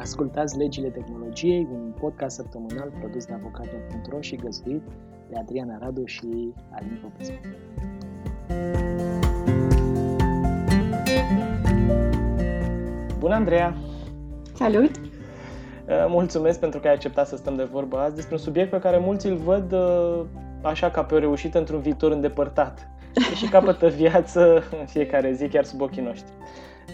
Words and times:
Ascultați 0.00 0.56
Legile 0.56 0.88
Tehnologiei, 0.88 1.68
un 1.72 1.92
podcast 2.00 2.36
săptămânal 2.36 2.92
produs 2.98 3.24
de 3.24 3.32
avocatul.ro 3.32 4.20
și 4.20 4.36
găzduit 4.36 4.82
de 5.30 5.36
Adriana 5.38 5.78
Radu 5.78 6.04
și 6.04 6.52
Alin 6.70 6.98
Popescu. 7.02 7.34
Bună, 13.18 13.34
Andreea! 13.34 13.76
Salut! 14.54 14.96
Uh, 14.96 16.06
mulțumesc 16.08 16.60
pentru 16.60 16.80
că 16.80 16.86
ai 16.86 16.94
acceptat 16.94 17.26
să 17.26 17.36
stăm 17.36 17.56
de 17.56 17.64
vorbă 17.64 17.98
azi 17.98 18.14
despre 18.14 18.34
un 18.34 18.40
subiect 18.40 18.70
pe 18.70 18.78
care 18.78 18.98
mulți 18.98 19.26
îl 19.26 19.36
văd 19.36 19.72
uh, 19.72 20.24
așa 20.62 20.90
ca 20.90 21.04
pe 21.04 21.14
o 21.14 21.18
reușită 21.18 21.58
într-un 21.58 21.80
viitor 21.80 22.12
îndepărtat 22.12 22.88
și 23.38 23.48
capătă 23.48 23.88
viață 23.88 24.62
în 24.80 24.86
fiecare 24.86 25.32
zi, 25.32 25.48
chiar 25.48 25.64
sub 25.64 25.80
ochii 25.80 26.02
noștri. 26.02 26.32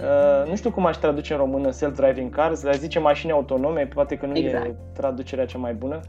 Uh, 0.01 0.49
nu 0.49 0.57
știu 0.57 0.71
cum 0.71 0.87
aș 0.87 0.97
traduce 0.97 1.33
în 1.33 1.39
română 1.39 1.71
self-driving 1.71 2.31
cars, 2.31 2.63
le 2.63 2.73
zice 2.73 2.99
mașini 2.99 3.33
autonome, 3.33 3.87
poate 3.87 4.17
că 4.17 4.27
nu 4.27 4.37
exact. 4.37 4.65
e 4.65 4.75
traducerea 4.93 5.47
cea 5.47 5.59
mai 5.59 5.75
bună. 5.75 6.01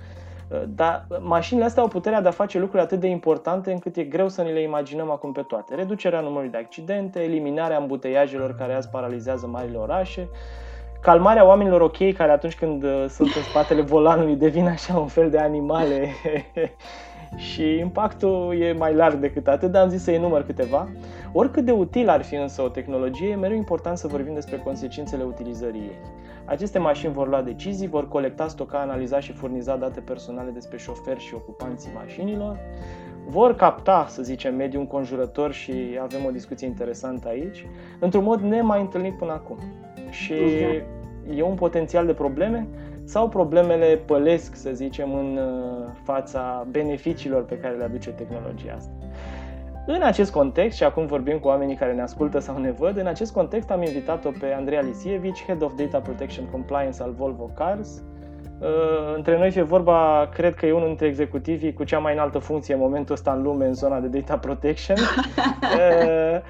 Uh, 0.50 0.62
dar 0.76 1.06
mașinile 1.20 1.66
astea 1.66 1.82
au 1.82 1.88
puterea 1.88 2.22
de 2.22 2.28
a 2.28 2.32
face 2.32 2.60
lucruri 2.60 2.82
atât 2.84 3.00
de 3.00 3.08
importante 3.08 3.72
încât 3.72 3.96
e 3.96 4.04
greu 4.04 4.30
să 4.30 4.42
ni 4.42 4.54
le 4.54 4.62
imaginăm 4.62 5.12
acum 5.12 5.32
pe 5.32 5.42
toate. 5.42 5.76
Reducerea 5.76 6.20
numărului 6.20 6.52
de 6.52 6.58
accidente, 6.58 7.20
eliminarea 7.20 7.78
îmbuteiajelor 7.78 8.56
care 8.56 8.74
azi 8.74 8.90
paralizează 8.90 9.48
marile 9.48 9.78
orașe, 9.78 10.28
calmarea 11.02 11.46
oamenilor 11.46 11.82
ok 11.82 12.14
care 12.14 12.32
atunci 12.32 12.56
când 12.56 12.84
uh, 12.84 13.06
sunt 13.08 13.34
în 13.36 13.42
spatele 13.42 13.82
volanului 13.82 14.36
devin 14.36 14.68
așa 14.68 14.98
un 14.98 15.08
fel 15.08 15.30
de 15.30 15.38
animale 15.38 16.08
și 17.52 17.78
impactul 17.78 18.56
e 18.60 18.72
mai 18.72 18.94
larg 18.94 19.16
decât 19.16 19.48
atât, 19.48 19.72
dar 19.72 19.84
am 19.84 19.90
zis 19.90 20.04
să 20.04 20.12
enumăr 20.12 20.46
câteva. 20.46 20.88
Oricât 21.38 21.66
de 21.66 21.72
util 21.72 22.10
ar 22.10 22.24
fi 22.24 22.36
însă 22.36 22.62
o 22.62 22.68
tehnologie, 22.68 23.30
e 23.30 23.36
mereu 23.36 23.58
important 23.58 23.98
să 23.98 24.08
vorbim 24.08 24.34
despre 24.34 24.58
consecințele 24.58 25.24
utilizării 25.24 25.82
ei. 25.82 26.00
Aceste 26.46 26.80
mașini 26.80 27.14
vor 27.14 27.28
lua 27.28 27.42
decizii, 27.42 27.88
vor 27.88 28.08
colecta, 28.08 28.48
stoca, 28.48 28.80
analiza 28.80 29.20
și 29.20 29.32
furniza 29.32 29.76
date 29.76 30.00
personale 30.00 30.50
despre 30.50 30.78
șoferi 30.78 31.20
și 31.20 31.34
ocupanții 31.34 31.92
mașinilor, 31.96 32.60
vor 33.28 33.56
capta, 33.56 34.06
să 34.10 34.24
zicem, 34.24 34.56
mediul 34.56 34.82
înconjurător 34.82 35.52
și 35.52 35.74
avem 36.02 36.26
o 36.26 36.32
discuție 36.32 36.68
interesantă 36.68 37.28
aici, 37.28 37.68
într-un 38.00 38.24
mod 38.24 38.40
nemai 38.40 38.82
întâlnit 38.82 39.18
până 39.18 39.32
acum. 39.32 39.58
Și 40.10 40.34
exact. 40.34 40.86
e 41.36 41.42
un 41.42 41.56
potențial 41.56 42.06
de 42.06 42.14
probleme 42.14 42.68
sau 43.04 43.30
problemele 43.30 44.02
pălesc, 44.06 44.56
să 44.56 44.70
zicem, 44.74 45.14
în 45.14 45.38
uh, 45.38 45.88
fața 46.04 46.68
beneficiilor 46.70 47.46
pe 47.46 47.58
care 47.58 47.76
le 47.76 47.84
aduce 47.84 48.10
tehnologia 48.10 48.74
asta. 48.78 49.05
În 49.88 50.02
acest 50.02 50.32
context, 50.32 50.78
și 50.78 50.84
acum 50.84 51.06
vorbim 51.06 51.40
cu 51.40 51.48
oamenii 51.48 51.76
care 51.76 51.94
ne 51.94 52.02
ascultă 52.02 52.40
sau 52.40 52.58
ne 52.58 52.72
văd, 52.72 52.98
în 52.98 53.08
acest 53.08 53.34
context 53.34 53.72
am 53.72 53.82
invitat-o 53.82 54.30
pe 54.40 54.54
Andreea 54.58 54.82
Lisievici, 54.82 55.44
Head 55.46 55.62
of 55.62 55.74
Data 55.76 56.00
Protection 56.00 56.46
Compliance 56.46 57.04
al 57.04 57.12
Volvo 57.18 57.50
Cars. 57.56 58.04
Uh, 58.60 59.16
între 59.16 59.38
noi 59.38 59.52
fie 59.52 59.62
vorba, 59.62 60.30
cred 60.34 60.54
că 60.54 60.66
e 60.66 60.72
unul 60.72 60.88
dintre 60.88 61.08
executivii 61.08 61.74
cu 61.74 61.84
cea 61.84 62.00
mai 62.00 62.14
înaltă 62.14 62.40
funcție 62.40 62.74
în 62.74 62.80
momentul 62.80 63.14
ăsta 63.16 63.32
în 63.32 63.42
lume 63.42 63.66
în 63.66 63.74
zona 63.74 64.00
de 64.00 64.20
data 64.20 64.38
protection. 64.38 64.98
Uh, 65.76 66.42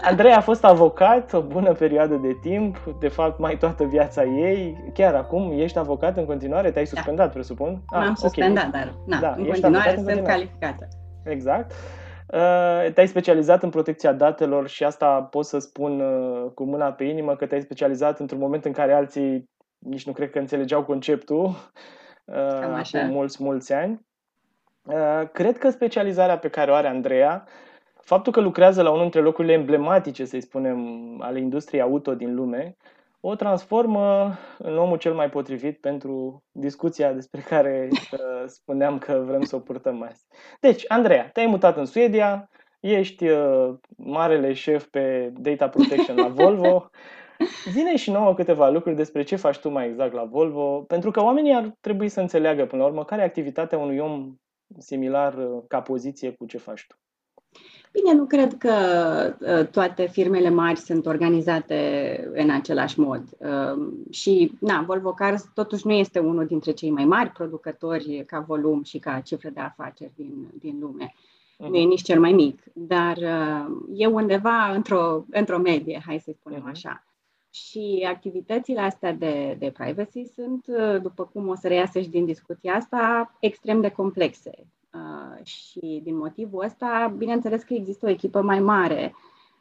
Andreea 0.00 0.36
a 0.36 0.40
fost 0.40 0.64
avocat 0.64 1.32
o 1.32 1.40
bună 1.40 1.72
perioadă 1.72 2.14
de 2.14 2.38
timp, 2.42 2.76
de 3.00 3.08
fapt 3.08 3.38
mai 3.38 3.56
toată 3.56 3.84
viața 3.84 4.22
ei. 4.24 4.90
Chiar 4.92 5.14
acum 5.14 5.52
ești 5.56 5.78
avocat 5.78 6.16
în 6.16 6.24
continuare? 6.24 6.70
Te-ai 6.70 6.84
da. 6.84 6.90
suspendat, 6.90 7.26
da. 7.26 7.32
presupun? 7.32 7.82
Ah, 7.86 8.00
M-am 8.04 8.14
suspendat, 8.14 8.66
okay. 8.66 8.80
dar 8.80 8.94
na, 9.06 9.20
da, 9.20 9.34
în 9.38 9.44
continuare 9.44 9.92
sunt 9.94 10.06
continuare. 10.06 10.32
calificată. 10.32 10.88
Exact. 11.24 11.72
Uh, 12.26 12.92
te-ai 12.92 13.08
specializat 13.08 13.62
în 13.62 13.70
protecția 13.70 14.12
datelor 14.12 14.68
și 14.68 14.84
asta 14.84 15.22
pot 15.22 15.44
să 15.44 15.58
spun 15.58 16.00
uh, 16.00 16.50
cu 16.54 16.64
mâna 16.64 16.92
pe 16.92 17.04
inimă 17.04 17.36
că 17.36 17.46
te-ai 17.46 17.60
specializat 17.60 18.20
într-un 18.20 18.38
moment 18.38 18.64
în 18.64 18.72
care 18.72 18.92
alții 18.92 19.50
nici 19.78 20.06
nu 20.06 20.12
cred 20.12 20.30
că 20.30 20.38
înțelegeau 20.38 20.84
conceptul 20.84 21.44
uh, 22.24 22.82
cu 22.90 22.98
mulți, 22.98 23.42
mulți 23.42 23.72
ani. 23.72 24.06
Cred 25.32 25.58
că 25.58 25.70
specializarea 25.70 26.38
pe 26.38 26.48
care 26.48 26.70
o 26.70 26.74
are 26.74 26.88
Andreea, 26.88 27.46
faptul 28.00 28.32
că 28.32 28.40
lucrează 28.40 28.82
la 28.82 28.88
unul 28.88 29.02
dintre 29.02 29.20
locurile 29.20 29.52
emblematice, 29.52 30.24
să-i 30.24 30.40
spunem, 30.40 30.78
ale 31.20 31.38
industriei 31.38 31.82
auto 31.82 32.14
din 32.14 32.34
lume, 32.34 32.76
o 33.26 33.34
transformă 33.34 34.36
în 34.58 34.78
omul 34.78 34.98
cel 34.98 35.14
mai 35.14 35.30
potrivit 35.30 35.80
pentru 35.80 36.42
discuția 36.52 37.12
despre 37.12 37.40
care 37.40 37.88
uh, 37.90 38.18
spuneam 38.46 38.98
că 38.98 39.22
vrem 39.26 39.42
să 39.42 39.56
o 39.56 39.58
purtăm 39.58 40.02
azi. 40.02 40.26
Deci, 40.60 40.84
Andreea, 40.88 41.30
te-ai 41.32 41.46
mutat 41.46 41.76
în 41.76 41.84
Suedia, 41.84 42.48
ești 42.80 43.28
uh, 43.28 43.74
marele 43.96 44.52
șef 44.52 44.86
pe 44.86 45.32
data 45.36 45.68
protection 45.68 46.16
la 46.16 46.28
Volvo. 46.28 46.90
Zine 47.70 47.96
și 47.96 48.10
nouă 48.10 48.34
câteva 48.34 48.68
lucruri 48.68 48.96
despre 48.96 49.22
ce 49.22 49.36
faci 49.36 49.58
tu 49.58 49.68
mai 49.68 49.88
exact 49.88 50.12
la 50.12 50.24
Volvo, 50.24 50.82
pentru 50.82 51.10
că 51.10 51.22
oamenii 51.22 51.54
ar 51.54 51.76
trebui 51.80 52.08
să 52.08 52.20
înțeleagă 52.20 52.66
până 52.66 52.82
la 52.82 52.88
urmă 52.88 53.04
care 53.04 53.22
e 53.22 53.24
activitatea 53.24 53.78
unui 53.78 53.98
om 53.98 54.34
similar 54.78 55.34
uh, 55.34 55.62
ca 55.68 55.80
poziție 55.80 56.30
cu 56.30 56.46
ce 56.46 56.58
faci 56.58 56.86
tu. 56.86 56.96
Bine, 58.02 58.12
nu 58.12 58.26
cred 58.26 58.56
că 58.58 58.74
uh, 59.40 59.66
toate 59.66 60.06
firmele 60.06 60.50
mari 60.50 60.78
sunt 60.78 61.06
organizate 61.06 62.30
în 62.32 62.50
același 62.50 63.00
mod. 63.00 63.22
Uh, 63.38 63.92
și, 64.10 64.52
na, 64.60 64.82
Volvo 64.86 65.12
Cars 65.12 65.50
totuși 65.54 65.86
nu 65.86 65.92
este 65.92 66.18
unul 66.18 66.46
dintre 66.46 66.72
cei 66.72 66.90
mai 66.90 67.04
mari 67.04 67.30
producători 67.30 68.24
ca 68.26 68.40
volum 68.40 68.82
și 68.82 68.98
ca 68.98 69.20
cifră 69.20 69.48
de 69.48 69.60
afaceri 69.60 70.12
din, 70.16 70.50
din 70.58 70.78
lume. 70.80 71.14
Uh-huh. 71.14 71.68
Nu 71.68 71.76
e 71.76 71.84
nici 71.84 72.02
cel 72.02 72.20
mai 72.20 72.32
mic, 72.32 72.62
dar 72.72 73.16
uh, 73.16 73.76
e 73.94 74.06
undeva 74.06 74.72
într-o, 74.72 75.24
într-o 75.30 75.58
medie, 75.58 76.02
hai 76.06 76.18
să 76.18 76.30
spunem 76.34 76.60
uh-huh. 76.68 76.70
așa. 76.70 77.04
Și 77.50 78.06
activitățile 78.08 78.80
astea 78.80 79.12
de, 79.12 79.56
de 79.58 79.70
privacy 79.70 80.24
sunt, 80.34 80.66
după 81.02 81.30
cum 81.32 81.48
o 81.48 81.54
să 81.54 81.68
reiasă 81.68 82.00
și 82.00 82.08
din 82.08 82.24
discuția 82.24 82.74
asta, 82.74 83.32
extrem 83.40 83.80
de 83.80 83.88
complexe. 83.88 84.66
Uh, 84.94 85.44
și 85.44 86.00
din 86.02 86.16
motivul 86.16 86.64
ăsta, 86.64 87.14
bineînțeles 87.16 87.62
că 87.62 87.74
există 87.74 88.06
o 88.06 88.08
echipă 88.08 88.42
mai 88.42 88.60
mare 88.60 89.14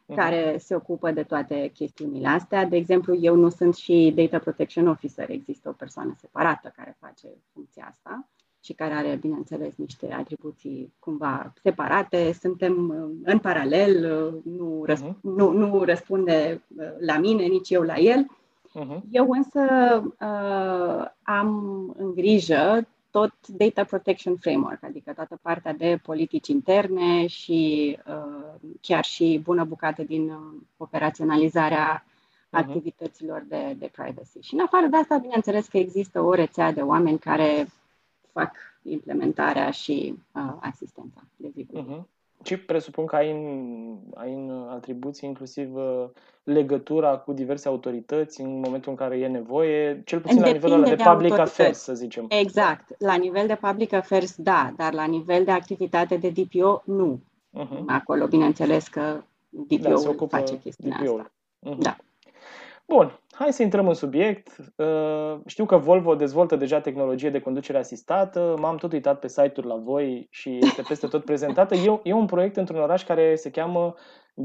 mhm. 0.05 0.17
care 0.17 0.57
se 0.59 0.75
ocupă 0.75 1.11
de 1.11 1.23
toate 1.23 1.71
chestiunile 1.73 2.27
astea. 2.27 2.65
De 2.65 2.75
exemplu, 2.75 3.15
eu 3.15 3.35
nu 3.35 3.49
sunt 3.49 3.75
și 3.75 4.13
Data 4.15 4.39
Protection 4.39 4.87
Officer, 4.87 5.29
există 5.29 5.69
o 5.69 5.71
persoană 5.71 6.15
separată 6.17 6.73
care 6.75 6.97
face 6.99 7.27
funcția 7.53 7.87
asta 7.89 8.27
și 8.63 8.73
care 8.73 8.93
are, 8.93 9.17
bineînțeles, 9.21 9.75
niște 9.75 10.13
atribuții 10.13 10.93
cumva 10.99 11.53
separate. 11.61 12.31
Suntem 12.39 12.89
uh, 12.89 13.31
în 13.31 13.39
paralel, 13.39 14.23
uh, 14.25 14.53
nu, 14.57 14.85
răsp- 14.89 15.09
uh-huh. 15.09 15.21
nu, 15.21 15.51
nu 15.51 15.83
răspunde 15.83 16.63
la 16.99 17.17
mine, 17.17 17.45
nici 17.45 17.69
eu 17.69 17.81
la 17.81 17.95
el. 17.95 18.25
Uh-huh. 18.79 18.99
Eu 19.09 19.29
însă 19.29 19.61
uh, 20.03 21.05
am 21.23 21.49
în 21.97 22.13
grijă 22.13 22.87
tot 23.13 23.47
Data 23.47 23.83
Protection 23.83 24.37
Framework, 24.37 24.83
adică 24.83 25.13
toată 25.13 25.39
partea 25.41 25.73
de 25.73 25.99
politici 26.03 26.47
interne 26.47 27.27
și 27.27 27.97
uh, 28.07 28.71
chiar 28.81 29.03
și 29.03 29.39
bună 29.43 29.63
bucată 29.63 30.03
din 30.03 30.29
uh, 30.29 30.61
operaționalizarea 30.77 32.03
uh-huh. 32.03 32.49
activităților 32.49 33.45
de, 33.47 33.75
de 33.79 33.91
privacy. 33.95 34.39
Și 34.39 34.53
în 34.53 34.59
afară 34.59 34.85
de 34.85 34.97
asta, 34.97 35.17
bineînțeles 35.17 35.67
că 35.67 35.77
există 35.77 36.21
o 36.21 36.33
rețea 36.33 36.71
de 36.71 36.81
oameni 36.81 37.19
care 37.19 37.67
fac 38.31 38.55
implementarea 38.83 39.71
și 39.71 40.15
uh, 40.31 40.55
asistența 40.59 41.21
de 41.35 41.49
zi 41.53 41.67
uh-huh. 41.73 42.01
Și 42.43 42.57
presupun 42.57 43.05
că 43.05 43.15
ai 43.15 43.31
în, 43.31 43.97
ai 44.13 44.33
în 44.33 44.67
atribuții 44.69 45.27
inclusiv 45.27 45.75
uh, 45.75 46.05
legătura 46.43 47.17
cu 47.17 47.33
diverse 47.33 47.67
autorități 47.67 48.41
în 48.41 48.59
momentul 48.59 48.91
în 48.91 48.97
care 48.97 49.19
e 49.19 49.27
nevoie, 49.27 50.01
cel 50.05 50.19
puțin 50.19 50.37
Depinde 50.37 50.59
la 50.59 50.67
nivelul 50.67 50.89
de, 50.89 50.95
de 50.95 51.09
public 51.09 51.37
affairs, 51.37 51.79
să 51.79 51.93
zicem. 51.93 52.25
Exact. 52.29 52.95
La 52.99 53.15
nivel 53.15 53.47
de 53.47 53.57
public 53.61 53.93
affairs, 53.93 54.35
da, 54.35 54.73
dar 54.77 54.93
la 54.93 55.05
nivel 55.05 55.43
de 55.43 55.51
activitate 55.51 56.17
de 56.17 56.29
DPO, 56.29 56.81
nu. 56.85 57.19
Uh-huh. 57.59 57.83
Acolo, 57.87 58.27
bineînțeles 58.27 58.87
că 58.87 59.23
DPO-ul 59.49 60.15
da, 60.19 60.27
face 60.27 60.59
chestiunea 60.59 60.97
DPO-ul. 61.01 61.19
asta. 61.19 61.31
Uh-huh. 61.69 61.77
Da. 61.79 61.95
Bun, 62.95 63.19
hai 63.31 63.53
să 63.53 63.63
intrăm 63.63 63.87
în 63.87 63.93
subiect. 63.93 64.55
Uh, 64.75 65.39
știu 65.45 65.65
că 65.65 65.77
Volvo 65.77 66.15
dezvoltă 66.15 66.55
deja 66.55 66.81
tehnologie 66.81 67.29
de 67.29 67.39
conducere 67.39 67.77
asistată. 67.77 68.55
M-am 68.59 68.77
tot 68.77 68.91
uitat 68.91 69.19
pe 69.19 69.27
site-uri 69.27 69.67
la 69.67 69.75
voi 69.75 70.27
și 70.31 70.59
este 70.61 70.81
peste 70.87 71.07
tot 71.07 71.25
prezentată. 71.25 71.75
E, 71.75 71.99
e 72.03 72.13
un 72.13 72.25
proiect 72.25 72.57
într-un 72.57 72.79
oraș 72.79 73.03
care 73.03 73.35
se 73.35 73.51
cheamă 73.51 73.93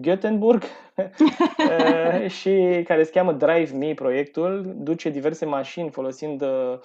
Göteborg 0.00 0.62
uh, 0.96 2.28
și 2.28 2.82
care 2.84 3.02
se 3.02 3.10
cheamă 3.10 3.32
Drive 3.32 3.76
Me 3.76 3.94
proiectul. 3.94 4.74
Duce 4.76 5.10
diverse 5.10 5.44
mașini 5.44 5.90
folosind 5.90 6.42
uh, 6.42 6.78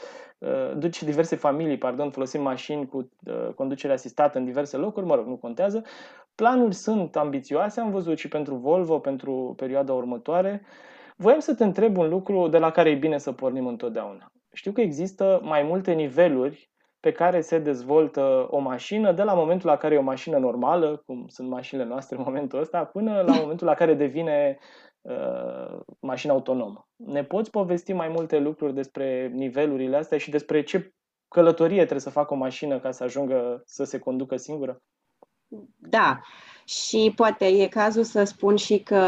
duce 0.78 1.06
diverse 1.06 1.36
familii, 1.36 1.78
pardon, 1.78 2.10
folosind 2.10 2.44
mașini 2.44 2.86
cu 2.86 3.10
conducere 3.56 3.94
asistată 3.94 4.38
în 4.38 4.46
diverse 4.46 4.78
locuri, 4.78 5.06
mă 5.06 5.16
rog, 5.16 5.28
nu 5.28 5.36
contează. 5.36 5.84
Planuri 6.36 6.76
sunt 6.76 7.16
ambițioase, 7.16 7.80
am 7.80 7.92
văzut 7.92 8.18
și 8.18 8.28
pentru 8.28 8.56
Volvo, 8.56 9.00
pentru 9.00 9.54
perioada 9.58 9.94
următoare. 9.94 10.62
Uh, 10.64 10.92
Voiam 11.24 11.40
să 11.40 11.56
te 11.56 11.64
întreb 11.64 11.98
un 11.98 12.10
lucru 12.10 12.48
de 12.48 12.58
la 12.58 12.72
care 12.72 12.90
e 12.90 12.96
bine 12.96 13.18
să 13.18 13.32
pornim 13.32 13.68
întotdeauna. 13.68 14.32
Știu 14.54 14.72
că 14.72 14.82
există 14.82 15.40
mai 15.44 15.64
multe 15.64 15.94
niveluri 15.94 16.72
pe 17.00 17.12
care 17.12 17.42
se 17.42 17.60
dezvoltă 17.60 18.48
o 18.50 18.60
mașină 18.60 19.12
de 19.12 19.24
la 19.24 19.34
momentul 19.34 19.70
la 19.70 19.78
care 19.78 19.96
e 19.96 19.98
o 19.98 20.02
mașină 20.02 20.38
normală, 20.38 21.02
cum 21.06 21.28
sunt 21.28 21.50
mașinile 21.50 21.88
noastre 21.88 22.18
în 22.18 22.24
momentul 22.26 22.60
ăsta, 22.60 22.86
până 22.86 23.22
la 23.22 23.36
momentul 23.36 23.68
la 23.68 23.74
care 23.74 23.94
devine 23.94 24.58
uh, 25.02 25.80
mașină 26.00 26.34
autonomă. 26.34 26.88
Ne 26.96 27.24
poți 27.24 27.52
povesti 27.52 27.94
mai 27.94 28.08
multe 28.08 28.40
lucruri 28.40 28.74
despre 28.74 29.28
nivelurile 29.34 29.96
astea 29.96 30.18
și 30.18 30.30
despre 30.30 30.64
ce 30.64 30.94
călătorie 31.28 31.78
trebuie 31.78 32.00
să 32.00 32.10
facă 32.10 32.34
o 32.34 32.38
mașină 32.38 32.80
ca 32.80 32.92
să 32.92 33.04
ajungă 33.04 33.62
să 33.66 33.84
se 33.84 34.00
conducă 34.00 34.36
singură? 34.36 34.82
Da, 35.78 36.22
și 36.66 37.14
poate 37.16 37.46
e 37.46 37.68
cazul 37.68 38.04
să 38.04 38.24
spun 38.24 38.56
și 38.56 38.78
că, 38.78 39.02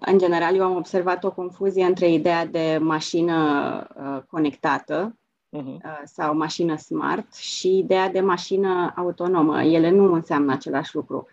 în 0.00 0.18
general, 0.18 0.54
eu 0.54 0.64
am 0.64 0.76
observat 0.76 1.24
o 1.24 1.32
confuzie 1.32 1.84
între 1.84 2.10
ideea 2.10 2.46
de 2.46 2.78
mașină 2.80 3.86
uh, 3.96 4.22
conectată 4.30 5.16
uh-huh. 5.56 6.02
sau 6.04 6.36
mașină 6.36 6.76
smart 6.76 7.34
și 7.34 7.78
ideea 7.78 8.10
de 8.10 8.20
mașină 8.20 8.92
autonomă. 8.96 9.62
Ele 9.62 9.90
nu 9.90 10.12
înseamnă 10.12 10.52
același 10.52 10.94
lucru. 10.94 11.26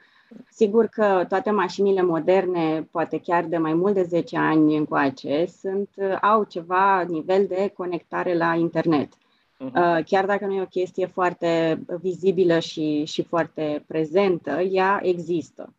Sigur 0.50 0.86
că 0.86 1.26
toate 1.28 1.52
mașinile 1.52 2.02
moderne, 2.02 2.88
poate 2.92 3.20
chiar 3.20 3.44
de 3.44 3.58
mai 3.58 3.74
mult 3.74 3.94
de 3.94 4.04
10 4.04 4.38
ani 4.38 4.78
încoace, 4.78 5.46
sunt, 5.60 5.90
au 6.22 6.44
ceva 6.44 7.02
nivel 7.02 7.46
de 7.48 7.74
conectare 7.78 8.38
la 8.38 8.54
internet. 8.54 9.14
Uh-huh. 9.60 10.04
Chiar 10.06 10.26
dacă 10.26 10.46
nu 10.46 10.54
e 10.54 10.62
o 10.62 10.66
chestie 10.66 11.06
foarte 11.06 11.80
vizibilă 12.02 12.60
și, 12.60 13.06
și 13.06 13.24
foarte 13.24 13.84
prezentă, 13.88 14.62
ea 14.62 15.00
există. 15.04 15.74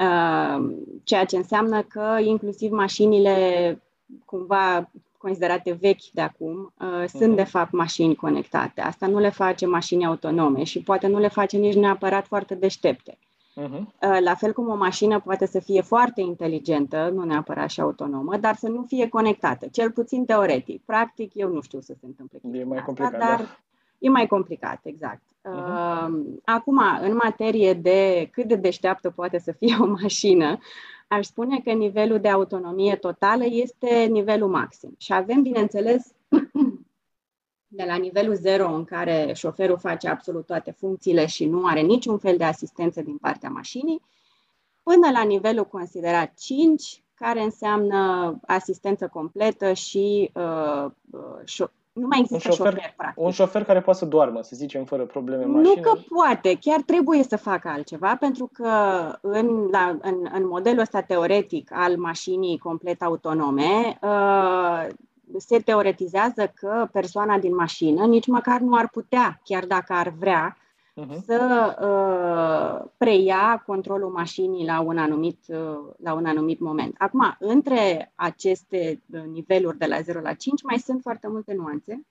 Uh, 0.00 0.74
ceea 1.04 1.24
ce 1.24 1.36
înseamnă 1.36 1.82
că 1.82 2.18
inclusiv 2.20 2.70
mașinile 2.70 3.78
cumva 4.24 4.90
considerate 5.18 5.72
vechi 5.72 6.04
de 6.12 6.20
acum 6.20 6.72
uh, 6.80 7.02
uh-huh. 7.02 7.06
sunt 7.06 7.36
de 7.36 7.44
fapt 7.44 7.72
mașini 7.72 8.14
conectate. 8.14 8.80
Asta 8.80 9.06
nu 9.06 9.18
le 9.18 9.30
face 9.30 9.66
mașini 9.66 10.06
autonome 10.06 10.64
și 10.64 10.82
poate 10.82 11.06
nu 11.06 11.18
le 11.18 11.28
face 11.28 11.56
nici 11.56 11.74
neapărat 11.74 12.26
foarte 12.26 12.54
deștepte. 12.54 13.18
Uh-huh. 13.58 14.20
La 14.20 14.34
fel 14.34 14.52
cum 14.52 14.68
o 14.68 14.76
mașină 14.76 15.20
poate 15.20 15.46
să 15.46 15.60
fie 15.60 15.80
foarte 15.80 16.20
inteligentă, 16.20 17.10
nu 17.14 17.24
neapărat 17.24 17.68
și 17.68 17.80
autonomă, 17.80 18.36
dar 18.36 18.54
să 18.54 18.68
nu 18.68 18.84
fie 18.86 19.08
conectată, 19.08 19.66
cel 19.72 19.90
puțin 19.90 20.24
teoretic. 20.24 20.82
Practic, 20.84 21.34
eu 21.34 21.52
nu 21.52 21.60
știu 21.60 21.80
să 21.80 21.94
se 22.00 22.06
întâmple 22.06 22.40
E 22.60 22.64
mai 22.64 22.82
complicat, 22.82 23.12
asta, 23.12 23.26
dar 23.26 23.38
da. 23.38 23.58
e 23.98 24.08
mai 24.08 24.26
complicat, 24.26 24.80
exact. 24.82 25.22
Uh-huh. 25.22 26.08
Acum, 26.44 26.80
în 27.02 27.18
materie 27.22 27.72
de 27.72 28.28
cât 28.32 28.44
de 28.44 28.54
deșteaptă 28.54 29.10
poate 29.10 29.38
să 29.38 29.52
fie 29.52 29.76
o 29.84 29.86
mașină, 29.86 30.58
aș 31.08 31.26
spune 31.26 31.60
că 31.64 31.70
nivelul 31.70 32.20
de 32.20 32.28
autonomie 32.28 32.96
totală 32.96 33.44
este 33.48 34.04
nivelul 34.10 34.48
maxim. 34.48 34.94
Și 34.98 35.12
avem, 35.12 35.42
bineînțeles, 35.42 36.12
de 37.68 37.84
la 37.86 37.96
nivelul 37.96 38.34
0 38.34 38.74
în 38.74 38.84
care 38.84 39.32
șoferul 39.34 39.78
face 39.78 40.08
absolut 40.08 40.46
toate 40.46 40.70
funcțiile 40.70 41.26
și 41.26 41.46
nu 41.46 41.66
are 41.66 41.80
niciun 41.80 42.18
fel 42.18 42.36
de 42.36 42.44
asistență 42.44 43.02
din 43.02 43.16
partea 43.16 43.48
mașinii, 43.48 44.02
până 44.82 45.10
la 45.12 45.22
nivelul 45.22 45.64
considerat 45.64 46.32
5, 46.38 47.02
care 47.14 47.42
înseamnă 47.42 48.36
asistență 48.46 49.08
completă 49.08 49.72
și 49.72 50.30
uh, 50.34 50.90
uh, 51.10 51.68
nu 51.98 52.06
mai 52.06 52.18
există 52.18 52.48
un 52.48 52.54
șofer, 52.54 52.72
șofer, 52.72 52.94
practic. 52.96 53.24
Un 53.24 53.30
șofer 53.30 53.64
care 53.64 53.80
poate 53.80 53.98
să 53.98 54.04
doarmă, 54.04 54.42
să 54.42 54.56
zicem, 54.56 54.84
fără 54.84 55.04
probleme 55.04 55.44
în 55.44 55.50
mașină. 55.50 55.74
Nu 55.74 55.80
că 55.82 55.98
poate, 56.08 56.58
chiar 56.60 56.80
trebuie 56.80 57.22
să 57.22 57.36
facă 57.36 57.68
altceva, 57.68 58.16
pentru 58.16 58.50
că 58.52 58.70
în, 59.20 59.68
la, 59.70 59.98
în, 60.00 60.28
în 60.32 60.46
modelul 60.46 60.80
ăsta 60.80 61.00
teoretic 61.00 61.70
al 61.72 61.96
mașinii 61.96 62.58
complet 62.58 63.02
autonome, 63.02 63.98
uh, 64.02 64.86
se 65.36 65.58
teoretizează 65.58 66.52
că 66.54 66.88
persoana 66.92 67.38
din 67.38 67.54
mașină 67.54 68.06
nici 68.06 68.26
măcar 68.26 68.60
nu 68.60 68.76
ar 68.76 68.88
putea, 68.88 69.40
chiar 69.44 69.64
dacă 69.64 69.92
ar 69.92 70.08
vrea, 70.08 70.56
uh-huh. 71.00 71.24
să 71.26 71.76
uh, 71.80 72.90
preia 72.96 73.62
controlul 73.66 74.10
mașinii 74.10 74.66
la 74.66 74.80
un, 74.80 74.98
anumit, 74.98 75.38
uh, 75.48 75.78
la 76.02 76.12
un 76.12 76.26
anumit 76.26 76.60
moment. 76.60 76.94
Acum, 76.98 77.36
între 77.38 78.12
aceste 78.14 79.02
uh, 79.12 79.22
niveluri 79.32 79.78
de 79.78 79.86
la 79.86 80.00
0 80.00 80.20
la 80.20 80.32
5 80.32 80.62
mai 80.62 80.78
sunt 80.78 81.02
foarte 81.02 81.28
multe 81.28 81.54
nuanțe. 81.54 82.06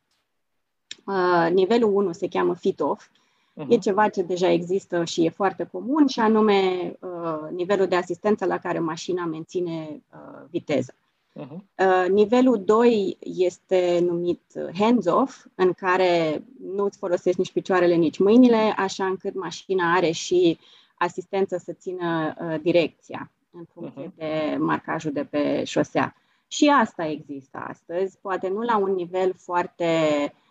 Uh, 1.05 1.49
nivelul 1.53 1.95
1 1.95 2.11
se 2.11 2.27
cheamă 2.27 2.55
fit-off, 2.55 3.07
uh-huh. 3.07 3.67
e 3.67 3.77
ceva 3.77 4.09
ce 4.09 4.21
deja 4.21 4.49
există 4.49 5.03
și 5.03 5.25
e 5.25 5.29
foarte 5.29 5.69
comun, 5.71 6.07
și 6.07 6.19
anume 6.19 6.91
uh, 6.99 7.49
nivelul 7.51 7.87
de 7.87 7.95
asistență 7.95 8.45
la 8.45 8.57
care 8.57 8.79
mașina 8.79 9.25
menține 9.25 10.03
uh, 10.13 10.45
viteza. 10.49 10.93
Uh-huh. 11.37 11.57
Uh, 11.75 12.09
nivelul 12.09 12.63
2 12.63 13.17
este 13.19 13.99
numit 14.01 14.41
hands-off, 14.79 15.45
în 15.55 15.73
care 15.73 16.43
nu 16.75 16.83
îți 16.83 16.97
folosești 16.97 17.39
nici 17.39 17.51
picioarele, 17.51 17.95
nici 17.95 18.19
mâinile, 18.19 18.73
așa 18.77 19.05
încât 19.05 19.35
mașina 19.35 19.93
are 19.93 20.11
și 20.11 20.59
asistență 20.95 21.57
să 21.57 21.73
țină 21.73 22.33
uh, 22.41 22.61
direcția 22.61 23.31
în 23.51 23.65
funcție 23.73 24.11
uh-huh. 24.11 24.15
de 24.15 24.57
marcajul 24.59 25.11
de 25.11 25.23
pe 25.23 25.63
șosea. 25.63 26.15
Și 26.47 26.69
asta 26.81 27.05
există 27.05 27.57
astăzi, 27.67 28.17
poate 28.21 28.47
nu 28.47 28.61
la 28.61 28.77
un 28.77 28.93
nivel 28.93 29.33
foarte 29.37 29.85
Uh, 30.23 30.45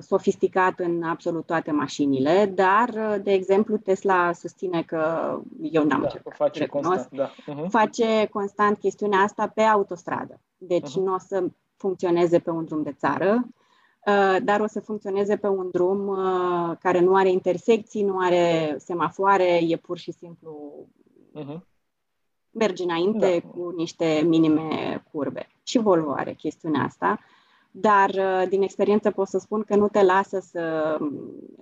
sofisticat 0.00 0.78
în 0.78 1.02
absolut 1.02 1.46
toate 1.46 1.70
mașinile, 1.70 2.52
dar, 2.54 2.88
uh, 2.88 3.16
de 3.22 3.32
exemplu, 3.32 3.76
Tesla 3.76 4.32
susține 4.32 4.82
că 4.82 5.34
eu 5.62 5.84
n-am 5.84 6.00
da, 6.00 6.04
încercat, 6.04 6.34
face 6.36 6.58
recunosc, 6.58 7.08
constant, 7.08 7.32
da. 7.46 7.54
uh-huh. 7.54 7.68
face 7.68 8.28
constant 8.32 8.78
chestiunea 8.78 9.18
asta 9.18 9.48
pe 9.48 9.60
autostradă. 9.60 10.40
Deci 10.56 10.90
uh-huh. 10.90 11.04
nu 11.04 11.14
o 11.14 11.18
să 11.18 11.44
funcționeze 11.76 12.38
pe 12.38 12.50
un 12.50 12.64
drum 12.64 12.82
de 12.82 12.92
țară, 12.92 13.46
uh, 14.06 14.36
dar 14.42 14.60
o 14.60 14.66
să 14.66 14.80
funcționeze 14.80 15.36
pe 15.36 15.48
un 15.48 15.68
drum 15.72 16.18
care 16.80 17.00
nu 17.00 17.14
are 17.14 17.30
intersecții, 17.30 18.02
nu 18.02 18.18
are 18.18 18.74
semafoare, 18.78 19.60
e 19.68 19.76
pur 19.76 19.98
și 19.98 20.12
simplu 20.12 20.72
uh-huh. 21.38 21.58
merge 22.50 22.82
înainte 22.82 23.42
da. 23.42 23.48
cu 23.48 23.72
niște 23.76 24.22
minime 24.26 25.02
curbe. 25.12 25.46
Și 25.62 25.78
Volvo 25.78 26.12
are 26.12 26.32
chestiunea 26.32 26.82
asta 26.82 27.18
dar 27.76 28.10
uh, 28.10 28.48
din 28.48 28.62
experiență 28.62 29.10
pot 29.10 29.28
să 29.28 29.38
spun 29.38 29.62
că 29.62 29.76
nu 29.76 29.88
te 29.88 30.02
lasă 30.02 30.38
să, 30.38 30.96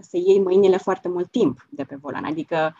să 0.01 0.17
iei 0.17 0.41
mâinile 0.41 0.77
foarte 0.77 1.09
mult 1.09 1.31
timp 1.31 1.67
de 1.71 1.85
pe 1.85 1.97
volan. 2.01 2.25
Adică 2.25 2.75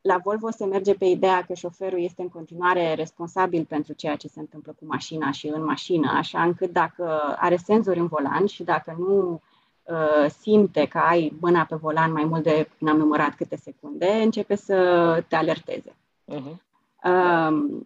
la 0.00 0.18
Volvo 0.22 0.50
se 0.50 0.64
merge 0.64 0.94
pe 0.94 1.04
ideea 1.04 1.42
că 1.42 1.54
șoferul 1.54 2.02
este 2.02 2.22
în 2.22 2.28
continuare 2.28 2.94
responsabil 2.94 3.64
pentru 3.64 3.92
ceea 3.92 4.16
ce 4.16 4.28
se 4.28 4.40
întâmplă 4.40 4.72
cu 4.78 4.86
mașina 4.86 5.30
și 5.30 5.46
în 5.46 5.64
mașină, 5.64 6.12
așa 6.14 6.42
încât 6.42 6.72
dacă 6.72 7.36
are 7.38 7.56
senzori 7.56 7.98
în 7.98 8.06
volan 8.06 8.46
și 8.46 8.62
dacă 8.62 8.96
nu 8.98 9.40
uh, 9.82 10.30
simte 10.40 10.86
că 10.86 10.98
ai 10.98 11.36
mâna 11.40 11.64
pe 11.64 11.76
volan 11.76 12.12
mai 12.12 12.24
mult 12.24 12.42
de, 12.42 12.68
n-am 12.78 12.96
numărat 12.96 13.34
câte 13.34 13.56
secunde, 13.56 14.06
începe 14.06 14.54
să 14.54 15.24
te 15.28 15.36
alerteze. 15.36 15.94
Uh-huh. 16.34 16.56
Uh, 17.04 17.80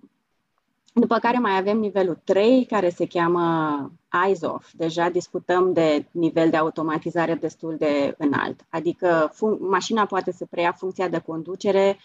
după 0.92 1.18
care 1.18 1.38
mai 1.38 1.56
avem 1.56 1.78
nivelul 1.78 2.18
3, 2.24 2.64
care 2.64 2.88
se 2.88 3.06
cheamă 3.06 3.92
eyes 4.24 4.40
off. 4.42 4.72
Deja 4.72 5.08
discutăm 5.08 5.72
de 5.72 6.06
nivel 6.10 6.50
de 6.50 6.56
automatizare 6.56 7.34
destul 7.34 7.76
de 7.78 8.14
înalt. 8.18 8.60
Adică 8.68 9.32
fun- 9.32 9.58
mașina 9.58 10.06
poate 10.06 10.32
să 10.32 10.46
preia 10.50 10.72
funcția 10.72 11.08
de 11.08 11.18
conducere 11.18 11.98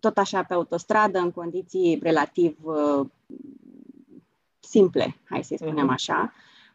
tot 0.00 0.18
așa 0.18 0.42
pe 0.42 0.54
autostradă, 0.54 1.18
în 1.18 1.30
condiții 1.30 1.98
relativ 2.02 2.56
uh, 2.62 3.06
simple, 4.60 5.16
hai 5.24 5.44
să-i 5.44 5.56
spunem 5.56 5.84
mhm. 5.84 5.92
așa, 5.92 6.32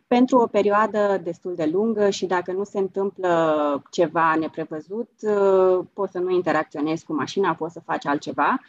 pentru 0.07 0.37
o 0.37 0.47
perioadă 0.47 1.19
destul 1.23 1.55
de 1.55 1.65
lungă 1.65 2.09
și 2.09 2.25
dacă 2.25 2.51
nu 2.51 2.63
se 2.63 2.79
întâmplă 2.79 3.83
ceva 3.89 4.35
neprevăzut, 4.35 5.09
uh, 5.21 5.85
poți 5.93 6.11
să 6.11 6.19
nu 6.19 6.29
interacționezi 6.29 7.05
cu 7.05 7.13
mașina, 7.13 7.55
poți 7.55 7.73
să 7.73 7.79
faci 7.79 8.05
altceva 8.05 8.59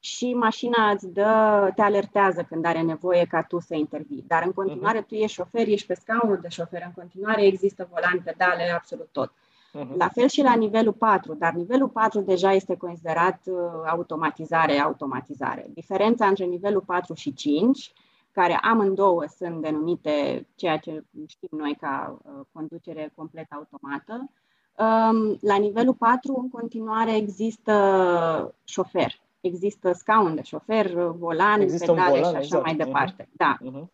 și 0.00 0.34
mașina 0.34 0.90
îți 0.90 1.08
dă, 1.08 1.70
te 1.74 1.82
alertează 1.82 2.42
când 2.42 2.64
are 2.64 2.82
nevoie 2.82 3.24
ca 3.24 3.42
tu 3.42 3.60
să 3.60 3.74
intervii. 3.74 4.24
Dar 4.26 4.42
în 4.44 4.52
continuare 4.52 5.02
uh-huh. 5.02 5.06
tu 5.06 5.14
ești 5.14 5.36
șofer, 5.36 5.66
ești 5.68 5.86
pe 5.86 5.94
scaunul 5.94 6.38
de 6.42 6.48
șofer, 6.48 6.82
în 6.84 6.92
continuare 6.94 7.46
există 7.46 7.88
volan, 7.90 8.20
pedale, 8.24 8.72
absolut 8.74 9.08
tot. 9.12 9.32
Uh-huh. 9.32 9.96
La 9.96 10.08
fel 10.08 10.28
și 10.28 10.42
la 10.42 10.54
nivelul 10.54 10.92
4, 10.92 11.34
dar 11.34 11.52
nivelul 11.52 11.88
4 11.88 12.20
deja 12.20 12.52
este 12.52 12.76
considerat 12.76 13.40
uh, 13.44 13.56
automatizare, 13.86 14.78
automatizare. 14.78 15.70
Diferența 15.74 16.26
între 16.26 16.44
nivelul 16.44 16.80
4 16.80 17.14
și 17.14 17.34
5, 17.34 17.92
care 18.32 18.58
amândouă 18.62 19.24
sunt 19.36 19.60
denumite 19.60 20.46
ceea 20.54 20.76
ce 20.76 21.04
știm 21.26 21.58
noi 21.58 21.76
ca 21.80 22.18
uh, 22.22 22.32
conducere 22.52 23.12
complet 23.16 23.46
automată, 23.50 24.30
um, 24.76 25.38
la 25.40 25.56
nivelul 25.56 25.94
4 25.94 26.38
în 26.42 26.48
continuare 26.48 27.16
există 27.16 28.54
șofer 28.64 29.26
există 29.40 29.92
scaun 29.92 30.34
de 30.34 30.42
șofer, 30.42 30.94
volan, 30.94 31.60
există 31.60 31.92
pedale 31.92 32.08
volan, 32.08 32.30
și 32.30 32.36
așa 32.36 32.44
exact. 32.44 32.64
mai 32.64 32.74
mhm. 32.74 32.84
departe. 32.84 33.22
Uh-huh. 33.22 33.36
Da. 33.36 33.56
Uh-huh. 33.64 33.86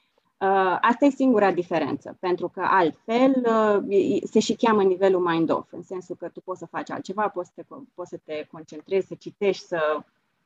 Asta 0.81 1.05
e 1.05 1.11
singura 1.11 1.53
diferență, 1.53 2.17
pentru 2.21 2.49
că 2.49 2.61
altfel 2.71 3.47
uh, 3.47 4.19
se 4.31 4.41
și 4.41 4.55
cheamă 4.55 4.83
nivelul 4.83 5.21
mind-off, 5.21 5.73
în 5.73 5.83
sensul 5.83 6.17
că 6.17 6.29
tu 6.29 6.41
poți 6.41 6.59
să 6.59 6.67
faci 6.67 6.91
altceva, 6.91 7.29
poți 7.29 7.49
să 7.49 7.53
te, 7.55 7.75
poți 7.95 8.09
să 8.11 8.19
te 8.25 8.47
concentrezi, 8.51 9.07
să 9.07 9.15
citești, 9.19 9.65
să 9.65 9.79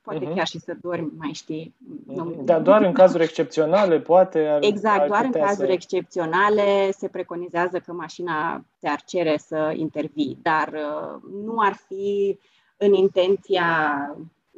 poate 0.00 0.26
uh-huh. 0.26 0.34
chiar 0.34 0.46
și 0.46 0.58
să 0.58 0.76
dormi, 0.80 1.12
mai 1.16 1.32
știi. 1.32 1.74
Uh-huh. 2.12 2.44
Dar 2.44 2.60
doar 2.60 2.82
în 2.82 2.92
cazuri 2.92 3.22
excepționale, 3.22 4.00
poate? 4.00 4.46
Ar, 4.46 4.62
exact, 4.62 5.00
ar 5.00 5.08
doar 5.08 5.24
în 5.24 5.30
cazuri 5.30 5.66
să... 5.66 5.72
excepționale 5.72 6.90
se 6.90 7.08
preconizează 7.08 7.78
că 7.78 7.92
mașina 7.92 8.64
te-ar 8.78 9.02
cere 9.06 9.36
să 9.36 9.72
intervii, 9.76 10.38
dar 10.42 10.68
uh, 10.72 11.20
nu 11.44 11.54
ar 11.58 11.72
fi 11.72 12.38
în 12.76 12.92
intenția, 12.92 13.66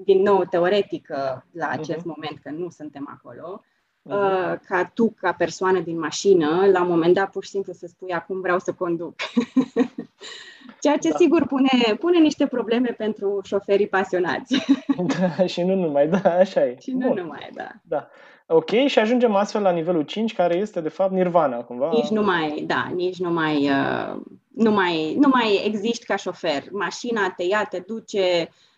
din 0.04 0.22
nou, 0.22 0.44
teoretică 0.44 1.46
la 1.52 1.68
acest 1.68 2.00
uh-huh. 2.00 2.12
moment, 2.14 2.38
că 2.42 2.50
nu 2.50 2.70
suntem 2.70 3.08
acolo, 3.18 3.62
uh-huh. 4.08 4.58
ca 4.66 4.90
tu, 4.94 5.14
ca 5.20 5.32
persoană 5.32 5.80
din 5.80 5.98
mașină, 5.98 6.66
la 6.72 6.82
un 6.82 6.88
moment 6.88 7.14
dat 7.14 7.30
pur 7.30 7.44
și 7.44 7.50
simplu 7.50 7.72
să 7.72 7.86
spui 7.86 8.12
acum 8.12 8.40
vreau 8.40 8.58
să 8.58 8.72
conduc. 8.72 9.14
Ceea 10.80 10.96
ce 10.96 11.08
da. 11.08 11.16
sigur 11.16 11.46
pune, 11.46 11.96
pune 11.98 12.18
niște 12.18 12.46
probleme 12.46 12.88
pentru 12.88 13.40
șoferii 13.44 13.88
pasionați. 13.88 14.64
Da, 15.36 15.46
și 15.46 15.62
nu 15.62 15.74
numai, 15.74 16.08
da, 16.08 16.34
așa 16.38 16.66
e. 16.66 16.76
Și 16.80 16.90
nu 16.90 17.06
Bun. 17.06 17.16
numai, 17.16 17.50
da. 17.54 17.68
da. 17.82 18.08
Ok, 18.46 18.70
și 18.86 18.98
ajungem 18.98 19.34
astfel 19.34 19.62
la 19.62 19.70
nivelul 19.70 20.02
5, 20.02 20.34
care 20.34 20.56
este 20.56 20.80
de 20.80 20.88
fapt 20.88 21.12
nirvana, 21.12 21.56
cumva. 21.56 21.90
Nici 21.92 22.08
nu 22.08 22.22
mai, 22.22 22.64
da, 22.66 22.90
nici 22.94 23.18
nu 23.18 23.30
mai, 23.30 23.70
uh, 23.70 24.20
nu 24.48 24.70
mai, 24.70 25.14
nu 25.14 25.28
mai 25.28 25.62
existi 25.64 26.06
ca 26.06 26.16
șofer. 26.16 26.62
Mașina 26.70 27.30
te 27.36 27.42
ia, 27.42 27.64
te 27.64 27.78
duce, 27.86 28.48
uh, 28.48 28.69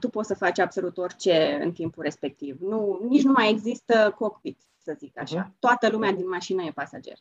tu 0.00 0.08
poți 0.08 0.28
să 0.28 0.34
faci 0.34 0.58
absolut 0.58 0.98
orice 0.98 1.58
în 1.62 1.72
timpul 1.72 2.02
respectiv. 2.02 2.60
Nu, 2.60 3.00
nici 3.08 3.22
nu 3.22 3.32
mai 3.32 3.50
există 3.50 4.14
cockpit, 4.18 4.58
să 4.78 4.94
zic 4.98 5.18
așa. 5.18 5.46
Uh-huh. 5.46 5.58
Toată 5.58 5.88
lumea 5.88 6.12
din 6.12 6.28
mașină 6.28 6.62
e 6.62 6.70
pasager. 6.74 7.18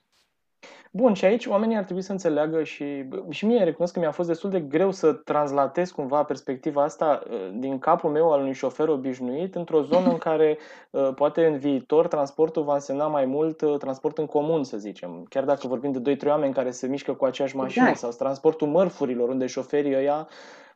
Bun, 0.91 1.13
și 1.13 1.25
aici 1.25 1.45
oamenii 1.45 1.75
ar 1.75 1.83
trebui 1.83 2.01
să 2.01 2.11
înțeleagă 2.11 2.63
și, 2.63 3.05
și 3.29 3.45
mie 3.45 3.63
recunosc 3.63 3.93
că 3.93 3.99
mi-a 3.99 4.11
fost 4.11 4.27
destul 4.27 4.49
de 4.49 4.59
greu 4.59 4.91
să 4.91 5.13
translatez 5.13 5.91
cumva 5.91 6.23
perspectiva 6.23 6.83
asta 6.83 7.23
uh, 7.29 7.49
din 7.53 7.79
capul 7.79 8.09
meu 8.09 8.31
al 8.31 8.39
unui 8.39 8.53
șofer 8.53 8.87
obișnuit 8.87 9.55
într-o 9.55 9.81
zonă 9.81 10.09
în 10.09 10.17
care 10.27 10.57
uh, 10.89 11.09
poate 11.15 11.45
în 11.45 11.57
viitor 11.57 12.07
transportul 12.07 12.63
va 12.63 12.73
însemna 12.73 13.07
mai 13.07 13.25
mult 13.25 13.61
uh, 13.61 13.77
transport 13.77 14.17
în 14.17 14.25
comun, 14.25 14.63
să 14.63 14.77
zicem. 14.77 15.25
Chiar 15.29 15.43
dacă 15.43 15.67
vorbim 15.67 15.91
de 15.91 16.15
2-3 16.15 16.27
oameni 16.27 16.53
care 16.53 16.71
se 16.71 16.87
mișcă 16.87 17.13
cu 17.13 17.25
aceeași 17.25 17.55
mașină 17.55 17.89
exact. 17.89 17.99
sau 17.99 18.25
transportul 18.25 18.67
mărfurilor, 18.67 19.29
unde 19.29 19.45
șoferii 19.45 19.95
ăia 19.95 20.27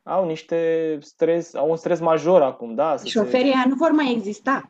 au 0.04 0.26
niște 0.26 0.98
stres, 1.00 1.54
au 1.54 1.70
un 1.70 1.76
stres 1.76 2.00
major 2.00 2.42
acum, 2.42 2.74
da? 2.74 2.96
Șoferii 3.04 3.52
se... 3.52 3.68
nu 3.68 3.74
vor 3.74 3.90
mai 3.90 4.12
exista. 4.12 4.68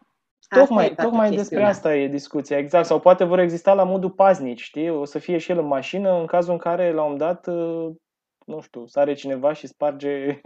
Tocmai, 0.48 0.94
tocmai 0.94 1.30
despre 1.30 1.62
asta 1.62 1.96
e 1.96 2.08
discuția, 2.08 2.58
exact. 2.58 2.86
Sau 2.86 3.00
poate 3.00 3.24
vor 3.24 3.38
exista 3.38 3.72
la 3.72 3.84
modul 3.84 4.10
paznici, 4.10 4.62
știi? 4.62 4.90
O 4.90 5.04
să 5.04 5.18
fie 5.18 5.38
și 5.38 5.50
el 5.50 5.58
în 5.58 5.66
mașină 5.66 6.18
în 6.18 6.26
cazul 6.26 6.52
în 6.52 6.58
care, 6.58 6.92
la 6.92 7.02
un 7.02 7.10
moment 7.10 7.18
dat, 7.18 7.46
uh, 7.46 7.90
nu 8.46 8.60
știu, 8.60 8.86
sare 8.86 9.14
cineva 9.14 9.52
și 9.52 9.66
sparge... 9.66 10.40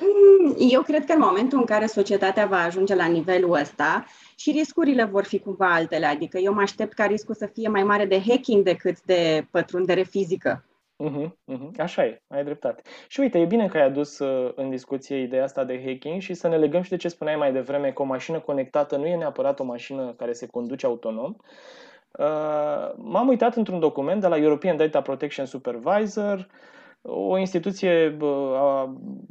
Mm, 0.00 0.54
eu 0.58 0.82
cred 0.82 1.04
că 1.04 1.12
în 1.12 1.20
momentul 1.20 1.58
în 1.58 1.64
care 1.64 1.86
societatea 1.86 2.46
va 2.46 2.56
ajunge 2.56 2.94
la 2.94 3.06
nivelul 3.06 3.52
ăsta 3.52 4.04
și 4.36 4.50
riscurile 4.50 5.04
vor 5.04 5.24
fi 5.24 5.38
cumva 5.38 5.74
altele, 5.74 6.06
adică 6.06 6.38
eu 6.38 6.52
mă 6.52 6.60
aștept 6.60 6.92
ca 6.92 7.04
riscul 7.04 7.34
să 7.34 7.46
fie 7.46 7.68
mai 7.68 7.82
mare 7.82 8.04
de 8.04 8.22
hacking 8.28 8.64
decât 8.64 9.02
de 9.02 9.46
pătrundere 9.50 10.02
fizică. 10.02 10.67
Uh-huh, 11.04 11.30
uh-huh. 11.46 11.70
Așa 11.76 12.04
e, 12.04 12.22
ai 12.28 12.44
dreptate. 12.44 12.82
Și 13.08 13.20
uite, 13.20 13.38
e 13.38 13.44
bine 13.44 13.68
că 13.68 13.76
ai 13.76 13.84
adus 13.84 14.18
uh, 14.18 14.52
în 14.54 14.70
discuție 14.70 15.16
ideea 15.16 15.44
asta 15.44 15.64
de 15.64 15.82
hacking 15.84 16.20
și 16.20 16.34
să 16.34 16.48
ne 16.48 16.56
legăm 16.56 16.82
și 16.82 16.90
de 16.90 16.96
ce 16.96 17.08
spuneai 17.08 17.36
mai 17.36 17.52
devreme 17.52 17.92
că 17.92 18.02
o 18.02 18.04
mașină 18.04 18.40
conectată 18.40 18.96
nu 18.96 19.06
e 19.06 19.16
neapărat 19.16 19.60
o 19.60 19.64
mașină 19.64 20.14
care 20.14 20.32
se 20.32 20.46
conduce 20.46 20.86
autonom. 20.86 21.34
Uh, 22.18 22.92
m-am 22.96 23.28
uitat 23.28 23.56
într-un 23.56 23.78
document 23.80 24.20
de 24.20 24.26
la 24.26 24.36
European 24.36 24.76
Data 24.76 25.02
Protection 25.02 25.46
Supervisor, 25.46 26.48
o 27.02 27.38
instituție 27.38 28.16
uh, 28.20 28.84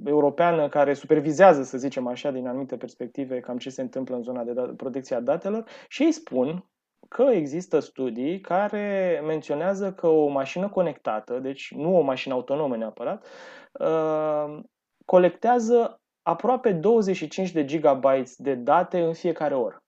europeană 0.05 0.69
care 0.69 0.93
supervizează, 0.93 1.63
să 1.63 1.77
zicem 1.77 2.07
așa, 2.07 2.31
din 2.31 2.47
anumite 2.47 2.77
perspective, 2.77 3.39
cam 3.39 3.57
ce 3.57 3.69
se 3.69 3.81
întâmplă 3.81 4.15
în 4.15 4.21
zona 4.21 4.43
de 4.43 4.53
da- 4.53 4.73
protecție 4.77 5.15
a 5.15 5.19
datelor 5.21 5.63
și 5.87 6.03
ei 6.03 6.11
spun 6.11 6.65
că 7.07 7.23
există 7.23 7.79
studii 7.79 8.39
care 8.41 9.21
menționează 9.25 9.93
că 9.93 10.07
o 10.07 10.27
mașină 10.27 10.69
conectată, 10.69 11.39
deci 11.39 11.73
nu 11.75 11.97
o 11.97 12.01
mașină 12.01 12.33
autonomă 12.33 12.77
neapărat, 12.77 13.25
uh, 13.71 14.59
colectează 15.05 16.01
aproape 16.21 16.71
25 16.71 17.51
de 17.51 17.65
gigabytes 17.65 18.35
de 18.35 18.55
date 18.55 19.01
în 19.01 19.13
fiecare 19.13 19.55
oră 19.55 19.81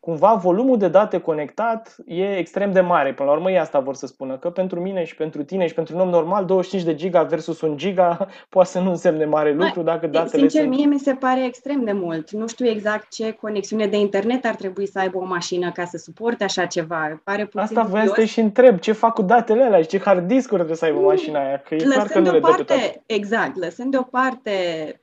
cumva 0.00 0.34
volumul 0.34 0.78
de 0.78 0.88
date 0.88 1.18
conectat 1.18 1.96
e 2.06 2.36
extrem 2.36 2.72
de 2.72 2.80
mare. 2.80 3.12
Până 3.12 3.28
la 3.28 3.34
urmă, 3.34 3.50
e 3.50 3.60
asta 3.60 3.80
vor 3.80 3.94
să 3.94 4.06
spună, 4.06 4.36
că 4.36 4.50
pentru 4.50 4.80
mine 4.80 5.04
și 5.04 5.14
pentru 5.14 5.42
tine 5.42 5.66
și 5.66 5.74
pentru 5.74 5.94
un 5.94 6.00
om 6.00 6.08
normal, 6.08 6.44
25 6.44 6.86
de 6.86 6.94
giga 6.94 7.22
versus 7.22 7.60
1 7.60 7.74
giga 7.74 8.28
poate 8.48 8.68
să 8.68 8.80
nu 8.80 8.90
însemne 8.90 9.24
mare 9.24 9.52
lucru 9.52 9.82
dacă 9.82 10.06
datele 10.06 10.48
Sincer, 10.48 10.60
sunt... 10.60 10.74
mie 10.74 10.86
mi 10.86 10.98
se 10.98 11.12
pare 11.12 11.44
extrem 11.44 11.84
de 11.84 11.92
mult. 11.92 12.30
Nu 12.30 12.46
știu 12.46 12.66
exact 12.66 13.10
ce 13.10 13.32
conexiune 13.32 13.86
de 13.86 13.96
internet 13.96 14.44
ar 14.44 14.54
trebui 14.54 14.86
să 14.86 14.98
aibă 14.98 15.18
o 15.18 15.24
mașină 15.24 15.70
ca 15.72 15.84
să 15.84 15.96
suporte 15.96 16.44
așa 16.44 16.66
ceva. 16.66 17.20
Pare 17.24 17.44
puțin 17.44 17.60
Asta 17.60 17.82
vreau 17.82 18.06
să 18.06 18.12
te 18.12 18.24
și 18.24 18.40
întreb. 18.40 18.78
Ce 18.78 18.92
fac 18.92 19.14
cu 19.14 19.22
datele 19.22 19.62
alea 19.62 19.80
și 19.80 19.88
ce 19.88 20.00
hard 20.00 20.26
disk 20.26 20.52
trebuie 20.52 20.76
să 20.76 20.84
aibă 20.84 20.98
mm. 20.98 21.04
mașina 21.04 21.40
aia? 21.46 21.62
Că 21.68 21.74
e 21.74 21.76
lăsând 21.76 21.94
clar 21.94 22.06
că 22.06 22.18
nu 22.18 22.30
deoparte, 22.30 23.02
Exact. 23.06 23.56
Lăsând 23.56 23.90
deoparte 23.90 24.50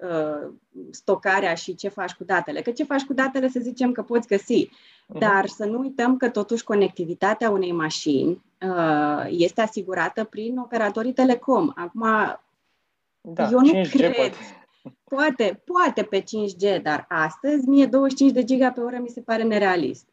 uh, 0.02 0.52
stocarea 0.92 1.54
și 1.54 1.76
ce 1.76 1.88
faci 1.88 2.14
cu 2.14 2.24
datele. 2.24 2.62
Că 2.62 2.72
ce 2.72 2.84
faci 2.84 3.04
cu 3.04 3.14
datele 3.14 3.48
să 3.48 3.60
zicem 3.60 3.92
că 3.92 4.02
poți 4.02 4.28
găsi. 4.28 4.68
Uh-huh. 4.68 5.20
Dar 5.20 5.46
să 5.46 5.66
nu 5.66 5.80
uităm 5.80 6.18
că 6.18 6.30
totuși 6.30 6.64
conectivitatea 6.64 7.50
unei 7.50 7.72
mașini 7.72 8.42
uh, 8.62 9.26
este 9.30 9.62
asigurată 9.62 10.24
prin 10.24 10.58
operatorii 10.58 11.14
telecom. 11.14 11.72
Acum, 11.76 12.06
da, 13.22 13.50
eu 13.52 13.60
nu 13.60 13.82
5G 13.82 13.90
cred. 13.90 14.14
Poate. 14.16 14.36
poate, 15.04 15.62
poate 15.66 16.04
pe 16.04 16.22
5G, 16.22 16.82
dar 16.82 17.06
astăzi 17.10 17.68
mie 17.68 17.86
25 17.86 18.32
de 18.32 18.44
giga 18.44 18.72
pe 18.72 18.80
oră 18.80 18.98
mi 19.02 19.10
se 19.10 19.22
pare 19.22 19.44
nerealist. 19.44 20.06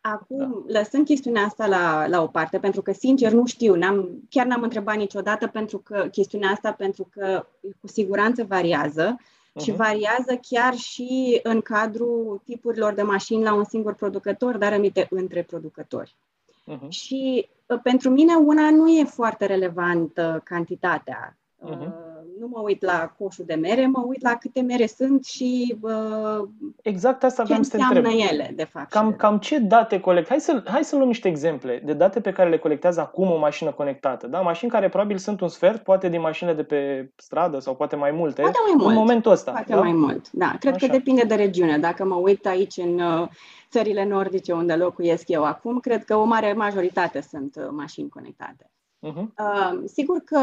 Acum, 0.00 0.64
da. 0.66 0.78
lăsând 0.78 1.04
chestiunea 1.04 1.42
asta 1.42 1.66
la, 1.66 2.06
la 2.06 2.22
o 2.22 2.26
parte, 2.26 2.58
pentru 2.58 2.82
că, 2.82 2.92
sincer, 2.92 3.32
nu 3.32 3.46
știu, 3.46 3.74
n-am, 3.74 4.08
chiar 4.30 4.46
n-am 4.46 4.62
întrebat 4.62 4.96
niciodată 4.96 5.46
pentru 5.46 5.78
că 5.78 6.08
chestiunea 6.10 6.50
asta, 6.50 6.72
pentru 6.72 7.08
că 7.10 7.46
cu 7.80 7.86
siguranță 7.86 8.44
variază 8.44 9.16
uh-huh. 9.52 9.62
și 9.62 9.70
variază 9.72 10.40
chiar 10.48 10.74
și 10.74 11.40
în 11.42 11.60
cadrul 11.60 12.40
tipurilor 12.44 12.94
de 12.94 13.02
mașini 13.02 13.42
la 13.42 13.54
un 13.54 13.64
singur 13.64 13.94
producător, 13.94 14.56
dar 14.56 14.72
aminte 14.72 15.06
între 15.10 15.42
producători. 15.42 16.16
Uh-huh. 16.72 16.88
Și 16.88 17.48
uh, 17.66 17.80
pentru 17.82 18.10
mine 18.10 18.34
una 18.34 18.70
nu 18.70 18.88
e 18.88 19.04
foarte 19.04 19.46
relevantă 19.46 20.40
cantitatea. 20.44 21.36
Uh-huh 21.70 22.11
nu 22.42 22.48
mă 22.48 22.60
uit 22.60 22.82
la 22.84 23.12
coșul 23.18 23.44
de 23.44 23.54
mere, 23.54 23.86
mă 23.86 24.04
uit 24.06 24.22
la 24.22 24.34
câte 24.34 24.60
mere 24.60 24.86
sunt 24.86 25.24
și 25.24 25.76
uh, 25.80 26.48
exact 26.82 27.24
asta 27.24 27.44
ce 27.44 27.62
să 27.62 27.76
te 27.76 27.82
întreb. 27.82 28.04
ele, 28.04 28.52
de 28.56 28.64
fapt. 28.64 28.90
Cam, 28.90 29.12
cam 29.12 29.38
ce 29.38 29.58
date 29.58 30.00
colect? 30.00 30.28
Hai 30.28 30.40
să, 30.40 30.62
hai 30.66 30.84
să 30.84 30.96
luăm 30.96 31.06
niște 31.06 31.28
exemple 31.28 31.82
de 31.84 31.92
date 31.92 32.20
pe 32.20 32.32
care 32.32 32.48
le 32.48 32.58
colectează 32.58 33.00
acum 33.00 33.30
o 33.30 33.38
mașină 33.38 33.70
conectată. 33.72 34.26
Da? 34.26 34.40
Mașini 34.40 34.70
care 34.70 34.88
probabil 34.88 35.18
sunt 35.18 35.40
un 35.40 35.48
sfert, 35.48 35.82
poate 35.82 36.08
din 36.08 36.20
mașinile 36.20 36.56
de 36.56 36.62
pe 36.62 37.10
stradă 37.16 37.58
sau 37.58 37.74
poate 37.74 37.96
mai 37.96 38.10
multe. 38.10 38.40
Poate 38.40 38.58
mai 38.66 38.74
mult. 38.76 38.88
În 38.88 38.94
momentul 38.94 39.32
ăsta. 39.32 39.50
Poate 39.50 39.72
da? 39.72 39.80
mai 39.80 39.92
mult, 39.92 40.30
da. 40.30 40.56
Cred 40.60 40.74
Așa. 40.74 40.86
că 40.86 40.92
depinde 40.92 41.22
de 41.22 41.34
regiune. 41.34 41.78
Dacă 41.78 42.04
mă 42.04 42.14
uit 42.14 42.46
aici 42.46 42.76
în 42.76 43.00
uh, 43.00 43.28
țările 43.70 44.04
nordice 44.04 44.52
unde 44.52 44.74
locuiesc 44.74 45.28
eu 45.28 45.44
acum, 45.44 45.78
cred 45.78 46.04
că 46.04 46.16
o 46.16 46.24
mare 46.24 46.52
majoritate 46.52 47.20
sunt 47.20 47.56
uh, 47.56 47.66
mașini 47.70 48.08
conectate. 48.08 48.71
Uh-huh. 49.02 49.26
Uh, 49.38 49.82
sigur 49.84 50.18
că, 50.18 50.40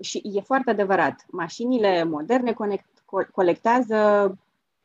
și 0.00 0.22
e 0.34 0.40
foarte 0.40 0.70
adevărat, 0.70 1.24
mașinile 1.30 2.04
moderne 2.04 2.52
conect, 2.52 2.84
co- 2.84 3.30
colectează 3.32 4.38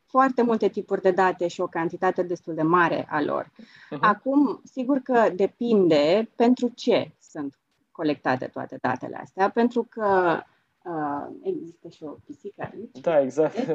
foarte 0.06 0.42
multe 0.42 0.68
tipuri 0.68 1.02
de 1.02 1.10
date 1.10 1.48
și 1.48 1.60
o 1.60 1.66
cantitate 1.66 2.22
destul 2.22 2.54
de 2.54 2.62
mare 2.62 3.06
a 3.10 3.22
lor. 3.22 3.44
Uh-huh. 3.46 3.98
Acum, 4.00 4.60
sigur 4.64 4.98
că 4.98 5.30
depinde 5.34 6.30
pentru 6.36 6.72
ce 6.74 7.10
sunt 7.20 7.58
colectate 7.90 8.46
toate 8.46 8.78
datele 8.80 9.16
astea, 9.22 9.50
pentru 9.50 9.86
că 9.90 10.40
uh, 10.82 11.26
există 11.42 11.88
și 11.88 12.04
o 12.04 12.16
pisică 12.26 12.70
aici. 12.72 13.00
Da, 13.00 13.20
exact. 13.20 13.56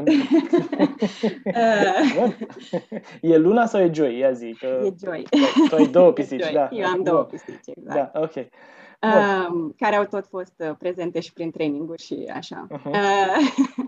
e 3.22 3.38
Luna 3.38 3.66
sau 3.66 3.82
e 3.82 3.94
Joy? 3.94 4.18
Ia 4.18 4.32
zi. 4.32 4.56
Că 4.60 4.82
e 4.84 4.94
Joy. 5.06 5.24
Tu 5.70 5.76
ai 5.76 5.88
două 5.88 6.12
pisici, 6.18 6.52
da. 6.52 6.70
Eu 6.72 6.86
am 6.86 7.04
două 7.04 7.24
pisici, 7.24 7.68
exact. 7.68 8.14
Da, 8.14 8.22
ok 8.22 8.48
uh, 9.02 9.74
care 9.78 9.96
au 9.96 10.06
tot 10.06 10.28
fost 10.28 10.54
uh, 10.58 10.76
prezente 10.78 11.20
și 11.20 11.34
prin 11.34 11.52
traininguri 11.52 12.04
și 12.04 12.32
așa. 12.34 12.68
Uh-huh. 12.72 12.86
Uh, 12.86 13.48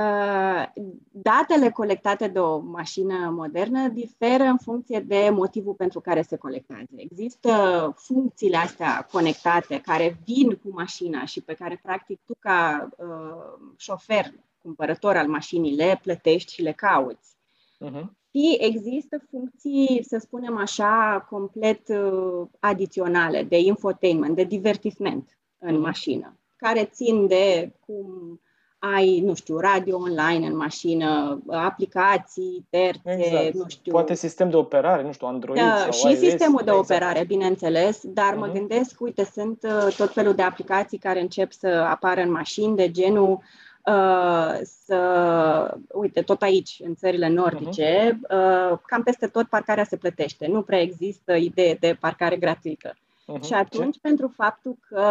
uh, 0.00 0.64
datele 1.10 1.70
colectate 1.70 2.28
de 2.28 2.38
o 2.38 2.58
mașină 2.58 3.30
modernă 3.30 3.88
diferă 3.88 4.42
în 4.42 4.58
funcție 4.58 5.00
de 5.00 5.28
motivul 5.32 5.74
pentru 5.74 6.00
care 6.00 6.22
se 6.22 6.36
colectează. 6.36 6.90
Există 6.96 7.94
funcțiile 7.96 8.56
astea 8.56 9.06
conectate 9.12 9.80
care 9.80 10.18
vin 10.24 10.54
cu 10.54 10.68
mașina 10.72 11.24
și 11.24 11.40
pe 11.40 11.54
care, 11.54 11.80
practic, 11.82 12.20
tu, 12.24 12.34
ca 12.38 12.88
uh, 12.96 13.68
șofer, 13.76 14.32
cumpărător 14.62 15.16
al 15.16 15.28
mașinii, 15.28 15.74
le 15.74 15.98
plătești 16.02 16.52
și 16.52 16.62
le 16.62 16.72
cauți. 16.72 17.36
Uh-huh 17.84 18.22
și 18.34 18.56
există 18.58 19.22
funcții, 19.30 20.04
să 20.08 20.18
spunem 20.20 20.56
așa, 20.56 21.26
complet 21.30 21.88
uh, 21.88 22.46
adiționale 22.60 23.42
de 23.42 23.58
infotainment, 23.58 24.36
de 24.36 24.44
divertisment 24.44 25.38
în 25.58 25.72
mhm. 25.72 25.82
mașină, 25.82 26.38
care 26.56 26.84
țin 26.84 27.26
de 27.26 27.72
cum 27.86 28.38
ai, 28.78 29.20
nu 29.20 29.34
știu, 29.34 29.58
radio 29.58 29.96
online 29.96 30.46
în 30.46 30.56
mașină, 30.56 31.40
aplicații 31.46 32.66
terțe, 32.70 33.24
exact. 33.24 33.54
nu 33.54 33.64
știu. 33.68 33.92
Poate 33.92 34.14
sistem 34.14 34.50
de 34.50 34.56
operare, 34.56 35.02
nu 35.02 35.12
știu, 35.12 35.26
Android 35.26 35.60
da, 35.60 35.76
sau 35.76 35.90
Și 35.90 36.06
iOS, 36.06 36.18
sistemul 36.18 36.60
de 36.64 36.70
exact. 36.70 36.90
operare, 36.90 37.24
bineînțeles, 37.24 38.00
dar 38.04 38.32
uh-huh. 38.34 38.38
mă 38.38 38.46
mhm. 38.46 38.54
gândesc, 38.54 39.00
uite, 39.00 39.24
sunt 39.32 39.62
uh, 39.62 39.94
tot 39.96 40.12
felul 40.12 40.34
de 40.34 40.42
aplicații 40.42 40.98
care 40.98 41.20
încep 41.20 41.52
să 41.52 41.66
apară 41.66 42.20
în 42.20 42.30
mașini 42.30 42.76
de 42.76 42.90
genul 42.90 43.40
uh, 43.86 44.60
să, 44.84 45.78
uite, 45.92 46.22
tot 46.22 46.42
aici, 46.42 46.80
în 46.84 46.94
țările 46.94 47.28
nordice, 47.28 48.12
uh-huh. 48.12 48.70
uh, 48.70 48.78
cam 48.86 49.02
peste 49.02 49.26
tot 49.26 49.46
parcarea 49.46 49.84
se 49.84 49.96
plătește. 49.96 50.46
Nu 50.46 50.62
prea 50.62 50.80
există 50.80 51.34
idee 51.34 51.76
de 51.80 51.96
parcare 52.00 52.36
gratuită. 52.36 52.94
Uh-huh. 53.32 53.44
Și 53.44 53.52
atunci, 53.52 53.94
Ce? 53.94 54.00
pentru 54.02 54.32
faptul 54.36 54.76
că 54.88 55.02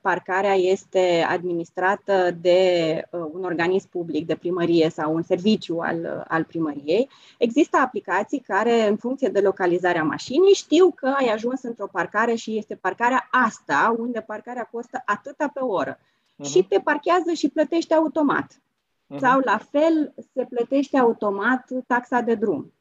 parcarea 0.00 0.54
este 0.54 1.26
administrată 1.28 2.36
de 2.40 3.02
uh, 3.10 3.20
un 3.32 3.44
organism 3.44 3.88
public, 3.88 4.26
de 4.26 4.34
primărie 4.34 4.88
sau 4.88 5.14
un 5.14 5.22
serviciu 5.22 5.78
al, 5.78 5.98
uh, 5.98 6.24
al 6.28 6.44
primăriei, 6.44 7.08
există 7.38 7.76
aplicații 7.76 8.38
care, 8.38 8.88
în 8.88 8.96
funcție 8.96 9.28
de 9.28 9.40
localizarea 9.40 10.02
mașinii, 10.02 10.54
știu 10.54 10.90
că 10.90 11.14
ai 11.18 11.26
ajuns 11.26 11.62
într-o 11.62 11.88
parcare 11.92 12.34
și 12.34 12.56
este 12.56 12.74
parcarea 12.74 13.28
asta, 13.30 13.96
unde 13.98 14.20
parcarea 14.20 14.68
costă 14.72 15.02
atâta 15.04 15.50
pe 15.54 15.60
oră. 15.60 15.98
Uh-huh. 16.40 16.50
Și 16.50 16.62
te 16.62 16.78
parchează 16.78 17.32
și 17.32 17.48
plătește 17.48 17.94
automat. 17.94 18.52
Uh-huh. 18.54 19.18
Sau, 19.18 19.40
la 19.44 19.60
fel, 19.70 20.14
se 20.34 20.46
plătește 20.48 20.98
automat 20.98 21.70
taxa 21.86 22.20
de 22.20 22.34
drum. 22.34 22.72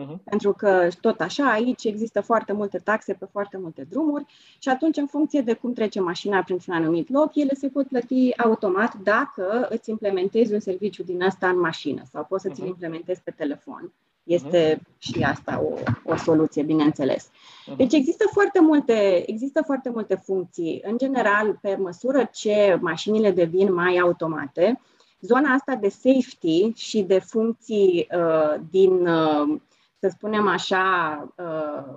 Uh-huh. 0.00 0.24
Pentru 0.24 0.52
că 0.52 0.88
tot 1.00 1.20
așa, 1.20 1.50
aici 1.50 1.84
există 1.84 2.20
foarte 2.20 2.52
multe 2.52 2.78
taxe 2.78 3.12
pe 3.12 3.24
foarte 3.30 3.58
multe 3.58 3.86
drumuri 3.90 4.24
și 4.58 4.68
atunci, 4.68 4.96
în 4.96 5.06
funcție 5.06 5.40
de 5.40 5.52
cum 5.52 5.72
trece 5.72 6.00
mașina 6.00 6.42
printr-un 6.42 6.74
anumit 6.74 7.08
loc, 7.10 7.34
ele 7.34 7.54
se 7.54 7.68
pot 7.68 7.86
plăti 7.86 8.32
automat 8.36 8.94
dacă 8.94 9.66
îți 9.70 9.90
implementezi 9.90 10.52
un 10.52 10.60
serviciu 10.60 11.02
din 11.02 11.22
asta 11.22 11.48
în 11.48 11.58
mașină 11.58 12.02
sau 12.10 12.24
poți 12.24 12.42
să-ți 12.42 12.62
uh-huh. 12.62 12.66
implementezi 12.66 13.22
pe 13.22 13.30
telefon. 13.30 13.92
Este 14.24 14.76
uh-huh. 14.76 14.98
și 14.98 15.22
asta 15.22 15.62
o, 15.62 15.78
o 16.12 16.16
soluție, 16.16 16.62
bineînțeles. 16.62 17.28
Uh-huh. 17.28 17.76
Deci 17.76 17.92
există 17.92 18.24
foarte, 18.32 18.60
multe, 18.60 19.30
există 19.30 19.62
foarte 19.64 19.90
multe 19.90 20.14
funcții. 20.14 20.82
În 20.84 20.98
general, 20.98 21.58
pe 21.60 21.76
măsură 21.80 22.28
ce 22.32 22.78
mașinile 22.80 23.30
devin 23.30 23.74
mai 23.74 23.98
automate, 23.98 24.80
zona 25.20 25.52
asta 25.52 25.74
de 25.74 25.88
safety 25.88 26.72
și 26.74 27.02
de 27.02 27.18
funcții 27.18 28.06
uh, 28.16 28.60
din 28.70 29.06
uh, 29.06 29.60
să 29.98 30.08
spunem 30.08 30.48
așa, 30.48 31.18
uh, 31.36 31.94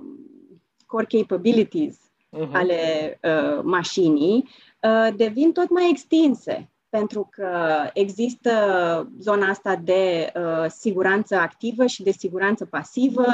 core 0.85 1.05
capabilities 1.09 1.97
uh-huh. 1.97 2.51
ale 2.51 2.79
uh, 3.23 3.59
mașinii 3.63 4.49
uh, 4.81 5.15
devin 5.15 5.51
tot 5.51 5.69
mai 5.69 5.89
extinse 5.89 6.69
pentru 6.89 7.29
că 7.31 7.49
există 7.93 8.51
zona 9.19 9.47
asta 9.47 9.75
de 9.75 10.31
uh, 10.35 10.69
siguranță 10.69 11.35
activă 11.35 11.85
și 11.85 12.03
de 12.03 12.11
siguranță 12.11 12.65
pasivă 12.65 13.25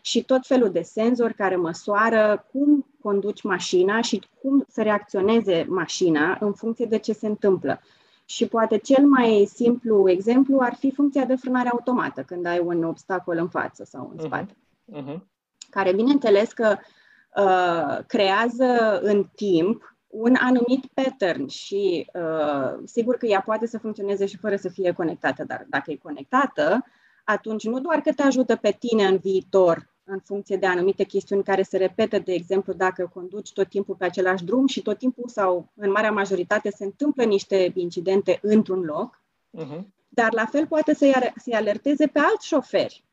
și 0.00 0.22
tot 0.24 0.46
felul 0.46 0.70
de 0.70 0.82
senzori 0.82 1.34
care 1.34 1.56
măsoară 1.56 2.46
cum 2.52 2.86
conduci 3.02 3.42
mașina 3.42 4.00
și 4.00 4.22
cum 4.40 4.64
să 4.68 4.82
reacționeze 4.82 5.66
mașina 5.68 6.36
în 6.40 6.52
funcție 6.52 6.86
de 6.86 6.98
ce 6.98 7.12
se 7.12 7.26
întâmplă. 7.26 7.80
Și 8.24 8.46
poate 8.46 8.78
cel 8.78 9.06
mai 9.06 9.48
simplu 9.54 10.10
exemplu 10.10 10.58
ar 10.60 10.74
fi 10.74 10.90
funcția 10.90 11.24
de 11.24 11.36
frânare 11.36 11.68
automată, 11.68 12.22
când 12.22 12.46
ai 12.46 12.58
un 12.58 12.84
obstacol 12.84 13.36
în 13.36 13.48
față 13.48 13.84
sau 13.84 14.02
în 14.10 14.14
mhm. 14.16 14.26
spate. 14.26 14.56
Uh-huh. 14.92 15.02
Uh-huh. 15.02 15.18
Care, 15.70 15.92
bineînțeles, 15.92 16.52
că 16.52 16.76
uh, 17.36 18.04
creează 18.06 19.00
în 19.02 19.26
timp 19.34 19.94
un 20.10 20.34
anumit 20.40 20.86
pattern 20.94 21.46
și 21.46 22.10
uh, 22.14 22.78
sigur 22.84 23.16
că 23.16 23.26
ea 23.26 23.40
poate 23.40 23.66
să 23.66 23.78
funcționeze 23.78 24.26
și 24.26 24.36
fără 24.36 24.56
să 24.56 24.68
fie 24.68 24.92
conectată, 24.92 25.44
dar 25.44 25.66
dacă 25.68 25.90
e 25.90 25.96
conectată, 25.96 26.84
atunci 27.24 27.64
nu 27.64 27.80
doar 27.80 28.00
că 28.00 28.12
te 28.12 28.22
ajută 28.22 28.56
pe 28.56 28.76
tine 28.78 29.06
în 29.06 29.16
viitor 29.16 29.88
în 30.04 30.18
funcție 30.24 30.56
de 30.56 30.66
anumite 30.66 31.04
chestiuni 31.04 31.42
care 31.42 31.62
se 31.62 31.76
repetă, 31.76 32.18
de 32.18 32.32
exemplu, 32.32 32.72
dacă 32.72 33.10
conduci 33.14 33.52
tot 33.52 33.68
timpul 33.68 33.94
pe 33.94 34.04
același 34.04 34.44
drum 34.44 34.66
și 34.66 34.82
tot 34.82 34.98
timpul 34.98 35.28
sau 35.28 35.68
în 35.74 35.90
marea 35.90 36.12
majoritate 36.12 36.70
se 36.70 36.84
întâmplă 36.84 37.24
niște 37.24 37.72
incidente 37.74 38.38
într-un 38.42 38.80
loc, 38.80 39.22
uh-huh. 39.58 39.80
dar 40.08 40.32
la 40.32 40.44
fel 40.44 40.66
poate 40.66 40.94
să-i, 40.94 41.32
să 41.36 41.50
alerteze 41.54 42.06
pe 42.06 42.18
alți 42.18 42.46
șoferi. 42.46 43.04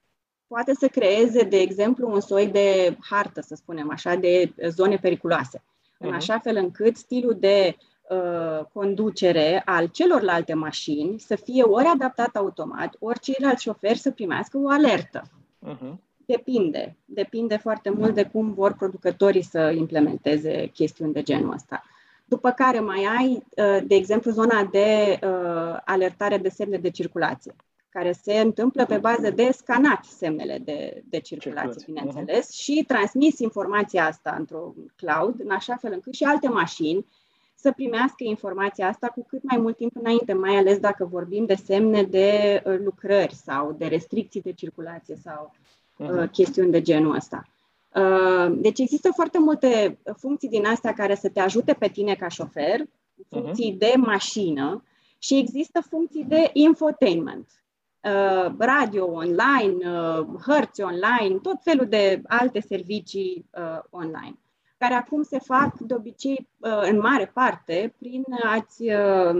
Poate 0.47 0.73
să 0.73 0.87
creeze, 0.87 1.43
de 1.43 1.57
exemplu, 1.57 2.11
un 2.11 2.19
soi 2.19 2.47
de 2.47 2.97
hartă, 2.99 3.41
să 3.41 3.55
spunem 3.55 3.89
așa, 3.91 4.15
de 4.15 4.53
zone 4.69 4.97
periculoase, 4.97 5.57
uh-huh. 5.57 5.76
În 5.99 6.13
așa 6.13 6.39
fel 6.39 6.55
încât 6.55 6.97
stilul 6.97 7.37
de 7.39 7.77
uh, 8.09 8.65
conducere 8.73 9.61
al 9.65 9.87
celorlalte 9.87 10.53
mașini 10.53 11.19
să 11.19 11.35
fie 11.35 11.63
ori 11.63 11.85
adaptat 11.85 12.35
automat, 12.35 12.95
ori 12.99 13.19
ceilalți 13.19 13.63
șoferi 13.63 13.97
să 13.97 14.11
primească 14.11 14.57
o 14.57 14.69
alertă. 14.69 15.21
Uh-huh. 15.67 15.93
Depinde. 16.25 16.95
Depinde 17.05 17.57
foarte 17.57 17.89
mult 17.89 18.13
de 18.13 18.23
cum 18.23 18.53
vor 18.53 18.73
producătorii 18.73 19.41
să 19.41 19.73
implementeze 19.77 20.67
chestiuni 20.67 21.13
de 21.13 21.21
genul 21.21 21.53
ăsta. 21.53 21.83
După 22.25 22.51
care 22.51 22.79
mai 22.79 23.07
ai, 23.17 23.33
uh, 23.33 23.83
de 23.87 23.95
exemplu, 23.95 24.31
zona 24.31 24.63
de 24.71 25.19
uh, 25.23 25.77
alertare 25.85 26.37
de 26.37 26.49
semne 26.49 26.77
de 26.77 26.89
circulație, 26.89 27.55
care 27.97 28.11
se 28.11 28.39
întâmplă 28.39 28.85
pe 28.85 28.97
bază 28.97 29.29
de 29.29 29.49
scanat 29.51 30.03
semnele 30.03 30.61
de, 30.63 31.03
de 31.09 31.19
circulație, 31.19 31.85
bineînțeles, 31.85 32.45
uh-huh. 32.45 32.59
și 32.59 32.83
transmis 32.87 33.39
informația 33.39 34.05
asta 34.05 34.35
într-un 34.39 34.73
cloud, 34.95 35.39
în 35.39 35.49
așa 35.49 35.75
fel 35.75 35.91
încât 35.93 36.13
și 36.13 36.23
alte 36.23 36.47
mașini 36.47 37.05
să 37.55 37.71
primească 37.71 38.23
informația 38.23 38.87
asta 38.87 39.07
cu 39.07 39.25
cât 39.27 39.43
mai 39.43 39.57
mult 39.57 39.77
timp 39.77 39.95
înainte, 39.95 40.33
mai 40.33 40.55
ales 40.55 40.79
dacă 40.79 41.05
vorbim 41.05 41.45
de 41.45 41.55
semne 41.55 42.03
de 42.03 42.61
uh, 42.65 42.77
lucrări 42.83 43.35
sau 43.35 43.75
de 43.77 43.85
restricții 43.85 44.41
de 44.41 44.51
circulație 44.51 45.15
sau 45.23 45.53
uh, 45.97 46.29
chestiuni 46.31 46.71
de 46.71 46.81
genul 46.81 47.15
ăsta. 47.15 47.47
Uh, 47.95 48.57
deci 48.57 48.79
există 48.79 49.09
foarte 49.15 49.39
multe 49.39 49.99
funcții 50.17 50.49
din 50.49 50.65
astea 50.65 50.93
care 50.93 51.15
să 51.15 51.29
te 51.29 51.39
ajute 51.39 51.73
pe 51.73 51.87
tine 51.87 52.15
ca 52.15 52.27
șofer, 52.27 52.83
funcții 53.29 53.73
uh-huh. 53.73 53.77
de 53.77 53.93
mașină 53.97 54.83
și 55.17 55.37
există 55.37 55.81
funcții 55.89 56.23
de 56.23 56.49
infotainment. 56.53 57.49
Uh, 58.03 58.53
radio 58.57 59.05
online, 59.05 59.89
uh, 59.89 60.25
hărți 60.45 60.81
online, 60.81 61.37
tot 61.41 61.57
felul 61.63 61.85
de 61.85 62.21
alte 62.27 62.59
servicii 62.59 63.45
uh, 63.57 63.79
online, 63.89 64.37
care 64.77 64.93
acum 64.93 65.23
se 65.23 65.39
fac 65.39 65.79
de 65.79 65.93
obicei 65.93 66.47
uh, 66.57 66.81
în 66.81 66.99
mare 66.99 67.31
parte 67.33 67.93
prin 67.99 68.23
a-ți 68.43 68.83
uh, 68.83 69.35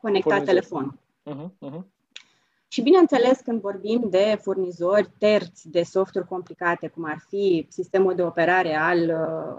conecta 0.00 0.40
telefonul. 0.40 0.98
Uh-huh, 1.30 1.70
uh-huh. 1.70 1.80
Și 2.68 2.82
bineînțeles, 2.82 3.40
când 3.40 3.60
vorbim 3.60 4.06
de 4.10 4.38
furnizori 4.42 5.10
terți 5.18 5.70
de 5.70 5.82
softuri 5.82 6.28
complicate, 6.28 6.88
cum 6.88 7.04
ar 7.04 7.18
fi 7.28 7.66
sistemul 7.70 8.14
de 8.14 8.22
operare 8.22 8.74
al, 8.74 9.10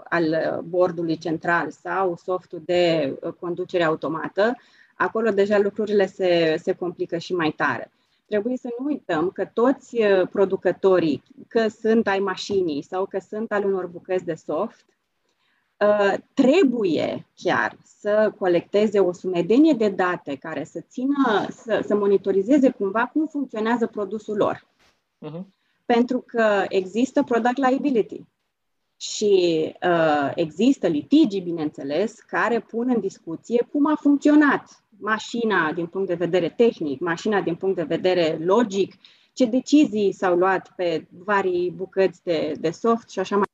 al 0.08 0.60
bordului 0.64 1.16
central 1.16 1.70
sau 1.70 2.16
softul 2.16 2.62
de 2.64 3.14
conducere 3.40 3.84
automată, 3.84 4.56
acolo 4.96 5.30
deja 5.30 5.58
lucrurile 5.58 6.06
se, 6.06 6.56
se 6.62 6.72
complică 6.72 7.18
și 7.18 7.34
mai 7.34 7.50
tare. 7.50 7.90
Trebuie 8.28 8.56
să 8.56 8.68
nu 8.78 8.84
uităm 8.84 9.30
că 9.30 9.44
toți 9.44 9.96
producătorii, 10.30 11.22
că 11.48 11.68
sunt 11.68 12.06
ai 12.06 12.18
mașinii 12.18 12.82
sau 12.82 13.06
că 13.06 13.18
sunt 13.28 13.52
al 13.52 13.64
unor 13.64 13.86
bucăți 13.86 14.24
de 14.24 14.34
soft, 14.34 14.84
Uh, 15.78 16.14
trebuie 16.34 17.26
chiar 17.34 17.78
să 17.84 18.32
colecteze 18.38 19.00
o 19.00 19.12
sumedenie 19.12 19.72
de 19.72 19.88
date 19.88 20.36
care 20.36 20.64
să 20.64 20.80
țină, 20.88 21.46
să, 21.50 21.84
să 21.86 21.94
monitorizeze 21.94 22.70
cumva 22.70 23.06
cum 23.06 23.26
funcționează 23.26 23.86
produsul 23.86 24.36
lor. 24.36 24.66
Uh-huh. 25.26 25.42
Pentru 25.84 26.24
că 26.26 26.64
există 26.68 27.22
product 27.22 27.56
liability 27.56 28.26
și 28.96 29.74
uh, 29.82 30.32
există 30.34 30.86
litigii, 30.86 31.40
bineînțeles, 31.40 32.20
care 32.20 32.60
pun 32.60 32.90
în 32.94 33.00
discuție 33.00 33.68
cum 33.72 33.86
a 33.86 33.94
funcționat 34.00 34.84
mașina 35.00 35.72
din 35.72 35.86
punct 35.86 36.08
de 36.08 36.14
vedere 36.14 36.48
tehnic, 36.48 37.00
mașina 37.00 37.40
din 37.40 37.54
punct 37.54 37.76
de 37.76 37.82
vedere 37.82 38.38
logic, 38.40 38.94
ce 39.32 39.44
decizii 39.44 40.12
s-au 40.12 40.36
luat 40.36 40.72
pe 40.76 41.06
vari 41.24 41.72
bucăți 41.76 42.22
de, 42.22 42.54
de 42.60 42.70
soft 42.70 43.10
și 43.10 43.18
așa 43.18 43.36
mai 43.36 43.46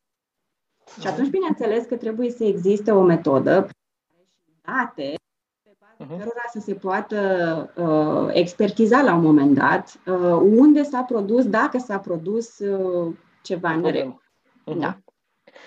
și 1.00 1.06
atunci, 1.06 1.28
bineînțeles 1.28 1.84
că 1.86 1.96
trebuie 1.96 2.30
să 2.30 2.44
existe 2.44 2.90
o 2.90 3.02
metodă 3.02 3.68
și 4.08 4.54
date 4.62 5.14
pe 5.62 5.70
baza 5.80 6.04
uh-huh. 6.04 6.18
cărora 6.18 6.44
să 6.52 6.60
se 6.60 6.74
poată 6.74 7.18
uh, 7.76 8.28
expertiza 8.32 9.02
la 9.02 9.14
un 9.14 9.22
moment 9.22 9.54
dat 9.54 10.00
uh, 10.06 10.40
unde 10.58 10.82
s-a 10.82 11.02
produs, 11.02 11.48
dacă 11.48 11.78
s-a 11.78 11.98
produs 11.98 12.58
uh, 12.58 13.14
ceva 13.42 13.70
în 13.72 13.82
regulă. 13.82 14.22
Uh-huh. 14.70 14.78
Da. 14.78 14.98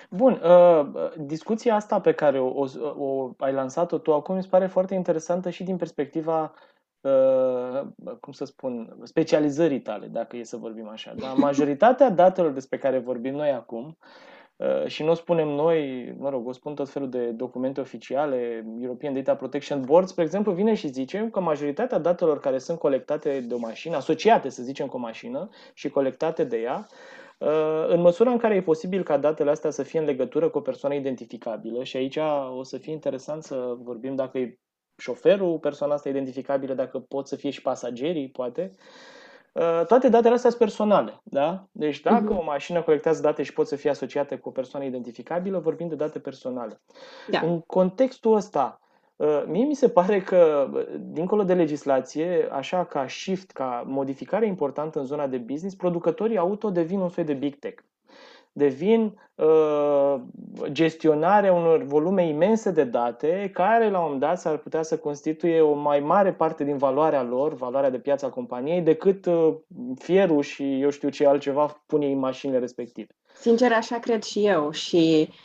Bun, 0.09 0.41
uh, 0.43 1.11
discuția 1.17 1.75
asta 1.75 2.01
pe 2.01 2.11
care 2.11 2.39
o, 2.39 2.47
o, 2.47 2.65
o 2.97 3.31
ai 3.37 3.53
lansat-o 3.53 3.97
tu 3.97 4.13
acum 4.13 4.35
mi 4.35 4.43
se 4.43 4.49
pare 4.49 4.67
foarte 4.67 4.93
interesantă 4.93 5.49
și 5.49 5.63
din 5.63 5.77
perspectiva, 5.77 6.53
uh, 7.01 7.81
cum 8.19 8.33
să 8.33 8.45
spun, 8.45 8.97
specializării 9.03 9.81
tale, 9.81 10.07
dacă 10.07 10.37
e 10.37 10.43
să 10.43 10.57
vorbim 10.57 10.87
așa. 10.87 11.13
Dar 11.13 11.35
majoritatea 11.47 12.09
datelor 12.09 12.51
despre 12.51 12.77
care 12.77 12.97
vorbim 12.97 13.33
noi 13.33 13.49
acum 13.49 13.97
Uh, 14.57 14.87
și 14.87 15.03
nu 15.03 15.11
o 15.11 15.13
spunem 15.13 15.47
noi, 15.47 16.13
mă 16.17 16.29
rog, 16.29 16.47
o 16.47 16.51
spun 16.51 16.75
tot 16.75 16.89
felul 16.89 17.09
de 17.09 17.31
documente 17.31 17.79
oficiale, 17.79 18.65
European 18.81 19.13
Data 19.13 19.35
Protection 19.35 19.81
Board, 19.81 20.07
spre 20.07 20.23
exemplu, 20.23 20.51
vine 20.51 20.73
și 20.73 20.87
zice 20.87 21.29
că 21.31 21.39
majoritatea 21.39 21.99
datelor 21.99 22.39
care 22.39 22.57
sunt 22.57 22.79
colectate 22.79 23.39
de 23.39 23.53
o 23.53 23.57
mașină, 23.57 23.95
asociate, 23.95 24.49
să 24.49 24.63
zicem, 24.63 24.87
cu 24.87 24.95
o 24.95 24.99
mașină 24.99 25.49
și 25.73 25.89
colectate 25.89 26.43
de 26.43 26.57
ea, 26.57 26.87
uh, 26.89 27.26
în 27.87 28.01
măsura 28.01 28.31
în 28.31 28.37
care 28.37 28.55
e 28.55 28.61
posibil 28.61 29.03
ca 29.03 29.17
datele 29.17 29.49
astea 29.49 29.69
să 29.69 29.83
fie 29.83 29.99
în 29.99 30.05
legătură 30.05 30.49
cu 30.49 30.57
o 30.57 30.61
persoană 30.61 30.95
identificabilă, 30.95 31.83
și 31.83 31.97
aici 31.97 32.17
o 32.57 32.63
să 32.63 32.77
fie 32.77 32.93
interesant 32.93 33.43
să 33.43 33.75
vorbim 33.81 34.15
dacă 34.15 34.37
e 34.37 34.57
șoferul, 34.97 35.59
persoana 35.59 35.93
asta 35.93 36.09
identificabilă, 36.09 36.73
dacă 36.73 36.99
pot 36.99 37.27
să 37.27 37.35
fie 37.35 37.49
și 37.49 37.61
pasagerii, 37.61 38.29
poate, 38.29 38.75
uh, 38.75 39.17
Uh, 39.57 39.85
toate 39.85 40.09
datele 40.09 40.33
astea 40.33 40.49
sunt 40.49 40.61
personale. 40.61 41.21
Da? 41.23 41.67
Deci 41.71 42.01
dacă 42.01 42.33
uh-huh. 42.33 42.39
o 42.39 42.43
mașină 42.43 42.81
colectează 42.81 43.21
date 43.21 43.43
și 43.43 43.53
pot 43.53 43.67
să 43.67 43.75
fie 43.75 43.89
asociate 43.89 44.37
cu 44.37 44.49
o 44.49 44.51
persoană 44.51 44.85
identificabilă, 44.85 45.59
vorbim 45.59 45.87
de 45.87 45.95
date 45.95 46.19
personale. 46.19 46.81
Da. 47.29 47.39
În 47.39 47.61
contextul 47.61 48.35
ăsta, 48.35 48.79
uh, 48.81 48.86
mie 49.47 49.65
mi 49.65 49.75
se 49.75 49.89
pare 49.89 50.21
că, 50.21 50.69
uh, 50.73 50.85
dincolo 50.99 51.43
de 51.43 51.53
legislație, 51.53 52.47
așa 52.51 52.85
ca 52.85 53.07
shift, 53.07 53.51
ca 53.51 53.83
modificare 53.85 54.45
importantă 54.45 54.99
în 54.99 55.05
zona 55.05 55.27
de 55.27 55.37
business, 55.37 55.75
producătorii 55.75 56.37
auto 56.37 56.69
devin 56.69 56.99
un 56.99 57.09
fel 57.09 57.25
de 57.25 57.33
big 57.33 57.55
tech 57.55 57.83
devin 58.57 59.19
uh, 59.35 60.15
gestionarea 60.71 61.53
unor 61.53 61.83
volume 61.83 62.27
imense 62.27 62.71
de 62.71 62.83
date 62.83 63.49
care 63.53 63.89
la 63.89 63.97
un 63.97 64.03
moment 64.03 64.21
dat 64.21 64.39
s-ar 64.39 64.57
putea 64.57 64.83
să 64.83 64.97
constituie 64.97 65.61
o 65.61 65.73
mai 65.73 65.99
mare 65.99 66.33
parte 66.33 66.63
din 66.63 66.77
valoarea 66.77 67.23
lor, 67.23 67.53
valoarea 67.53 67.89
de 67.89 67.99
piață 67.99 68.25
a 68.25 68.29
companiei, 68.29 68.81
decât 68.81 69.25
uh, 69.25 69.55
fierul 69.97 70.41
și 70.41 70.81
eu 70.81 70.89
știu 70.89 71.09
ce 71.09 71.27
altceva 71.27 71.83
pune 71.85 72.05
în 72.11 72.19
mașinile 72.19 72.59
respective. 72.59 73.09
Sincer, 73.33 73.71
așa 73.71 73.99
cred 73.99 74.23
și 74.23 74.45
eu 74.45 74.71
și 74.71 75.27
uh, 75.29 75.35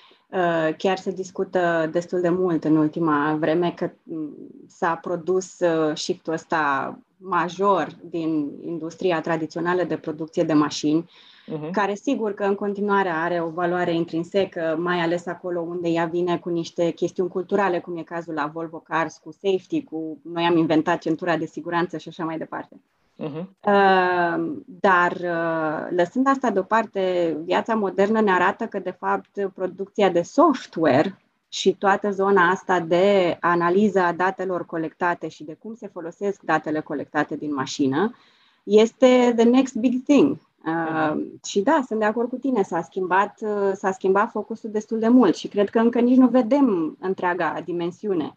chiar 0.77 0.99
se 0.99 1.11
discută 1.11 1.89
destul 1.93 2.21
de 2.21 2.29
mult 2.29 2.65
în 2.65 2.77
ultima 2.77 3.37
vreme 3.39 3.73
că 3.77 3.91
mm, 4.03 4.37
s-a 4.67 4.95
produs 4.95 5.59
uh, 5.59 5.97
shift-ul 5.97 6.33
ăsta 6.33 6.99
major 7.17 7.89
din 8.11 8.51
industria 8.65 9.21
tradițională 9.21 9.83
de 9.83 9.97
producție 9.97 10.43
de 10.43 10.53
mașini 10.53 11.05
uh-huh. 11.05 11.71
care 11.73 11.95
sigur 11.95 12.35
că 12.35 12.45
în 12.45 12.55
continuare 12.55 13.09
are 13.09 13.43
o 13.43 13.51
valoare 13.51 13.95
intrinsecă, 13.95 14.77
mai 14.79 14.99
ales 14.99 15.27
acolo 15.27 15.61
unde 15.61 15.89
ea 15.89 16.05
vine 16.05 16.39
cu 16.39 16.49
niște 16.49 16.91
chestiuni 16.91 17.31
culturale, 17.31 17.81
cum 17.81 17.97
e 17.97 18.03
cazul 18.03 18.35
la 18.35 18.51
Volvo 18.53 18.79
Cars, 18.79 19.17
cu 19.17 19.33
safety, 19.33 19.85
cu 19.85 20.19
noi 20.23 20.45
am 20.45 20.57
inventat 20.57 20.99
centura 20.99 21.37
de 21.37 21.47
siguranță 21.47 21.99
și 21.99 22.09
așa 22.09 22.25
mai 22.25 22.39
departe. 22.39 22.81
Uh-huh. 23.23 23.45
Uh, 23.61 24.57
dar 24.65 25.13
uh, 25.13 25.97
lăsând 25.97 26.27
asta 26.27 26.51
deoparte, 26.51 27.37
viața 27.45 27.75
modernă 27.75 28.21
ne 28.21 28.33
arată 28.33 28.67
că, 28.67 28.79
de 28.79 28.97
fapt, 28.99 29.51
producția 29.55 30.11
de 30.11 30.23
software 30.23 31.19
și 31.49 31.75
toată 31.75 32.11
zona 32.11 32.51
asta 32.51 32.81
de 32.81 33.37
analiză 33.41 34.01
a 34.01 34.13
datelor 34.13 34.67
colectate 34.67 35.29
și 35.29 35.45
de 35.45 35.57
cum 35.59 35.75
se 35.75 35.89
folosesc 35.89 36.41
datele 36.43 36.81
colectate 36.81 37.37
din 37.37 37.55
mașină 37.55 38.15
este 38.63 39.33
the 39.37 39.45
next 39.45 39.75
big 39.75 40.03
thing. 40.03 40.37
Uh, 40.67 41.23
și 41.45 41.61
da, 41.61 41.83
sunt 41.87 41.99
de 41.99 42.05
acord 42.05 42.29
cu 42.29 42.37
tine, 42.37 42.63
s-a 42.63 42.83
schimbat, 42.83 43.41
uh, 43.41 43.73
s-a 43.75 43.93
schimbat 43.93 44.31
focusul 44.31 44.71
destul 44.71 44.99
de 44.99 45.09
mult 45.09 45.37
și 45.37 45.49
cred 45.49 45.71
că 45.71 45.79
încă 45.79 46.01
nici 46.01 46.17
nu 46.17 46.29
vedem 46.29 46.97
întreaga 47.01 47.61
dimensiune 47.65 48.37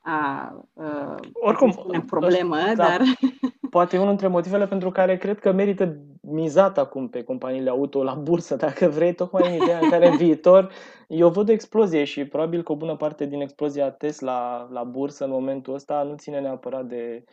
a 0.00 0.52
uh, 0.72 1.14
Oricum, 1.32 1.70
spune, 1.70 2.00
problemă, 2.00 2.56
da, 2.56 2.74
dar... 2.74 3.00
Poate 3.76 3.96
e 3.96 3.98
unul 3.98 4.10
dintre 4.10 4.28
motivele 4.28 4.66
pentru 4.66 4.90
care 4.90 5.16
cred 5.16 5.38
că 5.38 5.52
merită 5.52 5.96
mizat 6.20 6.78
acum 6.78 7.08
pe 7.08 7.22
companiile 7.22 7.70
auto 7.70 8.02
la 8.02 8.14
bursă, 8.14 8.56
dacă 8.56 8.86
vrei, 8.86 9.14
tocmai 9.14 9.48
în 9.48 9.62
ideea 9.62 9.78
în 9.78 9.90
care 9.90 10.08
în 10.08 10.16
viitor 10.16 10.72
eu 11.08 11.28
văd 11.28 11.48
o 11.48 11.52
explozie 11.52 12.04
și 12.04 12.24
probabil 12.24 12.62
că 12.62 12.72
o 12.72 12.76
bună 12.76 12.96
parte 12.96 13.26
din 13.26 13.40
explozia 13.40 13.90
Tesla 13.90 14.68
la 14.72 14.82
bursă 14.82 15.24
în 15.24 15.30
momentul 15.30 15.74
ăsta 15.74 16.02
nu 16.02 16.14
ține 16.16 16.40
neapărat 16.40 16.84
de 16.84 17.24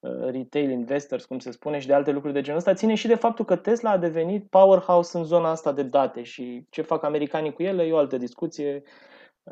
Uh, 0.00 0.30
retail 0.30 0.70
investors, 0.70 1.24
cum 1.24 1.38
se 1.38 1.50
spune, 1.50 1.78
și 1.78 1.86
de 1.86 1.92
alte 1.92 2.10
lucruri 2.10 2.34
de 2.34 2.40
genul 2.40 2.58
ăsta, 2.58 2.74
ține 2.74 2.94
și 2.94 3.06
de 3.06 3.14
faptul 3.14 3.44
că 3.44 3.56
Tesla 3.56 3.90
a 3.90 3.98
devenit 3.98 4.46
powerhouse 4.50 5.18
în 5.18 5.24
zona 5.24 5.50
asta 5.50 5.72
de 5.72 5.82
date 5.82 6.22
și 6.22 6.66
ce 6.70 6.82
fac 6.82 7.02
americanii 7.02 7.52
cu 7.52 7.62
ele 7.62 7.82
e 7.82 7.92
o 7.92 7.96
altă 7.96 8.16
discuție. 8.16 8.82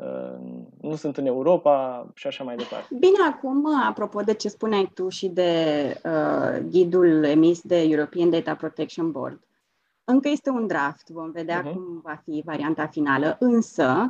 Uh, 0.01 0.39
nu 0.81 0.95
sunt 0.95 1.17
în 1.17 1.25
Europa 1.25 2.07
și 2.13 2.27
așa 2.27 2.43
mai 2.43 2.55
departe. 2.55 2.95
Bine, 2.99 3.17
acum, 3.29 3.65
apropo 3.87 4.21
de 4.21 4.33
ce 4.33 4.47
spuneai 4.47 4.91
tu 4.93 5.09
și 5.09 5.27
de 5.27 5.51
uh, 6.03 6.65
ghidul 6.69 7.23
emis 7.23 7.61
de 7.61 7.81
European 7.81 8.29
Data 8.29 8.55
Protection 8.55 9.11
Board, 9.11 9.39
încă 10.03 10.29
este 10.29 10.49
un 10.49 10.67
draft, 10.67 11.09
vom 11.09 11.31
vedea 11.31 11.61
uh-huh. 11.61 11.73
cum 11.73 12.01
va 12.03 12.21
fi 12.23 12.41
varianta 12.45 12.87
finală, 12.87 13.35
însă 13.39 14.09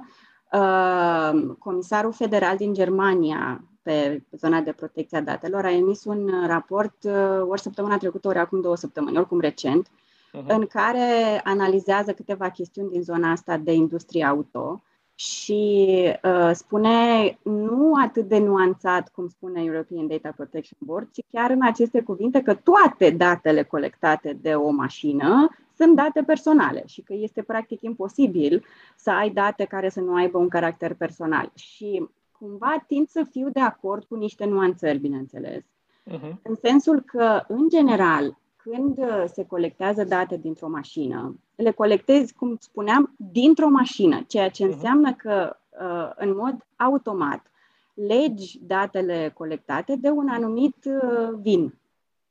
uh, 0.52 1.56
comisarul 1.60 2.12
federal 2.12 2.58
din 2.58 2.74
Germania, 2.74 3.64
pe 3.82 4.24
zona 4.32 4.62
de 4.62 4.72
protecție 4.72 5.18
a 5.18 5.22
datelor, 5.22 5.66
a 5.66 5.72
emis 5.72 6.04
un 6.06 6.32
raport 6.46 7.04
uh, 7.04 7.42
ori 7.50 7.62
săptămâna 7.62 7.98
trecută, 7.98 8.28
ori 8.28 8.38
acum 8.38 8.62
două 8.62 8.76
săptămâni, 8.76 9.18
oricum 9.18 9.40
recent, 9.40 9.88
uh-huh. 9.88 10.46
în 10.48 10.66
care 10.66 11.42
analizează 11.44 12.14
câteva 12.14 12.50
chestiuni 12.50 12.90
din 12.90 13.02
zona 13.02 13.32
asta 13.32 13.58
de 13.58 13.74
industrie 13.74 14.26
auto 14.26 14.82
și 15.20 15.92
uh, 16.24 16.50
spune 16.54 17.38
nu 17.44 17.94
atât 18.04 18.28
de 18.28 18.40
nuanțat 18.40 19.10
cum 19.10 19.28
spune 19.28 19.64
European 19.64 20.08
Data 20.08 20.34
Protection 20.36 20.80
Board, 20.82 21.08
ci 21.12 21.20
chiar 21.32 21.50
în 21.50 21.62
aceste 21.62 22.02
cuvinte 22.02 22.42
că 22.42 22.54
toate 22.54 23.10
datele 23.10 23.64
colectate 23.64 24.38
de 24.42 24.54
o 24.54 24.70
mașină 24.70 25.50
sunt 25.76 25.96
date 25.96 26.24
personale 26.24 26.84
și 26.86 27.02
că 27.02 27.14
este 27.14 27.42
practic 27.42 27.82
imposibil 27.82 28.64
să 28.96 29.12
ai 29.12 29.30
date 29.30 29.66
care 29.66 29.90
să 29.90 30.00
nu 30.00 30.14
aibă 30.14 30.38
un 30.38 30.48
caracter 30.48 30.94
personal. 30.94 31.52
Și 31.56 32.08
cumva 32.32 32.84
tind 32.88 33.08
să 33.08 33.26
fiu 33.32 33.50
de 33.50 33.60
acord 33.60 34.04
cu 34.04 34.16
niște 34.16 34.46
nuanțări, 34.46 34.98
bineînțeles. 34.98 35.64
Uh-huh. 35.64 36.42
În 36.42 36.56
sensul 36.62 37.02
că, 37.02 37.44
în 37.48 37.70
general, 37.70 38.38
când 38.70 38.98
uh, 38.98 39.24
se 39.34 39.46
colectează 39.46 40.04
date 40.04 40.38
dintr-o 40.38 40.70
mașină, 40.70 41.40
le 41.56 41.72
colectezi, 41.72 42.34
cum 42.34 42.58
spuneam, 42.60 43.14
dintr-o 43.32 43.70
mașină, 43.70 44.24
ceea 44.28 44.50
ce 44.50 44.64
uh-huh. 44.64 44.72
înseamnă 44.72 45.14
că, 45.14 45.56
uh, 45.82 46.12
în 46.16 46.36
mod 46.36 46.66
automat, 46.76 47.52
legi 47.94 48.60
datele 48.62 49.32
colectate 49.34 49.96
de 49.96 50.10
un 50.10 50.28
anumit 50.30 50.76
uh, 50.86 51.40
VIN, 51.42 51.74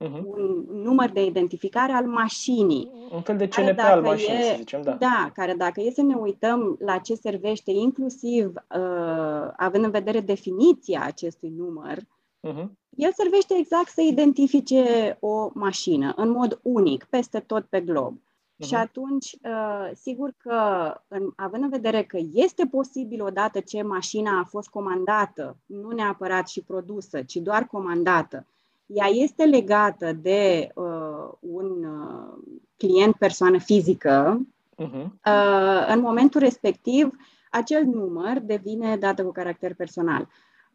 uh-huh. 0.04 0.22
un 0.24 0.64
număr 0.72 1.10
de 1.10 1.24
identificare 1.24 1.92
al 1.92 2.06
mașinii. 2.06 2.90
Un 3.12 3.20
fel 3.20 3.36
de 3.36 3.48
CNP 3.48 3.78
al 3.78 4.02
mașinii, 4.02 4.38
e, 4.38 4.42
să 4.42 4.54
zicem, 4.56 4.82
da. 4.82 4.92
Da, 4.92 5.30
care 5.34 5.54
dacă 5.54 5.80
e 5.80 5.90
să 5.90 6.02
ne 6.02 6.14
uităm 6.14 6.76
la 6.80 6.98
ce 6.98 7.14
servește, 7.14 7.70
inclusiv 7.70 8.46
uh, 8.46 9.52
având 9.56 9.84
în 9.84 9.90
vedere 9.90 10.20
definiția 10.20 11.02
acestui 11.04 11.52
număr, 11.56 11.98
uh-huh. 12.46 12.66
el 12.96 13.12
servește 13.12 13.54
exact 13.58 13.88
să 13.88 14.00
identifice 14.00 15.16
o 15.20 15.50
mașină 15.54 16.12
în 16.16 16.30
mod 16.30 16.60
unic, 16.62 17.04
peste 17.04 17.40
tot 17.40 17.64
pe 17.64 17.80
glob. 17.80 18.18
Uh-huh. 18.18 18.66
Și 18.66 18.74
atunci, 18.74 19.36
uh, 19.42 19.90
sigur 19.94 20.34
că, 20.36 20.60
în, 21.08 21.32
având 21.36 21.62
în 21.62 21.68
vedere 21.68 22.02
că 22.02 22.18
este 22.32 22.66
posibil 22.66 23.22
odată 23.22 23.60
ce 23.60 23.82
mașina 23.82 24.38
a 24.38 24.44
fost 24.44 24.68
comandată, 24.68 25.56
nu 25.66 25.90
neapărat 25.90 26.48
și 26.48 26.62
produsă, 26.62 27.22
ci 27.22 27.34
doar 27.34 27.66
comandată, 27.66 28.46
ea 28.86 29.06
este 29.06 29.44
legată 29.44 30.12
de 30.12 30.70
uh, 30.74 31.32
un 31.40 31.84
uh, 31.84 32.58
client 32.76 33.14
persoană 33.14 33.58
fizică, 33.58 34.46
uh-huh. 34.82 35.04
uh, 35.04 35.86
în 35.88 36.00
momentul 36.00 36.40
respectiv, 36.40 37.10
acel 37.50 37.84
număr 37.84 38.38
devine 38.38 38.96
dată 38.96 39.24
cu 39.24 39.32
caracter 39.32 39.74
personal. 39.74 40.28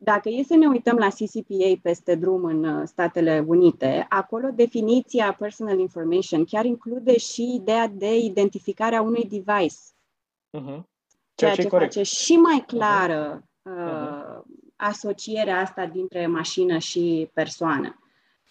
Dacă 0.04 0.30
e 0.30 0.44
să 0.44 0.56
ne 0.56 0.68
uităm 0.68 0.98
la 0.98 1.08
CCPA 1.08 1.80
peste 1.82 2.16
drum 2.16 2.44
în 2.44 2.64
uh, 2.64 2.82
Statele 2.86 3.44
Unite, 3.48 4.06
acolo 4.10 4.50
definiția 4.56 5.36
personal 5.40 5.80
information 5.80 6.46
chiar 6.46 6.66
include 6.66 7.18
și 7.18 7.54
ideea 7.56 7.88
de 7.88 8.18
identificare 8.18 8.96
a 8.96 9.02
unui 9.02 9.24
device. 9.24 9.76
Uh-huh. 10.58 10.82
Ceea, 11.36 11.54
ceea 11.54 11.56
ce, 11.56 11.62
ce 11.62 11.68
face 11.68 12.04
și 12.04 12.34
mai 12.34 12.64
clară 12.68 13.44
uh-huh. 13.44 14.38
uh, 14.38 14.42
asocierea 14.76 15.60
asta 15.60 15.86
dintre 15.86 16.28
mașină 16.28 16.78
și 16.78 17.30
persoană. 17.34 18.00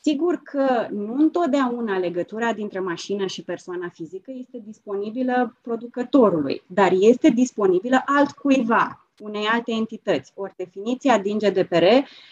Sigur 0.02 0.40
că 0.42 0.86
nu 0.90 1.14
întotdeauna 1.14 1.98
legătura 1.98 2.52
dintre 2.52 2.80
mașină 2.80 3.26
și 3.26 3.44
persoana 3.44 3.88
fizică 3.88 4.30
este 4.34 4.62
disponibilă 4.64 5.58
producătorului, 5.62 6.62
dar 6.66 6.92
este 6.92 7.28
disponibilă 7.28 8.02
altcuiva 8.04 9.09
unei 9.20 9.44
alte 9.52 9.72
entități. 9.72 10.32
Ori 10.34 10.52
definiția 10.56 11.18
din 11.18 11.38
GDPR 11.38 11.84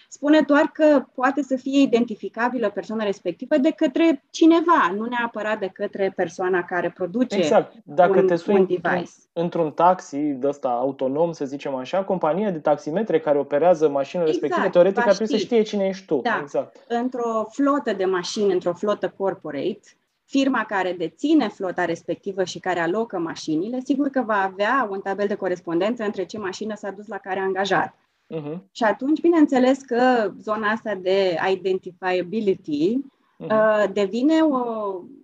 spune 0.08 0.40
doar 0.40 0.70
că 0.72 1.04
poate 1.14 1.42
să 1.42 1.56
fie 1.56 1.80
identificabilă 1.80 2.70
persoana 2.70 3.04
respectivă 3.04 3.56
de 3.56 3.70
către 3.70 4.24
cineva, 4.30 4.92
nu 4.96 5.04
neapărat 5.04 5.58
de 5.58 5.70
către 5.72 6.12
persoana 6.16 6.64
care 6.64 6.90
produce 6.90 7.36
exact. 7.36 7.72
Dacă 7.84 8.18
un, 8.20 8.26
te 8.26 8.36
sui 8.36 8.54
un 8.54 8.66
device. 8.66 9.10
într-un 9.32 9.70
taxi 9.70 10.16
de 10.16 10.48
ăsta 10.48 10.68
autonom, 10.68 11.32
să 11.32 11.44
zicem 11.44 11.74
așa, 11.74 12.04
compania 12.04 12.50
de 12.50 12.58
taximetre 12.58 13.20
care 13.20 13.38
operează 13.38 13.88
mașinile 13.88 14.28
exact, 14.28 14.44
respective, 14.44 14.72
teoretic 14.72 15.06
ar 15.06 15.14
trebui 15.14 15.38
să 15.38 15.44
știe 15.44 15.62
cine 15.62 15.86
ești 15.86 16.06
tu. 16.06 16.20
Da. 16.22 16.38
Exact. 16.42 16.76
Într-o 16.88 17.46
flotă 17.50 17.92
de 17.92 18.04
mașini, 18.04 18.52
într-o 18.52 18.72
flotă 18.72 19.14
corporate, 19.16 19.80
firma 20.28 20.64
care 20.64 20.92
deține 20.92 21.48
flota 21.48 21.84
respectivă 21.84 22.44
și 22.44 22.58
care 22.58 22.80
alocă 22.80 23.18
mașinile, 23.18 23.80
sigur 23.84 24.08
că 24.08 24.22
va 24.22 24.42
avea 24.42 24.88
un 24.90 25.00
tabel 25.00 25.26
de 25.26 25.34
corespondență 25.34 26.04
între 26.04 26.24
ce 26.24 26.38
mașină 26.38 26.74
s-a 26.74 26.90
dus 26.90 27.06
la 27.06 27.18
care 27.18 27.40
angajat. 27.40 27.94
Uh-huh. 28.36 28.58
Și 28.72 28.84
atunci, 28.84 29.20
bineînțeles 29.20 29.78
că 29.78 30.32
zona 30.40 30.68
asta 30.68 30.94
de 30.94 31.36
identifiability 31.50 32.96
uh-huh. 32.96 33.48
uh, 33.48 33.84
devine 33.92 34.40
o, 34.40 34.56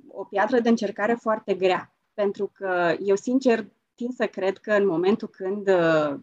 o 0.09 0.25
piatră 0.31 0.61
de 0.61 0.69
încercare 0.69 1.15
foarte 1.21 1.55
grea. 1.55 1.95
Pentru 2.15 2.51
că 2.55 2.95
eu, 3.05 3.17
sincer, 3.17 3.67
tind 3.95 4.13
să 4.15 4.27
cred 4.27 4.59
că 4.59 4.73
în 4.73 4.87
momentul 4.87 5.29
când 5.29 5.69
uh, 5.69 6.15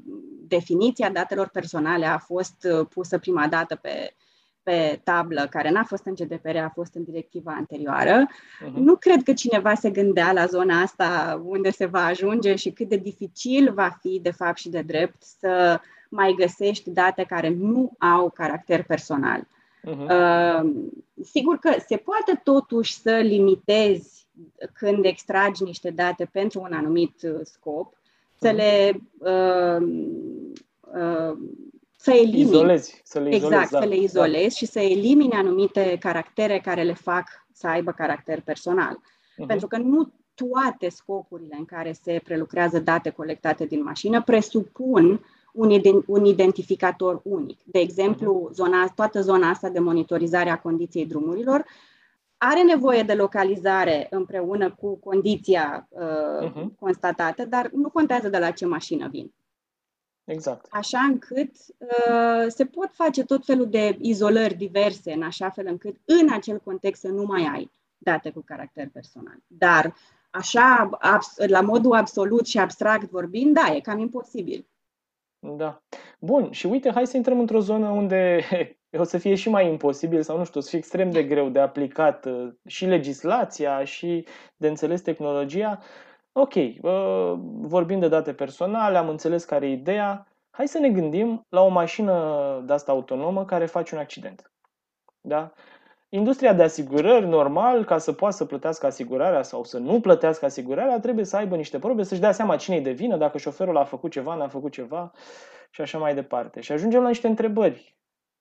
definiția 0.47 1.09
datelor 1.09 1.47
personale 1.47 2.05
a 2.05 2.17
fost 2.17 2.67
uh, 2.71 2.87
pusă 2.89 3.17
prima 3.17 3.47
dată 3.47 3.75
pe, 3.75 4.15
pe 4.63 5.01
tablă, 5.03 5.47
care 5.49 5.71
n-a 5.71 5.83
fost 5.83 6.05
în 6.05 6.13
GDPR, 6.13 6.55
a 6.55 6.71
fost 6.73 6.95
în 6.95 7.03
directiva 7.03 7.53
anterioară, 7.57 8.27
uh-huh. 8.27 8.73
nu 8.73 8.95
cred 8.95 9.23
că 9.23 9.33
cineva 9.33 9.73
se 9.73 9.89
gândea 9.89 10.31
la 10.31 10.45
zona 10.45 10.81
asta 10.81 11.41
unde 11.45 11.69
se 11.69 11.85
va 11.85 12.05
ajunge 12.05 12.55
și 12.55 12.71
cât 12.71 12.89
de 12.89 12.95
dificil 12.95 13.73
va 13.73 13.97
fi, 14.01 14.19
de 14.21 14.31
fapt 14.31 14.57
și 14.57 14.69
de 14.69 14.81
drept, 14.81 15.23
să 15.39 15.79
mai 16.09 16.33
găsești 16.37 16.89
date 16.89 17.23
care 17.23 17.49
nu 17.49 17.91
au 17.97 18.29
caracter 18.29 18.83
personal. 18.83 19.47
Uh-huh. 19.87 20.09
Uh, 20.09 20.71
sigur 21.23 21.57
că 21.57 21.71
se 21.87 21.97
poate 21.97 22.41
totuși 22.43 22.93
să 22.93 23.11
limitezi 23.11 24.27
când 24.73 25.05
extragi 25.05 25.63
niște 25.63 25.89
date 25.89 26.29
pentru 26.31 26.61
un 26.61 26.73
anumit 26.73 27.21
uh, 27.23 27.39
scop, 27.43 27.97
să 28.39 28.47
mhm. 28.47 28.55
le 28.55 29.01
uh, 29.17 29.87
uh, 30.79 31.37
să 32.01 32.11
elimini. 32.11 32.41
Izolezi, 32.41 33.01
să 33.03 33.19
le 33.19 33.35
izolezi, 33.35 33.45
exact, 33.45 33.71
da, 33.71 33.79
să 33.79 33.85
le 33.85 33.95
da. 33.95 34.01
izolezi 34.01 34.43
da. 34.43 34.55
și 34.55 34.65
să 34.65 34.79
elimini 34.79 35.31
anumite 35.31 35.97
caractere 35.99 36.59
care 36.59 36.83
le 36.83 36.93
fac 36.93 37.27
să 37.53 37.67
aibă 37.67 37.91
caracter 37.91 38.41
personal. 38.41 38.97
Uh-huh. 38.97 39.47
Pentru 39.47 39.67
că 39.67 39.77
nu 39.77 40.13
toate 40.33 40.89
scopurile 40.89 41.55
în 41.57 41.65
care 41.65 41.91
se 41.91 42.21
prelucrează 42.23 42.79
date 42.79 43.09
colectate 43.09 43.65
din 43.65 43.83
mașină 43.83 44.21
presupun 44.21 45.25
un, 45.53 45.81
un 46.05 46.25
identificator 46.25 47.21
unic. 47.23 47.59
De 47.65 47.79
exemplu, 47.79 48.47
uh-huh. 48.49 48.53
zona, 48.53 48.87
toată 48.95 49.21
zona 49.21 49.49
asta 49.49 49.69
de 49.69 49.79
monitorizare 49.79 50.49
a 50.49 50.59
condiției 50.59 51.05
drumurilor 51.05 51.65
are 52.37 52.61
nevoie 52.61 53.03
de 53.03 53.13
localizare 53.13 54.07
împreună 54.09 54.71
cu 54.71 54.95
condiția 54.95 55.87
uh, 55.89 56.49
uh-huh. 56.49 56.65
constatată, 56.79 57.45
dar 57.45 57.69
nu 57.73 57.89
contează 57.89 58.29
de 58.29 58.37
la 58.37 58.51
ce 58.51 58.65
mașină 58.65 59.07
vin. 59.07 59.33
Exact. 60.23 60.67
Așa 60.69 60.99
încât 60.99 61.51
uh, 61.77 62.45
se 62.47 62.65
pot 62.65 62.89
face 62.93 63.23
tot 63.23 63.45
felul 63.45 63.69
de 63.69 63.97
izolări 63.99 64.53
diverse, 64.53 65.11
în 65.11 65.23
așa 65.23 65.49
fel 65.49 65.65
încât 65.67 65.95
în 66.05 66.27
acel 66.31 66.59
context 66.59 67.01
să 67.01 67.07
nu 67.07 67.23
mai 67.23 67.49
ai 67.53 67.71
date 67.97 68.31
cu 68.31 68.41
caracter 68.45 68.89
personal. 68.93 69.37
Dar 69.47 69.95
așa, 70.29 70.89
abs- 70.99 71.37
la 71.47 71.61
modul 71.61 71.93
absolut 71.93 72.47
și 72.47 72.59
abstract 72.59 73.09
vorbind, 73.09 73.53
da, 73.53 73.75
e 73.75 73.79
cam 73.79 73.99
imposibil. 73.99 74.65
Da. 75.39 75.83
Bun, 76.19 76.51
și 76.51 76.65
uite, 76.65 76.91
hai 76.91 77.07
să 77.07 77.17
intrăm 77.17 77.39
într-o 77.39 77.59
zonă 77.59 77.89
unde 77.89 78.41
o 78.97 79.03
să 79.03 79.17
fie 79.17 79.35
și 79.35 79.49
mai 79.49 79.67
imposibil 79.67 80.21
sau 80.21 80.37
nu 80.37 80.45
știu, 80.45 80.59
o 80.59 80.63
să 80.63 80.69
fie 80.69 80.77
extrem 80.77 81.11
de 81.11 81.23
greu 81.23 81.49
de 81.49 81.59
aplicat 81.59 82.25
uh, 82.25 82.53
și 82.67 82.85
legislația 82.85 83.83
și 83.83 84.25
de 84.55 84.67
înțeles 84.67 85.01
tehnologia. 85.01 85.79
Ok, 86.33 86.53
uh, 86.55 87.33
vorbim 87.61 87.99
de 87.99 88.07
date 88.07 88.33
personale, 88.33 88.97
am 88.97 89.09
înțeles 89.09 89.43
care 89.43 89.67
e 89.67 89.71
ideea. 89.71 90.27
Hai 90.49 90.67
să 90.67 90.79
ne 90.79 90.89
gândim 90.89 91.45
la 91.49 91.61
o 91.61 91.67
mașină 91.67 92.63
de 92.65 92.73
asta 92.73 92.91
autonomă 92.91 93.45
care 93.45 93.65
face 93.65 93.95
un 93.95 94.01
accident. 94.01 94.51
Da? 95.21 95.51
Industria 96.09 96.53
de 96.53 96.63
asigurări, 96.63 97.27
normal, 97.27 97.85
ca 97.85 97.97
să 97.97 98.11
poată 98.13 98.35
să 98.35 98.45
plătească 98.45 98.85
asigurarea 98.85 99.41
sau 99.43 99.63
să 99.63 99.77
nu 99.77 99.99
plătească 99.99 100.45
asigurarea, 100.45 100.99
trebuie 100.99 101.25
să 101.25 101.35
aibă 101.35 101.55
niște 101.55 101.79
probe, 101.79 102.03
să-și 102.03 102.21
dea 102.21 102.31
seama 102.31 102.55
cine 102.55 102.75
e 102.75 102.81
de 102.81 102.91
vină, 102.91 103.17
dacă 103.17 103.37
șoferul 103.37 103.77
a 103.77 103.83
făcut 103.83 104.11
ceva, 104.11 104.35
n-a 104.35 104.47
făcut 104.47 104.71
ceva 104.71 105.11
și 105.69 105.81
așa 105.81 105.97
mai 105.97 106.13
departe. 106.13 106.61
Și 106.61 106.71
ajungem 106.71 107.01
la 107.01 107.07
niște 107.07 107.27
întrebări. 107.27 107.95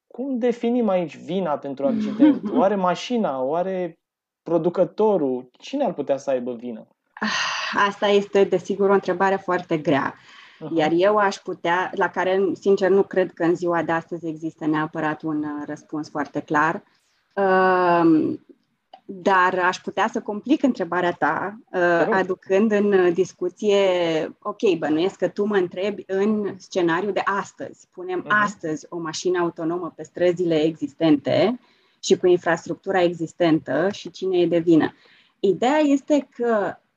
Cum 0.07 0.39
definim 0.39 0.89
aici 0.89 1.17
vina 1.17 1.59
pentru 1.59 1.87
accident? 1.87 2.43
Oare 2.59 2.75
mașina? 2.75 3.43
Oare 3.43 3.99
producătorul? 4.43 5.51
Cine 5.59 5.85
ar 5.85 5.93
putea 5.93 6.17
să 6.17 6.31
aibă 6.31 6.55
vină? 6.55 6.89
Ah, 7.75 7.85
asta 7.89 8.07
este, 8.07 8.45
desigur, 8.45 8.91
o 8.91 8.93
întrebare 8.93 9.37
foarte 9.37 9.79
grea. 9.79 10.15
Iar 10.75 10.91
eu 10.95 11.17
aș 11.17 11.37
putea, 11.37 11.91
la 11.95 12.09
care, 12.09 12.43
sincer, 12.61 12.91
nu 12.91 13.03
cred 13.03 13.33
că 13.33 13.45
în 13.45 13.55
ziua 13.55 13.83
de 13.83 13.93
astăzi 13.93 14.27
există 14.27 14.67
neapărat 14.67 15.23
un 15.23 15.43
uh, 15.43 15.63
răspuns 15.67 16.11
foarte 16.11 16.41
clar. 16.41 16.83
Dar 19.05 19.59
aș 19.65 19.79
putea 19.79 20.09
să 20.13 20.21
complic 20.21 20.63
întrebarea 20.63 21.13
ta, 21.13 21.59
uh, 21.73 22.07
aducând 22.11 22.73
în 22.73 22.93
uh, 22.93 23.13
discuție, 23.13 23.79
ok, 24.43 24.79
bănuiesc 24.79 25.17
că 25.17 25.29
tu 25.29 25.45
mă 25.45 25.57
întrebi 25.57 26.05
în 26.07 26.55
scenariu 26.59 27.11
de 27.11 27.23
astăzi. 27.25 27.89
Punem 27.93 28.23
uh-huh. 28.23 28.43
astăzi 28.43 28.87
o 28.89 28.99
mașină 28.99 29.39
autonomă 29.39 29.93
pe 29.97 30.03
străzile 30.03 30.63
existente 30.63 31.61
și 32.01 32.17
cu 32.17 32.27
infrastructura 32.27 33.03
existentă 33.03 33.89
și 33.93 34.11
cine 34.11 34.39
e 34.39 34.47
de 34.47 34.59
vină. 34.59 34.95
Ideea 35.41 35.79
este 35.79 36.29
că 36.37 36.67
uh, 36.67 36.90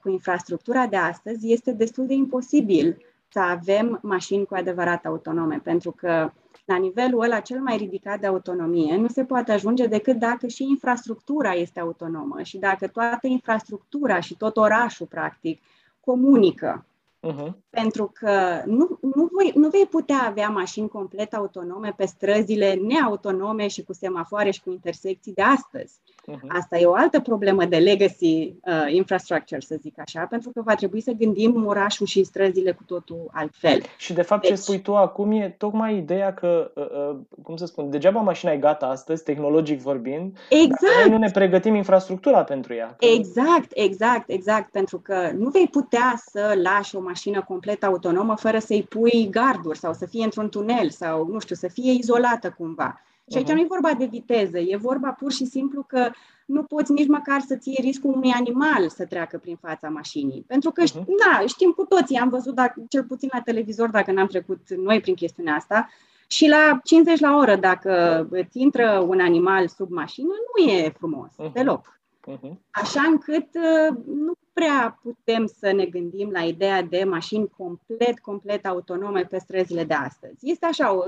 cu 0.00 0.08
infrastructura 0.08 0.86
de 0.86 0.96
astăzi 0.96 1.52
este 1.52 1.72
destul 1.72 2.06
de 2.06 2.14
imposibil 2.14 2.96
să 3.28 3.40
avem 3.40 3.98
mașini 4.02 4.44
cu 4.46 4.54
adevărat 4.54 5.04
autonome, 5.04 5.60
pentru 5.62 5.90
că 5.90 6.32
la 6.64 6.76
nivelul 6.76 7.22
ăla 7.22 7.40
cel 7.40 7.60
mai 7.60 7.76
ridicat 7.76 8.20
de 8.20 8.26
autonomie, 8.26 8.96
nu 8.96 9.08
se 9.08 9.24
poate 9.24 9.52
ajunge 9.52 9.86
decât 9.86 10.16
dacă 10.16 10.46
și 10.46 10.62
infrastructura 10.62 11.52
este 11.52 11.80
autonomă 11.80 12.42
și 12.42 12.58
dacă 12.58 12.86
toată 12.86 13.26
infrastructura 13.26 14.20
și 14.20 14.36
tot 14.36 14.56
orașul, 14.56 15.06
practic, 15.06 15.62
comunică 16.00 16.86
Uh-huh. 17.32 17.52
Pentru 17.70 18.10
că 18.14 18.62
nu, 18.66 18.98
nu, 19.00 19.28
voi, 19.32 19.52
nu 19.54 19.68
vei 19.68 19.86
putea 19.90 20.24
avea 20.26 20.48
mașini 20.48 20.88
complet 20.88 21.34
autonome 21.34 21.94
pe 21.96 22.06
străzile 22.06 22.74
neautonome 22.74 23.68
și 23.68 23.82
cu 23.82 23.92
semafoare 23.92 24.50
și 24.50 24.62
cu 24.62 24.70
intersecții 24.70 25.32
de 25.32 25.42
astăzi. 25.42 25.98
Uh-huh. 26.32 26.48
Asta 26.48 26.78
e 26.78 26.86
o 26.86 26.94
altă 26.94 27.20
problemă 27.20 27.64
de 27.64 27.76
legacy 27.76 28.54
uh, 28.62 28.92
infrastructure, 28.92 29.60
să 29.60 29.76
zic 29.80 29.98
așa, 29.98 30.26
pentru 30.30 30.50
că 30.50 30.62
va 30.62 30.74
trebui 30.74 31.00
să 31.00 31.12
gândim 31.12 31.66
orașul 31.66 32.06
și 32.06 32.24
străzile 32.24 32.72
cu 32.72 32.82
totul 32.82 33.28
altfel. 33.32 33.80
Și 33.98 34.12
de 34.12 34.22
fapt 34.22 34.42
deci... 34.42 34.50
ce 34.50 34.56
spui 34.56 34.80
tu 34.80 34.96
acum 34.96 35.30
e 35.30 35.54
tocmai 35.58 35.96
ideea 35.96 36.34
că, 36.34 36.70
uh, 36.74 36.84
uh, 36.84 37.16
cum 37.42 37.56
să 37.56 37.66
spun, 37.66 37.90
degeaba 37.90 38.20
mașina 38.20 38.52
e 38.52 38.56
gata 38.56 38.86
astăzi, 38.86 39.22
tehnologic 39.22 39.80
vorbind, 39.80 40.38
exact. 40.50 40.94
noi 41.00 41.10
nu 41.10 41.18
ne 41.18 41.30
pregătim 41.30 41.74
infrastructura 41.74 42.44
pentru 42.44 42.74
ea. 42.74 42.94
Că... 42.98 43.06
Exact, 43.06 43.70
exact, 43.74 44.30
exact, 44.30 44.70
pentru 44.70 44.98
că 44.98 45.30
nu 45.36 45.48
vei 45.50 45.68
putea 45.70 46.14
să 46.30 46.54
lași 46.62 46.96
o 46.96 47.00
mașină 47.00 47.17
complet 47.46 47.84
autonomă 47.84 48.36
fără 48.36 48.58
să-i 48.58 48.82
pui 48.82 49.28
garduri 49.30 49.78
sau 49.78 49.92
să 49.92 50.06
fie 50.06 50.24
într-un 50.24 50.48
tunel 50.48 50.90
sau, 50.90 51.26
nu 51.26 51.38
știu, 51.38 51.54
să 51.54 51.68
fie 51.68 51.92
izolată 51.92 52.54
cumva. 52.58 53.00
Și 53.30 53.36
aici 53.36 53.46
uh-huh. 53.50 53.54
nu 53.54 53.60
e 53.60 53.66
vorba 53.68 53.94
de 53.94 54.04
viteză, 54.04 54.58
e 54.58 54.76
vorba 54.76 55.08
pur 55.08 55.32
și 55.32 55.44
simplu 55.44 55.82
că 55.82 56.10
nu 56.46 56.62
poți 56.62 56.92
nici 56.92 57.08
măcar 57.08 57.40
să 57.40 57.56
ții 57.56 57.78
riscul 57.80 58.12
unui 58.14 58.30
animal 58.30 58.88
să 58.88 59.04
treacă 59.04 59.38
prin 59.38 59.56
fața 59.56 59.88
mașinii. 59.88 60.44
Pentru 60.46 60.70
că, 60.70 60.82
uh-huh. 60.82 61.04
na, 61.04 61.46
știm 61.46 61.70
cu 61.70 61.84
toții, 61.84 62.16
am 62.16 62.28
văzut 62.28 62.54
dacă, 62.54 62.82
cel 62.88 63.04
puțin 63.04 63.28
la 63.32 63.40
televizor, 63.40 63.90
dacă 63.90 64.12
n-am 64.12 64.26
trecut 64.26 64.60
noi 64.76 65.00
prin 65.00 65.14
chestiunea 65.14 65.54
asta, 65.54 65.88
și 66.26 66.48
la 66.48 66.80
50 66.84 67.20
la 67.20 67.36
oră, 67.36 67.56
dacă 67.56 68.26
îți 68.30 68.60
intră 68.60 69.04
un 69.08 69.20
animal 69.20 69.68
sub 69.68 69.90
mașină, 69.90 70.32
nu 70.56 70.72
e 70.72 70.92
frumos, 70.98 71.30
uh-huh. 71.30 71.52
deloc. 71.52 72.00
Uh-huh. 72.26 72.52
Așa 72.70 73.02
încât 73.06 73.46
uh, 73.54 73.96
nu 74.06 74.32
prea 74.58 74.98
putem 75.02 75.46
să 75.46 75.72
ne 75.72 75.84
gândim 75.84 76.30
la 76.30 76.42
ideea 76.42 76.82
de 76.82 77.04
mașini 77.04 77.48
complet, 77.48 78.18
complet 78.18 78.66
autonome 78.66 79.22
pe 79.22 79.38
străzile 79.38 79.84
de 79.84 79.94
astăzi. 79.94 80.50
Este 80.50 80.66
așa 80.66 80.92
o 80.92 81.04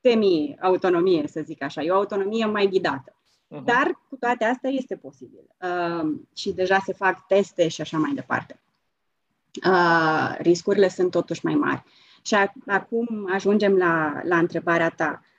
semi-autonomie, 0.00 1.26
să 1.26 1.40
zic 1.44 1.62
așa, 1.62 1.82
e 1.82 1.90
o 1.90 1.94
autonomie 1.94 2.46
mai 2.46 2.66
ghidată. 2.66 3.12
Uh-huh. 3.12 3.64
Dar 3.64 4.00
cu 4.08 4.16
toate 4.16 4.44
astea 4.44 4.70
este 4.70 4.96
posibil. 4.96 5.46
Uh, 5.60 6.14
și 6.34 6.52
deja 6.52 6.78
se 6.78 6.92
fac 6.92 7.26
teste 7.26 7.68
și 7.68 7.80
așa 7.80 7.98
mai 7.98 8.12
departe. 8.14 8.60
Uh, 9.66 10.34
riscurile 10.38 10.88
sunt 10.88 11.10
totuși 11.10 11.44
mai 11.44 11.54
mari. 11.54 11.82
Și 12.22 12.34
a, 12.34 12.52
acum 12.66 13.28
ajungem 13.32 13.76
la, 13.76 14.20
la 14.22 14.38
întrebarea 14.38 14.90
ta. 14.90 15.20
Uh, 15.22 15.35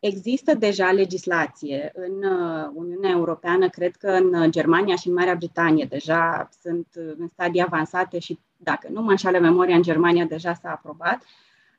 există 0.00 0.54
deja 0.54 0.90
legislație 0.90 1.92
în 1.94 2.30
uh, 2.30 2.70
Uniunea 2.74 3.10
Europeană, 3.10 3.68
cred 3.68 3.96
că 3.96 4.08
în 4.08 4.50
Germania 4.50 4.96
și 4.96 5.08
în 5.08 5.14
Marea 5.14 5.34
Britanie 5.34 5.84
deja 5.84 6.48
sunt 6.62 6.86
în 6.92 7.28
stadii 7.32 7.62
avansate 7.62 8.18
și, 8.18 8.38
dacă 8.56 8.88
nu 8.90 9.02
mă 9.02 9.10
înșală 9.10 9.38
memoria, 9.38 9.76
în 9.76 9.82
Germania 9.82 10.24
deja 10.24 10.54
s-a 10.54 10.70
aprobat, 10.70 11.22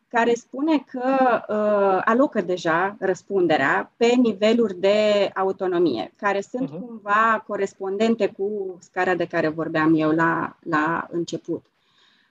care 0.08 0.34
spune 0.34 0.84
că 0.92 1.42
uh, 1.48 2.02
alocă 2.06 2.42
deja 2.42 2.96
răspunderea 3.00 3.92
pe 3.98 4.06
niveluri 4.06 4.80
de 4.80 5.30
autonomie, 5.36 6.14
care 6.16 6.42
sunt 6.42 6.70
uh-huh. 6.70 6.80
cumva 6.80 7.44
corespondente 7.48 8.28
cu 8.28 8.78
scara 8.80 9.16
de 9.16 9.26
care 9.26 9.48
vorbeam 9.48 9.94
eu 9.96 10.12
la, 10.12 10.58
la 10.64 11.08
început. 11.12 11.66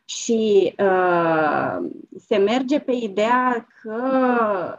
Și 0.04 0.74
uh, 0.78 1.90
se 2.26 2.36
merge 2.36 2.78
pe 2.78 2.92
ideea 2.92 3.66
că 3.82 4.76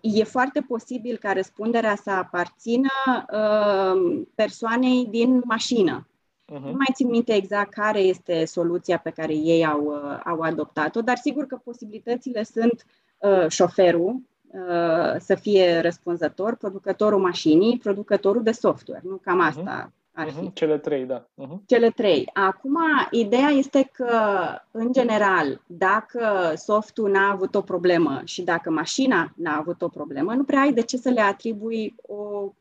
e 0.00 0.24
foarte 0.24 0.60
posibil 0.60 1.16
ca 1.16 1.32
răspunderea 1.32 1.96
să 1.96 2.10
aparțină 2.10 2.88
uh, 3.32 4.22
persoanei 4.34 5.06
din 5.10 5.42
mașină. 5.44 6.08
Uh-huh. 6.52 6.62
Nu 6.62 6.72
mai 6.72 6.92
țin 6.92 7.08
minte 7.08 7.34
exact 7.34 7.72
care 7.72 8.00
este 8.00 8.44
soluția 8.44 8.98
pe 8.98 9.10
care 9.10 9.34
ei 9.34 9.66
au, 9.66 9.84
uh, 9.84 10.20
au 10.24 10.40
adoptat-o, 10.40 11.00
dar 11.00 11.16
sigur 11.16 11.46
că 11.46 11.60
posibilitățile 11.64 12.42
sunt 12.42 12.84
uh, 13.18 13.48
șoferul 13.48 14.16
uh, 14.46 15.14
să 15.18 15.34
fie 15.34 15.80
răspunzător, 15.80 16.56
producătorul 16.56 17.20
mașinii, 17.20 17.78
producătorul 17.78 18.42
de 18.42 18.52
software. 18.52 19.02
Nu 19.04 19.16
cam 19.16 19.36
mhm. 19.36 19.46
asta 19.46 19.92
ar 20.18 20.30
fi. 20.30 20.48
Uh-huh. 20.48 20.52
Cele 20.52 20.78
trei, 20.78 21.04
da. 21.04 21.24
Uh-huh. 21.24 21.66
Cele 21.66 21.90
trei. 21.90 22.30
Acum, 22.32 22.78
ideea 23.10 23.48
este 23.48 23.90
că, 23.92 24.10
în 24.70 24.92
general, 24.92 25.62
dacă 25.66 26.52
softul 26.56 27.10
n-a 27.10 27.30
avut 27.30 27.54
o 27.54 27.60
problemă 27.60 28.20
și 28.24 28.42
dacă 28.42 28.70
mașina 28.70 29.32
n-a 29.36 29.56
avut 29.56 29.82
o 29.82 29.88
problemă, 29.88 30.34
nu 30.34 30.44
prea 30.44 30.60
ai 30.60 30.72
de 30.72 30.82
ce 30.82 30.96
să 30.96 31.08
le 31.08 31.20
atribui 31.20 31.94
o, 32.02 32.52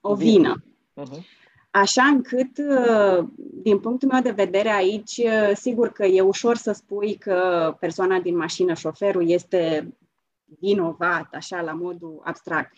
o 0.00 0.14
vină. 0.14 0.62
Uh-huh. 1.00 1.38
Așa 1.70 2.02
încât, 2.02 2.58
din 3.62 3.78
punctul 3.78 4.08
meu 4.08 4.20
de 4.20 4.30
vedere 4.30 4.68
aici, 4.68 5.20
sigur 5.54 5.88
că 5.88 6.06
e 6.06 6.20
ușor 6.20 6.56
să 6.56 6.72
spui 6.72 7.14
că 7.14 7.76
persoana 7.80 8.18
din 8.18 8.36
mașină, 8.36 8.74
șoferul, 8.74 9.30
este 9.30 9.94
vinovat, 10.60 11.28
așa, 11.32 11.60
la 11.60 11.72
modul 11.72 12.20
abstract. 12.24 12.72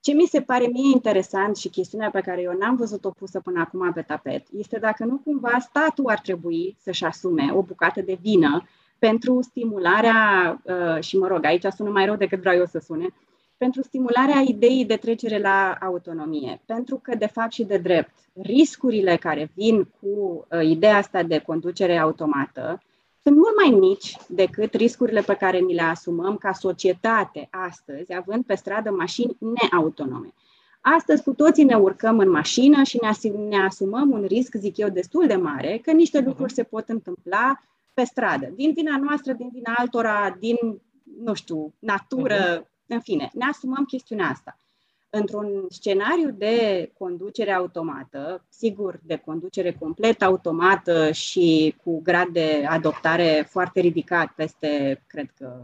Ce 0.00 0.12
mi 0.12 0.26
se 0.26 0.40
pare 0.40 0.66
mie 0.66 0.92
interesant 0.92 1.56
și 1.56 1.68
chestiunea 1.68 2.10
pe 2.10 2.20
care 2.20 2.42
eu 2.42 2.56
n-am 2.58 2.76
văzut-o 2.76 3.10
pusă 3.10 3.40
până 3.40 3.60
acum 3.60 3.92
pe 3.92 4.02
tapet, 4.02 4.46
este 4.56 4.78
dacă 4.78 5.04
nu 5.04 5.20
cumva 5.24 5.58
statul 5.58 6.06
ar 6.06 6.20
trebui 6.20 6.76
să-și 6.78 7.04
asume 7.04 7.50
o 7.52 7.62
bucată 7.62 8.00
de 8.00 8.18
vină 8.20 8.66
pentru 8.98 9.42
stimularea, 9.42 10.60
uh, 10.64 11.02
și 11.02 11.18
mă 11.18 11.26
rog, 11.26 11.44
aici 11.44 11.64
sună 11.76 11.90
mai 11.90 12.04
rău 12.04 12.16
decât 12.16 12.38
vreau 12.38 12.56
eu 12.56 12.66
să 12.66 12.78
sune, 12.78 13.08
pentru 13.56 13.82
stimularea 13.82 14.40
ideii 14.40 14.84
de 14.84 14.96
trecere 14.96 15.38
la 15.38 15.76
autonomie. 15.80 16.60
Pentru 16.66 16.96
că, 17.02 17.14
de 17.14 17.26
fapt 17.26 17.52
și 17.52 17.64
de 17.64 17.76
drept, 17.76 18.14
riscurile 18.42 19.16
care 19.16 19.50
vin 19.54 19.84
cu 20.00 20.46
uh, 20.50 20.64
ideea 20.64 20.96
asta 20.96 21.22
de 21.22 21.38
conducere 21.38 21.96
automată 21.98 22.82
sunt 23.26 23.38
mult 23.38 23.56
mai 23.56 23.88
mici 23.88 24.16
decât 24.28 24.74
riscurile 24.74 25.20
pe 25.20 25.34
care 25.34 25.58
ni 25.58 25.74
le 25.74 25.82
asumăm 25.82 26.36
ca 26.36 26.52
societate 26.52 27.48
astăzi, 27.50 28.14
având 28.14 28.44
pe 28.44 28.54
stradă 28.54 28.90
mașini 28.90 29.36
neautonome. 29.38 30.34
Astăzi 30.80 31.22
cu 31.22 31.32
toții 31.32 31.64
ne 31.64 31.74
urcăm 31.74 32.18
în 32.18 32.30
mașină 32.30 32.82
și 32.82 32.98
ne, 33.02 33.30
ne 33.48 33.56
asumăm 33.56 34.10
un 34.10 34.24
risc, 34.26 34.54
zic 34.54 34.76
eu, 34.76 34.88
destul 34.88 35.26
de 35.26 35.34
mare, 35.34 35.80
că 35.82 35.92
niște 35.92 36.18
mhm. 36.18 36.28
lucruri 36.28 36.52
se 36.52 36.62
pot 36.62 36.88
întâmpla 36.88 37.62
pe 37.94 38.04
stradă, 38.04 38.52
din 38.54 38.72
vina 38.72 38.96
noastră, 38.96 39.32
din 39.32 39.48
vina 39.52 39.74
altora, 39.76 40.36
din, 40.38 40.56
nu 41.22 41.34
știu, 41.34 41.74
natură, 41.78 42.60
uh-huh. 42.60 42.86
în 42.86 43.00
fine, 43.00 43.30
ne 43.34 43.44
asumăm 43.44 43.84
chestiunea 43.84 44.28
asta 44.28 44.56
într-un 45.16 45.66
scenariu 45.68 46.30
de 46.30 46.90
conducere 46.98 47.52
automată, 47.52 48.44
sigur, 48.48 49.00
de 49.02 49.22
conducere 49.24 49.76
complet 49.78 50.22
automată 50.22 51.10
și 51.10 51.74
cu 51.84 52.00
grad 52.02 52.28
de 52.28 52.64
adoptare 52.68 53.46
foarte 53.50 53.80
ridicat, 53.80 54.32
peste, 54.36 55.02
cred 55.06 55.32
că 55.38 55.60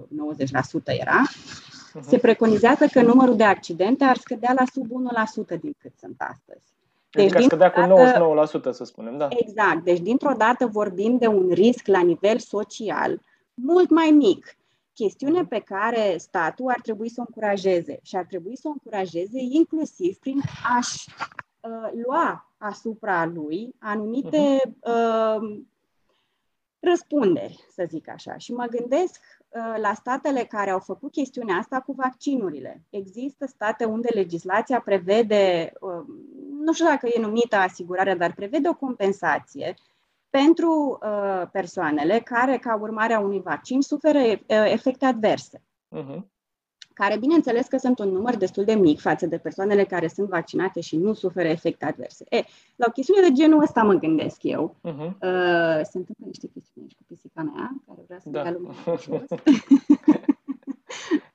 90% 0.93 0.99
era, 1.01 1.23
uh-huh. 1.27 2.01
se 2.01 2.19
preconizează 2.19 2.87
că 2.87 3.03
numărul 3.03 3.37
de 3.37 3.45
accidente 3.45 4.05
ar 4.05 4.17
scădea 4.17 4.55
la 4.59 4.65
sub 4.73 4.87
1% 5.57 5.61
din 5.61 5.75
cât 5.79 5.93
sunt 5.99 6.17
astăzi. 6.19 6.65
Deci, 7.11 7.25
adică 7.25 7.43
scădea 7.43 7.71
cu 7.71 7.81
99%, 8.71 8.71
să 8.71 8.85
spunem, 8.85 9.19
da. 9.19 9.29
Exact. 9.31 9.85
Deci, 9.85 10.01
dintr-o 10.01 10.35
dată 10.37 10.67
vorbim 10.67 11.19
de 11.19 11.27
un 11.27 11.51
risc 11.51 11.87
la 11.87 12.01
nivel 12.01 12.38
social 12.38 13.21
mult 13.55 13.91
mai 13.91 14.11
mic 14.11 14.57
chestiune 14.94 15.44
pe 15.44 15.59
care 15.59 16.16
statul 16.16 16.68
ar 16.68 16.81
trebui 16.81 17.09
să 17.09 17.20
o 17.20 17.24
încurajeze 17.26 17.98
și 18.02 18.16
ar 18.16 18.24
trebui 18.24 18.57
să 18.57 18.68
o 18.68 18.70
încurajeze 18.70 19.38
inclusiv 19.38 20.16
prin 20.18 20.40
a-și 20.76 21.09
uh, 21.61 22.02
lua 22.05 22.52
asupra 22.59 23.26
lui 23.26 23.74
anumite 23.78 24.74
uh, 24.81 25.62
răspunderi, 26.81 27.66
să 27.68 27.85
zic 27.88 28.09
așa. 28.09 28.37
Și 28.37 28.52
mă 28.52 28.66
gândesc 28.66 29.20
uh, 29.48 29.74
la 29.81 29.94
statele 29.94 30.44
care 30.44 30.70
au 30.70 30.78
făcut 30.78 31.12
chestiunea 31.12 31.57
asta 31.57 31.81
cu 31.81 31.92
vaccinurile. 31.92 32.83
Există 32.90 33.46
state 33.46 33.85
unde 33.85 34.09
legislația 34.14 34.81
prevede, 34.81 35.72
uh, 35.81 36.05
nu 36.61 36.72
știu 36.72 36.87
dacă 36.87 37.07
e 37.07 37.20
numită 37.20 37.57
asigurare, 37.57 38.14
dar 38.14 38.35
prevede 38.35 38.68
o 38.68 38.74
compensație 38.74 39.74
pentru 40.40 40.99
uh, 41.03 41.42
persoanele 41.53 42.21
care, 42.25 42.59
ca 42.59 42.79
urmare 42.81 43.12
a 43.12 43.21
unui 43.21 43.40
vaccin, 43.40 43.81
suferă 43.81 44.18
uh, 44.18 44.37
efecte 44.47 45.05
adverse. 45.05 45.62
Uh-huh. 45.97 46.21
Care, 46.95 47.18
bineînțeles, 47.18 47.66
că 47.66 47.77
sunt 47.77 47.99
un 47.99 48.09
număr 48.09 48.37
destul 48.37 48.64
de 48.64 48.75
mic 48.75 49.01
față 49.01 49.27
de 49.27 49.38
persoanele 49.38 49.85
care 49.85 50.09
sunt 50.09 50.29
vaccinate 50.29 50.81
și 50.81 50.97
nu 50.97 51.12
suferă 51.12 51.49
efecte 51.49 51.85
adverse. 51.85 52.25
E, 52.29 52.42
la 52.77 52.85
o 52.88 52.90
chestiune 52.90 53.29
de 53.29 53.33
genul 53.33 53.62
ăsta 53.62 53.83
mă 53.83 53.95
gândesc 53.95 54.42
eu. 54.42 54.77
Uh-huh. 54.77 55.11
Uh, 55.11 55.81
se 55.83 55.99
întâmplă 55.99 56.27
niște 56.27 56.47
chestiuni 56.47 56.87
aici 56.87 56.97
cu 56.97 57.05
pisica 57.07 57.42
mea, 57.42 57.71
care 57.87 58.01
vrea 58.07 58.18
să 58.18 58.29
da. 58.29 58.42
dea 58.42 58.53
lumea 58.53 58.75
jos. 59.05 59.40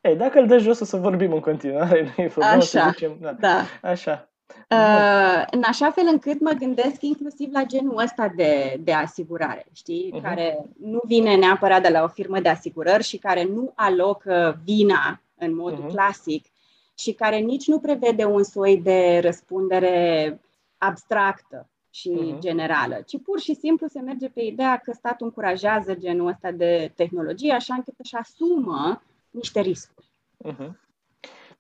Ei, 0.01 0.15
dacă 0.15 0.39
îl 0.39 0.47
dă 0.47 0.57
jos, 0.57 0.79
o 0.79 0.86
să 0.86 0.97
vorbim 0.97 1.33
în 1.33 1.39
continuare. 1.39 2.13
Nu 2.17 2.23
e 2.23 2.31
Așa, 2.39 2.60
să 2.60 2.89
zicem, 2.91 3.17
da. 3.19 3.31
da. 3.31 3.63
Așa. 3.81 4.29
Uh, 4.69 5.43
în 5.51 5.62
așa 5.65 5.91
fel 5.91 6.07
încât 6.12 6.39
mă 6.39 6.51
gândesc 6.51 7.01
inclusiv 7.01 7.51
la 7.51 7.63
genul 7.63 7.97
ăsta 7.97 8.27
de, 8.36 8.79
de 8.83 8.93
asigurare, 8.93 9.65
știi, 9.73 10.13
uh-huh. 10.13 10.21
care 10.21 10.65
nu 10.79 11.01
vine 11.05 11.36
neapărat 11.36 11.81
de 11.81 11.89
la 11.89 12.03
o 12.03 12.07
firmă 12.07 12.39
de 12.39 12.49
asigurări 12.49 13.03
și 13.03 13.17
care 13.17 13.43
nu 13.43 13.71
alocă 13.75 14.62
vina 14.63 15.21
în 15.38 15.55
modul 15.55 15.86
uh-huh. 15.86 15.93
clasic 15.93 16.45
și 16.97 17.13
care 17.13 17.38
nici 17.38 17.67
nu 17.67 17.79
prevede 17.79 18.25
un 18.25 18.43
soi 18.43 18.77
de 18.77 19.19
răspundere 19.23 20.39
abstractă 20.77 21.69
și 21.89 22.12
uh-huh. 22.12 22.39
generală, 22.39 23.01
ci 23.05 23.21
pur 23.21 23.39
și 23.39 23.53
simplu 23.53 23.88
se 23.88 23.99
merge 23.99 24.29
pe 24.29 24.41
ideea 24.41 24.77
că 24.77 24.91
statul 24.91 25.25
încurajează 25.25 25.95
genul 25.95 26.27
ăsta 26.27 26.51
de 26.51 26.91
tehnologie 26.95 27.53
așa 27.53 27.73
încât 27.73 27.93
își 27.97 28.15
asumă 28.15 29.01
niște 29.29 29.62
riscuri. 29.62 30.07
Uh-huh. 30.45 30.87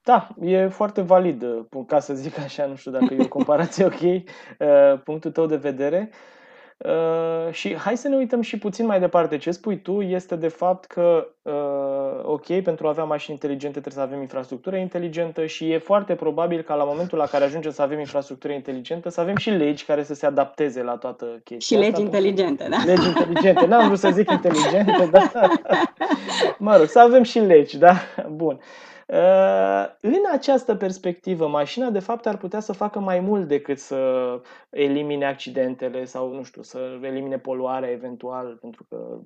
Da, 0.07 0.27
e 0.41 0.67
foarte 0.67 1.01
valid, 1.01 1.43
uh, 1.43 1.83
ca 1.87 1.99
să 1.99 2.13
zic 2.13 2.39
așa, 2.39 2.65
nu 2.65 2.75
știu 2.75 2.91
dacă 2.91 3.13
e 3.13 3.23
o 3.23 3.27
comparație 3.27 3.85
ok, 3.85 4.01
uh, 4.01 4.99
punctul 5.03 5.31
tău 5.31 5.45
de 5.45 5.55
vedere. 5.55 6.09
Uh, 6.77 7.51
și 7.51 7.75
hai 7.75 7.97
să 7.97 8.07
ne 8.07 8.15
uităm 8.15 8.41
și 8.41 8.57
puțin 8.57 8.85
mai 8.85 8.99
departe. 8.99 9.37
Ce 9.37 9.51
spui 9.51 9.81
tu 9.81 10.01
este 10.01 10.35
de 10.35 10.47
fapt 10.47 10.85
că, 10.85 11.27
ok, 12.23 12.61
pentru 12.61 12.85
a 12.85 12.89
avea 12.89 13.03
mașini 13.03 13.37
inteligente 13.41 13.79
trebuie 13.79 14.03
să 14.03 14.09
avem 14.09 14.21
infrastructură 14.21 14.75
inteligentă 14.75 15.45
și 15.45 15.71
e 15.71 15.77
foarte 15.77 16.15
probabil 16.15 16.61
ca 16.61 16.75
la 16.75 16.83
momentul 16.83 17.17
la 17.17 17.25
care 17.25 17.43
ajungem 17.43 17.71
să 17.71 17.81
avem 17.81 17.99
infrastructură 17.99 18.53
inteligentă 18.53 19.09
să 19.09 19.21
avem 19.21 19.35
și 19.35 19.49
legi 19.49 19.85
care 19.85 20.03
să 20.03 20.13
se 20.13 20.25
adapteze 20.25 20.83
la 20.83 20.95
toată 20.95 21.25
chestia 21.43 21.77
Și 21.77 21.83
legi 21.83 22.01
asta. 22.01 22.03
inteligente, 22.05 22.67
da? 22.69 22.77
Legi 22.85 23.07
inteligente. 23.07 23.65
N-am 23.65 23.85
vrut 23.85 23.99
să 23.99 24.09
zic 24.09 24.31
inteligente, 24.31 25.09
dar 25.11 25.31
mă 26.57 26.77
rog, 26.77 26.87
să 26.87 26.99
avem 26.99 27.23
și 27.23 27.39
legi, 27.39 27.77
da? 27.77 27.93
Bun. 28.29 28.53
Uh, 28.53 28.87
Uh, 28.96 28.96
în 30.01 30.21
această 30.31 30.75
perspectivă, 30.75 31.47
mașina 31.47 31.89
de 31.89 31.99
fapt 31.99 32.25
ar 32.25 32.37
putea 32.37 32.59
să 32.59 32.73
facă 32.73 32.99
mai 32.99 33.19
mult 33.19 33.47
decât 33.47 33.79
să 33.79 34.41
elimine 34.69 35.25
accidentele 35.25 36.05
sau, 36.05 36.33
nu 36.33 36.43
știu, 36.43 36.61
să 36.61 36.99
elimine 37.01 37.37
poluarea 37.37 37.89
eventual, 37.89 38.57
pentru 38.61 38.85
că 38.89 39.17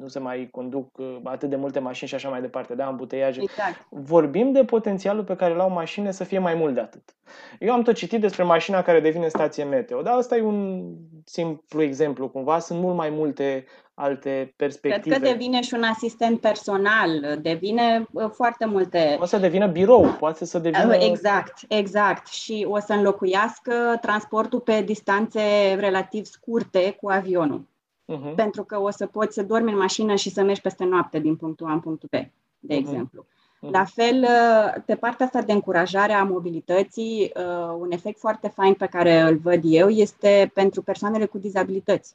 nu 0.00 0.08
se 0.08 0.18
mai 0.18 0.48
conduc 0.50 0.98
uh, 0.98 1.16
atât 1.24 1.50
de 1.50 1.56
multe 1.56 1.78
mașini 1.78 2.08
și 2.08 2.14
așa 2.14 2.28
mai 2.28 2.40
departe, 2.40 2.74
da, 2.74 2.88
îmbuteiaje. 2.88 3.40
Exact. 3.42 3.86
Vorbim 3.90 4.52
de 4.52 4.64
potențialul 4.64 5.24
pe 5.24 5.36
care 5.36 5.54
l-au 5.54 5.70
mașinile 5.70 6.10
să 6.10 6.24
fie 6.24 6.38
mai 6.38 6.54
mult 6.54 6.74
de 6.74 6.80
atât. 6.80 7.16
Eu 7.58 7.72
am 7.72 7.82
tot 7.82 7.94
citit 7.94 8.20
despre 8.20 8.42
mașina 8.42 8.82
care 8.82 9.00
devine 9.00 9.28
stație 9.28 9.64
meteo, 9.64 10.02
dar 10.02 10.16
asta 10.16 10.36
e 10.36 10.42
un 10.42 10.88
simplu 11.24 11.82
exemplu, 11.82 12.28
cumva 12.28 12.58
sunt 12.58 12.80
mult 12.80 12.96
mai 12.96 13.10
multe 13.10 13.64
alte 14.02 14.52
perspective. 14.56 15.16
Cred 15.16 15.22
că 15.22 15.36
devine 15.36 15.60
și 15.60 15.74
un 15.74 15.82
asistent 15.82 16.40
personal, 16.40 17.38
devine 17.42 18.06
uh, 18.12 18.30
foarte 18.30 18.64
multe... 18.64 19.16
O 19.20 19.24
să 19.24 19.38
devină 19.38 19.66
birou, 19.66 20.16
poate 20.18 20.44
să 20.44 20.58
devină... 20.58 20.86
Uh, 20.86 21.08
exact, 21.10 21.60
exact. 21.68 22.26
Și 22.26 22.66
o 22.68 22.78
să 22.78 22.92
înlocuiască 22.92 23.98
transportul 24.00 24.60
pe 24.60 24.82
distanțe 24.82 25.40
relativ 25.78 26.24
scurte 26.24 26.96
cu 27.00 27.10
avionul. 27.10 27.60
Uh-huh. 27.60 28.34
Pentru 28.34 28.64
că 28.64 28.80
o 28.80 28.90
să 28.90 29.06
poți 29.06 29.34
să 29.34 29.42
dormi 29.42 29.70
în 29.70 29.78
mașină 29.78 30.14
și 30.14 30.30
să 30.30 30.42
mergi 30.42 30.60
peste 30.60 30.84
noapte 30.84 31.18
din 31.18 31.36
punctul 31.36 31.66
A 31.66 31.72
în 31.72 31.80
punctul 31.80 32.08
B, 32.10 32.14
de 32.58 32.74
uh-huh. 32.74 32.78
exemplu. 32.78 33.24
Uh-huh. 33.24 33.70
La 33.70 33.84
fel, 33.84 34.22
uh, 34.22 34.82
pe 34.86 34.94
partea 34.94 35.26
asta 35.26 35.42
de 35.42 35.52
încurajare 35.52 36.12
a 36.12 36.24
mobilității, 36.24 37.32
un 37.78 37.90
efect 37.90 38.18
foarte 38.18 38.48
fain 38.48 38.74
pe 38.74 38.86
care 38.86 39.20
îl 39.20 39.36
văd 39.36 39.60
eu 39.64 39.88
este 39.88 40.50
pentru 40.54 40.82
persoanele 40.82 41.26
cu 41.26 41.38
dizabilități. 41.38 42.14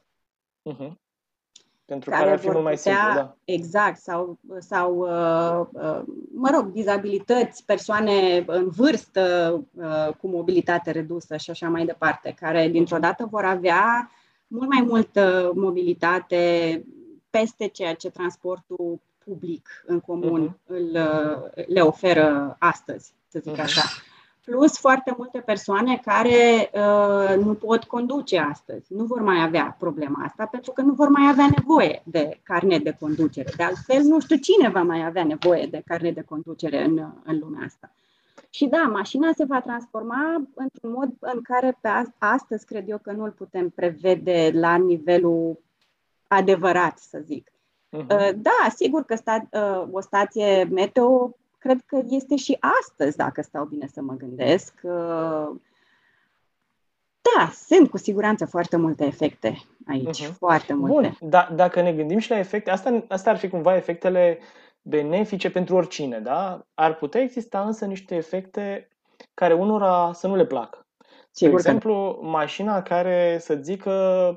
Uh-huh 0.72 1.06
pentru 1.88 2.10
care, 2.10 2.22
care 2.22 2.34
ar 2.34 2.38
fi 2.38 2.50
mult 2.50 2.62
mai 2.62 2.74
putea, 2.74 2.92
simplu, 2.92 3.14
da. 3.14 3.36
Exact, 3.44 4.00
sau, 4.00 4.38
sau 4.58 4.96
uh, 4.96 5.66
uh, 5.72 6.02
mă 6.34 6.50
rog, 6.54 6.66
dizabilități, 6.72 7.64
persoane 7.64 8.44
în 8.46 8.68
vârstă 8.68 9.54
uh, 9.74 10.14
cu 10.20 10.28
mobilitate 10.28 10.90
redusă 10.90 11.36
și 11.36 11.50
așa 11.50 11.68
mai 11.68 11.84
departe, 11.84 12.34
care 12.40 12.68
dintr-o 12.68 12.98
dată 12.98 13.26
vor 13.30 13.44
avea 13.44 14.10
mult 14.46 14.68
mai 14.68 14.84
multă 14.88 15.52
mobilitate 15.54 16.84
peste 17.30 17.66
ceea 17.66 17.94
ce 17.94 18.10
transportul 18.10 19.00
public 19.24 19.68
în 19.86 20.00
comun 20.00 20.48
uh-huh. 20.48 20.66
îl, 20.66 20.98
le 21.66 21.80
oferă 21.80 22.56
astăzi, 22.58 23.12
să 23.28 23.38
zic 23.42 23.56
uh-huh. 23.56 23.62
așa. 23.62 23.82
Plus 24.50 24.78
foarte 24.78 25.14
multe 25.16 25.38
persoane 25.38 26.00
care 26.04 26.70
uh, 26.72 27.44
nu 27.44 27.54
pot 27.54 27.84
conduce 27.84 28.38
astăzi, 28.38 28.94
nu 28.94 29.04
vor 29.04 29.20
mai 29.20 29.42
avea 29.42 29.76
problema 29.78 30.24
asta 30.24 30.46
pentru 30.46 30.72
că 30.72 30.82
nu 30.82 30.92
vor 30.92 31.08
mai 31.08 31.28
avea 31.30 31.48
nevoie 31.56 32.02
de 32.04 32.40
carnet 32.42 32.82
de 32.84 32.96
conducere. 33.00 33.50
De 33.56 33.62
altfel, 33.62 34.02
nu 34.02 34.20
știu 34.20 34.36
cine 34.36 34.68
va 34.68 34.82
mai 34.82 35.04
avea 35.04 35.24
nevoie 35.24 35.66
de 35.66 35.82
carnet 35.86 36.14
de 36.14 36.22
conducere 36.22 36.84
în, 36.84 37.12
în 37.24 37.38
lumea 37.38 37.64
asta. 37.64 37.90
Și 38.50 38.66
da, 38.66 38.82
mașina 38.82 39.30
se 39.36 39.44
va 39.44 39.60
transforma 39.60 40.42
într-un 40.54 40.90
mod 40.90 41.10
în 41.20 41.42
care 41.42 41.78
pe 41.80 41.88
astăzi 42.18 42.64
cred 42.64 42.88
eu 42.88 42.98
că 42.98 43.12
nu 43.12 43.24
îl 43.24 43.30
putem 43.30 43.68
prevede 43.68 44.50
la 44.54 44.76
nivelul 44.76 45.58
adevărat, 46.26 46.98
să 46.98 47.22
zic. 47.24 47.52
Uh-huh. 47.96 48.34
Da, 48.34 48.68
sigur 48.74 49.04
că 49.04 49.14
sta, 49.14 49.48
uh, 49.52 49.88
o 49.92 50.00
stație 50.00 50.64
meteo 50.64 51.36
cred 51.58 51.80
că 51.86 52.02
este 52.08 52.36
și 52.36 52.56
astăzi, 52.80 53.16
dacă 53.16 53.42
stau 53.42 53.64
bine 53.64 53.86
să 53.86 54.00
mă 54.02 54.14
gândesc. 54.14 54.80
Uh, 54.82 55.50
da, 57.36 57.50
sunt 57.52 57.90
cu 57.90 57.96
siguranță 57.96 58.46
foarte 58.46 58.76
multe 58.76 59.04
efecte 59.04 59.62
aici, 59.86 60.24
uh-huh. 60.24 60.32
foarte 60.38 60.74
multe. 60.74 61.16
Bun, 61.20 61.28
da, 61.28 61.48
dacă 61.54 61.82
ne 61.82 61.92
gândim 61.92 62.18
și 62.18 62.30
la 62.30 62.38
efecte, 62.38 62.70
asta, 62.70 63.04
asta 63.08 63.30
ar 63.30 63.36
fi 63.36 63.48
cumva 63.48 63.76
efectele 63.76 64.38
benefice 64.82 65.50
pentru 65.50 65.76
oricine, 65.76 66.18
da? 66.18 66.66
Ar 66.74 66.94
putea 66.94 67.20
exista 67.20 67.60
însă 67.60 67.84
niște 67.84 68.14
efecte 68.14 68.88
care 69.34 69.54
unora 69.54 70.10
să 70.14 70.26
nu 70.26 70.36
le 70.36 70.46
placă. 70.46 70.86
Sigur 71.30 71.60
de 71.60 71.68
exemplu, 71.68 72.18
că... 72.20 72.26
mașina 72.26 72.82
care 72.82 73.38
să 73.40 73.54
zică, 73.54 73.92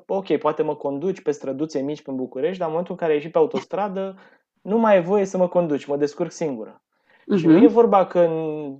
ok, 0.07 0.37
poate 0.37 0.63
mă 0.63 0.75
conduci 0.75 1.21
pe 1.21 1.31
străduțe 1.31 1.79
mici 1.79 2.01
pe 2.01 2.11
București, 2.11 2.57
dar 2.57 2.67
în 2.67 2.73
momentul 2.73 2.93
în 2.93 2.99
care 2.99 3.11
ai 3.11 3.17
ieșit 3.17 3.31
pe 3.31 3.37
autostradă, 3.37 4.17
nu 4.61 4.77
mai 4.77 4.93
ai 4.93 5.03
voie 5.03 5.25
să 5.25 5.37
mă 5.37 5.47
conduci, 5.47 5.85
mă 5.85 5.97
descurc 5.97 6.31
singură. 6.31 6.81
Uh-huh. 7.21 7.37
Și 7.37 7.45
nu 7.47 7.53
mhm. 7.53 7.63
e 7.63 7.67
vorba 7.67 8.05
că 8.05 8.29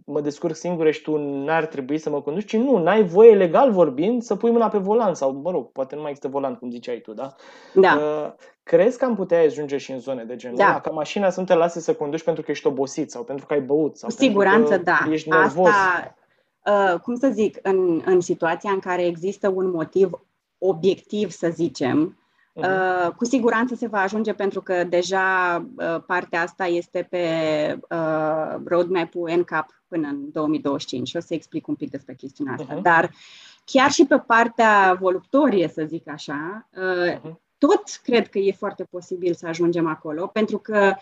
mă 0.06 0.22
descurc 0.22 0.56
singură 0.56 0.92
și 0.92 1.02
tu 1.02 1.18
n-ar 1.18 1.66
trebui 1.66 1.98
să 1.98 2.10
mă 2.10 2.22
conduci, 2.22 2.48
ci 2.48 2.56
nu, 2.56 2.78
n-ai 2.78 3.04
voie 3.04 3.36
legal 3.36 3.72
vorbind 3.72 4.22
să 4.22 4.36
pui 4.36 4.52
mâna 4.52 4.68
pe 4.68 4.78
volan 4.78 5.14
sau, 5.14 5.32
mă 5.32 5.52
rog, 5.52 5.72
poate 5.72 5.96
nu 5.96 6.02
mai 6.02 6.10
există 6.10 6.32
volan, 6.32 6.56
cum 6.56 6.70
ziceai 6.70 6.98
tu, 7.00 7.14
da? 7.14 7.36
Da. 7.74 7.94
Uh, 7.96 8.32
crezi 8.64 8.98
că 8.98 9.06
am 9.06 9.16
putea 9.16 9.42
ajunge 9.42 9.78
și 9.78 9.92
în 9.92 10.00
zone 10.00 10.24
de 10.24 10.36
genul 10.36 10.58
da. 10.58 10.80
ca 10.80 10.92
mașina 10.92 11.30
să 11.30 11.40
nu 11.40 11.46
te 11.46 11.54
lase 11.54 11.80
să 11.80 11.94
conduci 11.94 12.24
pentru 12.24 12.44
că 12.44 12.52
ești 12.52 12.68
obosit 12.68 13.12
sau 13.12 13.24
pentru 13.24 13.46
că 13.46 13.54
ai 13.54 13.62
băut 13.62 13.98
sau 13.98 14.10
Cu 14.10 14.16
siguranță, 14.16 14.78
da. 14.78 15.08
Ești 15.12 15.30
nervos. 15.30 15.68
Asta, 15.68 16.16
uh, 16.66 17.00
cum 17.00 17.16
să 17.16 17.30
zic, 17.32 17.60
în, 17.62 18.02
în 18.06 18.22
situația 18.22 18.72
în 18.72 18.80
care 18.80 19.06
există 19.06 19.50
un 19.50 19.70
motiv 19.70 20.10
obiectiv, 20.58 21.32
să 21.32 21.50
zicem, 21.50 22.21
Uh-huh. 22.54 23.16
cu 23.16 23.26
siguranță 23.26 23.76
se 23.76 23.88
va 23.88 24.02
ajunge 24.02 24.34
pentru 24.34 24.62
că 24.62 24.84
deja 24.84 25.58
uh, 25.76 26.04
partea 26.06 26.42
asta 26.42 26.66
este 26.66 27.08
pe 27.10 27.26
uh, 27.90 28.62
roadmap-ul 28.66 29.32
NCAP 29.38 29.84
până 29.88 30.08
în 30.08 30.32
2025 30.32 31.08
și 31.08 31.18
o 31.18 31.20
să 31.20 31.34
explic 31.34 31.68
un 31.68 31.76
pic 31.76 31.90
despre 31.90 32.14
chestiunea 32.14 32.54
asta. 32.54 32.78
Uh-huh. 32.78 32.82
Dar 32.82 33.12
chiar 33.66 33.92
și 33.92 34.06
pe 34.06 34.18
partea 34.18 34.98
voluptorie, 35.00 35.68
să 35.68 35.84
zic 35.88 36.10
așa, 36.10 36.70
uh, 36.78 37.16
uh-huh. 37.16 37.36
tot 37.58 37.84
cred 38.04 38.30
că 38.30 38.40
e 38.40 38.52
foarte 38.52 38.84
posibil 38.84 39.34
să 39.34 39.48
ajungem 39.48 39.88
acolo, 39.88 40.28
pentru 40.28 40.58
că 40.58 40.94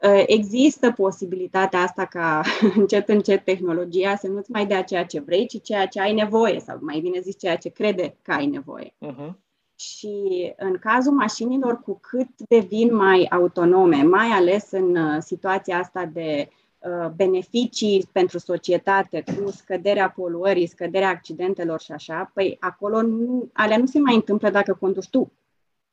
uh, 0.00 0.22
există 0.26 0.90
posibilitatea 0.90 1.80
asta 1.80 2.04
ca 2.04 2.42
încet, 2.76 3.08
încet 3.08 3.44
tehnologia 3.44 4.16
să 4.16 4.26
nu-ți 4.26 4.50
mai 4.50 4.66
dea 4.66 4.82
ceea 4.82 5.04
ce 5.04 5.20
vrei, 5.20 5.46
ci 5.46 5.62
ceea 5.62 5.86
ce 5.86 6.00
ai 6.00 6.12
nevoie, 6.12 6.60
sau 6.60 6.78
mai 6.80 7.00
bine 7.00 7.20
zis 7.20 7.38
ceea 7.38 7.56
ce 7.56 7.68
crede 7.68 8.16
că 8.22 8.32
ai 8.32 8.46
nevoie. 8.46 8.94
Uh-huh. 9.06 9.48
Și 9.80 10.52
în 10.56 10.78
cazul 10.78 11.12
mașinilor, 11.12 11.80
cu 11.80 11.98
cât 12.00 12.28
devin 12.48 12.94
mai 12.94 13.26
autonome, 13.30 14.02
mai 14.02 14.26
ales 14.26 14.70
în 14.70 14.96
uh, 14.96 15.16
situația 15.20 15.78
asta 15.78 16.04
de 16.04 16.48
uh, 16.78 17.10
beneficii 17.16 18.08
pentru 18.12 18.38
societate, 18.38 19.24
cu 19.24 19.50
scăderea 19.50 20.10
poluării, 20.10 20.66
scăderea 20.66 21.08
accidentelor 21.08 21.80
și 21.80 21.92
așa, 21.92 22.30
păi 22.34 22.56
acolo 22.60 23.02
nu, 23.02 23.48
alea 23.52 23.76
nu 23.76 23.86
se 23.86 23.98
mai 23.98 24.14
întâmplă 24.14 24.50
dacă 24.50 24.74
conduci 24.80 25.08
tu. 25.08 25.32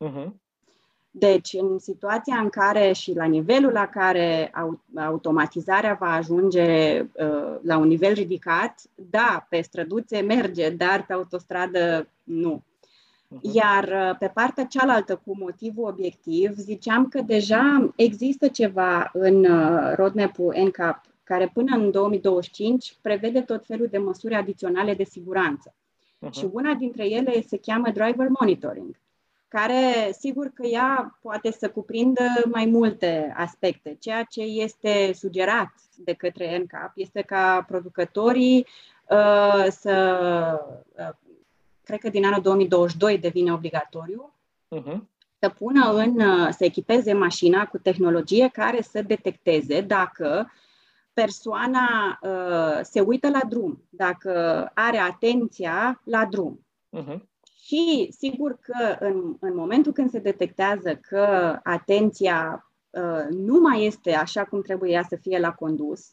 Uh-huh. 0.05 0.27
Deci, 1.11 1.53
în 1.53 1.79
situația 1.79 2.35
în 2.35 2.49
care 2.49 2.91
și 2.91 3.13
la 3.13 3.25
nivelul 3.25 3.71
la 3.71 3.87
care 3.87 4.51
automatizarea 4.95 5.97
va 5.99 6.13
ajunge 6.13 6.99
uh, 7.01 7.57
la 7.61 7.77
un 7.77 7.87
nivel 7.87 8.13
ridicat, 8.13 8.81
da, 8.95 9.45
pe 9.49 9.61
străduțe 9.61 10.19
merge, 10.19 10.69
dar 10.69 11.05
pe 11.05 11.13
autostradă 11.13 12.07
nu. 12.23 12.63
Mhm. 13.27 13.39
Iar 13.53 13.83
uh, 13.83 14.17
pe 14.19 14.27
partea 14.27 14.65
cealaltă, 14.65 15.15
cu 15.15 15.37
motivul 15.39 15.87
obiectiv, 15.87 16.55
ziceam 16.55 17.07
că 17.07 17.21
deja 17.21 17.93
există 17.95 18.47
ceva 18.47 19.09
în 19.13 19.45
uh, 19.45 19.93
roadmap-ul 19.95 20.55
NCAP 20.65 21.05
care 21.23 21.51
până 21.53 21.75
în 21.75 21.91
2025 21.91 22.95
prevede 23.01 23.41
tot 23.41 23.65
felul 23.65 23.87
de 23.87 23.97
măsuri 23.97 24.33
adiționale 24.33 24.93
de 24.93 25.03
siguranță. 25.03 25.73
Uh-huh. 26.25 26.31
Și 26.31 26.47
una 26.51 26.73
dintre 26.73 27.05
ele 27.05 27.41
se 27.41 27.57
cheamă 27.57 27.89
driver 27.89 28.27
monitoring, 28.39 28.99
care 29.47 30.11
sigur 30.19 30.51
că 30.53 30.65
ea 30.65 31.17
poate 31.21 31.51
să 31.51 31.69
cuprindă 31.69 32.23
mai 32.51 32.65
multe 32.65 33.33
aspecte. 33.37 33.97
Ceea 33.99 34.23
ce 34.23 34.41
este 34.41 35.11
sugerat 35.13 35.73
de 35.95 36.13
către 36.13 36.57
NCAP 36.57 36.91
este 36.95 37.21
ca 37.21 37.65
producătorii 37.67 38.67
uh, 39.09 39.65
să 39.69 39.95
uh, 40.97 41.26
cred 41.87 41.99
că 41.99 42.09
din 42.09 42.25
anul 42.25 42.41
2022 42.41 43.17
devine 43.17 43.53
obligatoriu, 43.53 44.33
uh-huh. 44.75 44.97
să 45.39 45.49
pună 45.49 45.93
în, 45.93 46.19
să 46.51 46.63
echipeze 46.65 47.13
mașina 47.13 47.65
cu 47.65 47.77
tehnologie 47.77 48.49
care 48.53 48.81
să 48.81 49.01
detecteze 49.01 49.81
dacă 49.81 50.51
persoana 51.13 52.19
uh, 52.21 52.79
se 52.81 52.99
uită 53.01 53.29
la 53.29 53.39
drum, 53.49 53.83
dacă 53.89 54.31
are 54.73 54.97
atenția 54.97 56.01
la 56.03 56.25
drum. 56.25 56.65
Uh-huh. 56.97 57.19
Și 57.63 58.13
sigur 58.17 58.57
că 58.61 58.97
în, 58.99 59.35
în 59.39 59.55
momentul 59.55 59.91
când 59.91 60.09
se 60.09 60.19
detectează 60.19 60.95
că 60.95 61.59
atenția 61.63 62.71
uh, 62.89 63.25
nu 63.29 63.59
mai 63.59 63.85
este 63.85 64.15
așa 64.15 64.45
cum 64.45 64.61
trebuie 64.61 64.91
ea 64.91 65.05
să 65.09 65.15
fie 65.15 65.39
la 65.39 65.53
condus, 65.53 66.11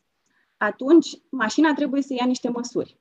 atunci 0.56 1.08
mașina 1.28 1.72
trebuie 1.72 2.02
să 2.02 2.14
ia 2.18 2.26
niște 2.26 2.48
măsuri. 2.48 2.98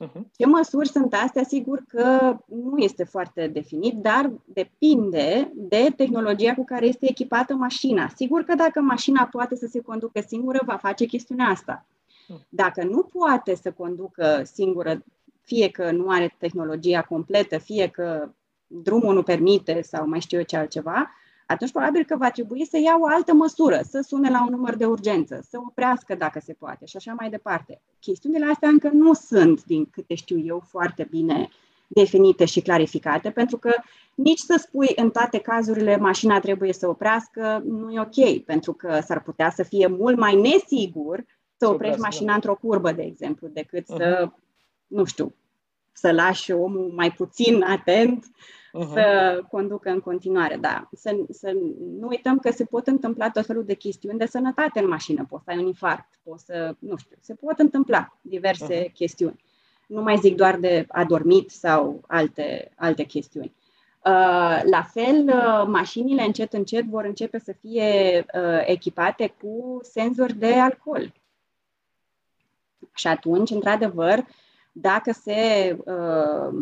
Uh-huh. 0.00 0.20
Ce 0.36 0.46
măsuri 0.46 0.88
sunt 0.88 1.14
astea? 1.14 1.42
Sigur 1.42 1.84
că 1.88 2.36
nu 2.46 2.78
este 2.78 3.04
foarte 3.04 3.46
definit, 3.46 3.94
dar 3.94 4.32
depinde 4.44 5.52
de 5.54 5.92
tehnologia 5.96 6.54
cu 6.54 6.64
care 6.64 6.86
este 6.86 7.08
echipată 7.08 7.54
mașina. 7.54 8.08
Sigur 8.16 8.42
că 8.42 8.54
dacă 8.54 8.80
mașina 8.80 9.28
poate 9.30 9.56
să 9.56 9.66
se 9.66 9.80
conducă 9.80 10.20
singură, 10.26 10.60
va 10.66 10.76
face 10.76 11.04
chestiunea 11.04 11.46
asta. 11.46 11.86
Uh-huh. 11.86 12.48
Dacă 12.48 12.84
nu 12.84 13.02
poate 13.02 13.54
să 13.54 13.72
conducă 13.72 14.42
singură, 14.44 15.04
fie 15.42 15.70
că 15.70 15.90
nu 15.90 16.08
are 16.08 16.34
tehnologia 16.38 17.02
completă, 17.02 17.58
fie 17.58 17.88
că 17.88 18.30
drumul 18.66 19.14
nu 19.14 19.22
permite 19.22 19.82
sau 19.82 20.08
mai 20.08 20.20
știu 20.20 20.38
eu 20.38 20.44
ce 20.44 20.56
altceva, 20.56 21.10
atunci 21.46 21.70
probabil 21.70 22.04
că 22.04 22.16
va 22.16 22.30
trebui 22.30 22.66
să 22.66 22.78
ia 22.78 22.96
o 23.00 23.06
altă 23.06 23.32
măsură, 23.32 23.80
să 23.88 24.00
sune 24.06 24.30
la 24.30 24.42
un 24.42 24.50
număr 24.50 24.74
de 24.76 24.84
urgență, 24.84 25.40
să 25.48 25.58
oprească 25.66 26.14
dacă 26.14 26.40
se 26.44 26.52
poate 26.52 26.86
și 26.86 26.96
așa 26.96 27.14
mai 27.18 27.30
departe. 27.30 27.80
Chestiunile 28.00 28.46
astea 28.46 28.68
încă 28.68 28.90
nu 28.92 29.12
sunt, 29.12 29.64
din 29.64 29.86
câte 29.90 30.14
știu 30.14 30.38
eu, 30.38 30.62
foarte 30.68 31.06
bine 31.10 31.48
definite 31.86 32.44
și 32.44 32.60
clarificate, 32.60 33.30
pentru 33.30 33.56
că 33.56 33.70
nici 34.14 34.38
să 34.38 34.56
spui 34.58 34.92
în 34.96 35.10
toate 35.10 35.38
cazurile 35.38 35.96
mașina 35.96 36.40
trebuie 36.40 36.72
să 36.72 36.88
oprească 36.88 37.62
nu 37.66 37.90
e 37.90 38.00
ok, 38.00 38.44
pentru 38.44 38.72
că 38.72 39.00
s-ar 39.06 39.22
putea 39.22 39.50
să 39.50 39.62
fie 39.62 39.86
mult 39.86 40.18
mai 40.18 40.40
nesigur 40.40 41.24
să 41.56 41.68
oprești 41.68 42.00
mașina 42.00 42.28
da. 42.28 42.34
într-o 42.34 42.54
curbă, 42.54 42.92
de 42.92 43.02
exemplu, 43.02 43.48
decât 43.48 43.82
uh-huh. 43.82 43.96
să, 43.96 44.30
nu 44.86 45.04
știu, 45.04 45.34
să 45.94 46.12
lași 46.12 46.52
omul 46.52 46.92
mai 46.94 47.10
puțin 47.10 47.62
atent 47.62 48.24
uh-huh. 48.24 48.92
să 48.92 49.40
conducă 49.50 49.90
în 49.90 50.00
continuare. 50.00 50.56
Da, 50.56 50.88
să, 50.92 51.16
să 51.30 51.52
nu 51.98 52.06
uităm 52.06 52.38
că 52.38 52.50
se 52.50 52.64
pot 52.64 52.86
întâmpla 52.86 53.30
tot 53.30 53.46
felul 53.46 53.64
de 53.64 53.74
chestiuni 53.74 54.18
de 54.18 54.26
sănătate 54.26 54.80
în 54.80 54.88
mașină. 54.88 55.26
Poți 55.28 55.44
să 55.44 55.50
ai 55.50 55.58
un 55.58 55.66
infarct, 55.66 56.18
poți 56.22 56.44
să, 56.44 56.76
nu 56.78 56.96
știu, 56.96 57.16
se 57.20 57.34
pot 57.34 57.58
întâmpla 57.58 58.18
diverse 58.20 58.84
uh-huh. 58.84 58.92
chestiuni. 58.92 59.44
Nu 59.86 60.02
mai 60.02 60.16
zic 60.16 60.36
doar 60.36 60.56
de 60.56 60.84
adormit 60.88 61.50
sau 61.50 62.04
alte, 62.06 62.72
alte 62.76 63.02
chestiuni. 63.02 63.54
Uh, 64.04 64.60
la 64.70 64.82
fel, 64.92 65.24
uh, 65.26 65.66
mașinile 65.66 66.22
încet, 66.22 66.52
încet 66.52 66.84
vor 66.84 67.04
începe 67.04 67.38
să 67.38 67.52
fie 67.60 68.24
uh, 68.34 68.62
echipate 68.64 69.34
cu 69.40 69.78
senzori 69.82 70.34
de 70.34 70.54
alcool. 70.54 71.12
Și 72.94 73.06
atunci, 73.06 73.50
într-adevăr, 73.50 74.26
dacă 74.76 75.12
se 75.12 75.76
uh, 75.84 76.58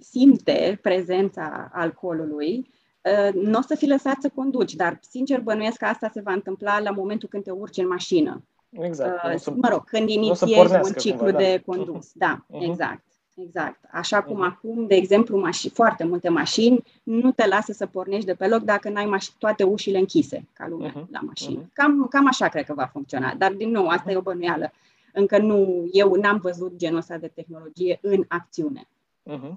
simte 0.00 0.78
prezența 0.82 1.70
alcoolului, 1.72 2.70
uh, 3.00 3.34
nu 3.34 3.58
o 3.58 3.62
să 3.62 3.74
fi 3.74 3.86
lăsat 3.86 4.16
să 4.20 4.30
conduci, 4.34 4.74
dar 4.74 4.98
sincer 5.00 5.40
bănuiesc 5.40 5.76
că 5.76 5.84
asta 5.84 6.10
se 6.12 6.20
va 6.20 6.32
întâmpla 6.32 6.80
la 6.80 6.90
momentul 6.90 7.28
când 7.28 7.44
te 7.44 7.50
urci 7.50 7.76
în 7.76 7.86
mașină. 7.86 8.42
Exact. 8.70 9.24
Uh, 9.24 9.38
să, 9.38 9.52
mă 9.56 9.68
rog, 9.68 9.84
când 9.84 10.08
inițiezi 10.08 10.74
un 10.74 10.92
ciclu 10.98 11.18
cumva, 11.18 11.32
da. 11.32 11.38
de 11.38 11.62
condus. 11.66 12.10
Da, 12.24 12.46
uh-huh. 12.46 12.68
exact. 12.68 13.02
Exact. 13.36 13.78
Așa 13.90 14.22
cum 14.22 14.36
uh-huh. 14.36 14.52
acum, 14.52 14.86
de 14.86 14.94
exemplu, 14.94 15.38
mași, 15.38 15.68
foarte 15.68 16.04
multe 16.04 16.28
mașini 16.28 16.82
nu 17.02 17.32
te 17.32 17.46
lasă 17.46 17.72
să 17.72 17.86
pornești 17.86 18.26
de 18.26 18.34
pe 18.34 18.48
loc 18.48 18.62
dacă 18.62 18.88
n-ai 18.88 19.10
maș- 19.16 19.38
toate 19.38 19.62
ușile 19.62 19.98
închise, 19.98 20.48
ca 20.52 20.66
lumea, 20.68 20.90
uh-huh. 20.90 21.10
la 21.10 21.20
mașină. 21.20 21.62
Uh-huh. 21.62 21.72
Cam, 21.72 22.06
cam 22.10 22.26
așa 22.26 22.48
cred 22.48 22.64
că 22.64 22.74
va 22.74 22.88
funcționa. 22.92 23.34
Dar, 23.38 23.52
din 23.52 23.70
nou, 23.70 23.86
asta 23.86 24.10
uh-huh. 24.10 24.12
e 24.12 24.16
o 24.16 24.20
bănuială. 24.20 24.72
Încă 25.16 25.38
nu, 25.38 25.88
eu 25.92 26.14
n-am 26.14 26.38
văzut 26.42 26.76
genul 26.76 26.98
ăsta 26.98 27.16
de 27.16 27.28
tehnologie 27.34 27.98
în 28.02 28.24
acțiune. 28.28 28.88
Uh-huh. 29.30 29.52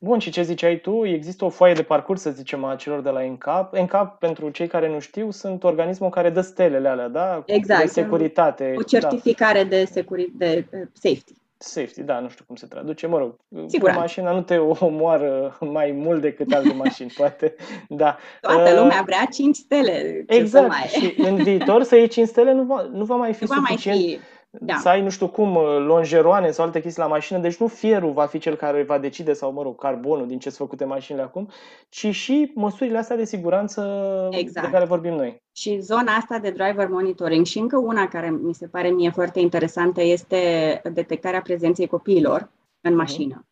Bun, 0.00 0.18
și 0.18 0.30
ce 0.30 0.42
ziceai 0.42 0.80
tu? 0.80 1.06
Există 1.06 1.44
o 1.44 1.48
foaie 1.48 1.74
de 1.74 1.82
parcurs, 1.82 2.20
să 2.20 2.30
zicem, 2.30 2.64
a 2.64 2.76
celor 2.76 3.00
de 3.00 3.10
la 3.10 3.24
ENCAP. 3.24 3.74
ENCAP, 3.74 4.18
pentru 4.18 4.50
cei 4.50 4.66
care 4.66 4.88
nu 4.88 4.98
știu, 4.98 5.30
sunt 5.30 5.64
organismul 5.64 6.10
care 6.10 6.30
dă 6.30 6.40
stelele 6.40 6.88
alea, 6.88 7.08
da? 7.08 7.42
Exact. 7.46 7.80
De 7.80 7.86
securitate. 7.86 8.74
O 8.78 8.82
certificare 8.82 9.62
da. 9.62 9.68
de, 9.68 9.84
securi- 9.84 10.32
de 10.36 10.66
safety. 10.92 11.32
Safety, 11.56 12.02
da, 12.02 12.20
nu 12.20 12.28
știu 12.28 12.44
cum 12.46 12.56
se 12.56 12.66
traduce, 12.66 13.06
mă 13.06 13.18
rog, 13.18 13.36
Sigur. 13.66 13.90
mașina 13.90 14.32
nu 14.32 14.42
te 14.42 14.56
omoară 14.56 15.58
mai 15.60 15.90
mult 15.90 16.20
decât 16.20 16.52
alte 16.52 16.72
mașini, 16.72 17.12
poate, 17.18 17.54
da. 17.88 18.16
Toată 18.40 18.70
uh, 18.70 18.78
lumea 18.78 19.02
vrea 19.06 19.24
5 19.32 19.56
stele. 19.56 20.24
Exact, 20.26 20.68
mai... 20.68 20.86
și 20.86 21.14
în 21.16 21.36
viitor 21.36 21.82
să 21.82 21.96
iei 21.96 22.08
5 22.08 22.28
stele 22.28 22.52
nu 22.52 22.62
va, 22.62 22.82
nu 22.92 23.04
va 23.04 23.16
mai 23.16 23.32
fi 23.32 23.44
nu 23.44 23.54
suficient. 23.54 23.98
Va 23.98 24.04
mai 24.04 24.16
fi 24.16 24.20
da. 24.50 24.76
să 24.76 24.88
ai, 24.88 25.02
nu 25.02 25.10
știu 25.10 25.28
cum, 25.28 25.54
uh, 25.54 25.76
longeroane 25.78 26.50
sau 26.50 26.64
alte 26.64 26.80
chestii 26.80 27.02
la 27.02 27.08
mașină, 27.08 27.38
deci 27.38 27.56
nu 27.56 27.66
fierul 27.66 28.12
va 28.12 28.26
fi 28.26 28.38
cel 28.38 28.56
care 28.56 28.82
va 28.82 28.98
decide, 28.98 29.32
sau, 29.32 29.52
mă 29.52 29.62
rog, 29.62 29.78
carbonul 29.78 30.26
din 30.26 30.38
ce 30.38 30.50
sunt 30.50 30.68
făcute 30.68 30.84
mașinile 30.84 31.24
acum, 31.24 31.48
ci 31.88 32.06
și 32.06 32.52
măsurile 32.54 32.98
astea 32.98 33.16
de 33.16 33.24
siguranță 33.24 33.82
exact. 34.30 34.66
de 34.66 34.72
care 34.72 34.84
vorbim 34.84 35.14
noi. 35.14 35.42
Și 35.52 35.78
zona 35.78 36.12
asta 36.12 36.38
de 36.38 36.50
driver 36.50 36.88
monitoring 36.88 37.46
și 37.46 37.58
încă 37.58 37.76
una 37.76 38.08
care 38.08 38.30
mi 38.30 38.54
se 38.54 38.66
pare 38.66 38.88
mie 38.88 39.10
foarte 39.10 39.40
interesantă 39.40 40.02
este 40.02 40.80
detectarea 40.92 41.40
prezenței 41.40 41.86
copiilor 41.86 42.50
în 42.80 42.90
mhm. 42.90 43.00
mașină. 43.00 43.44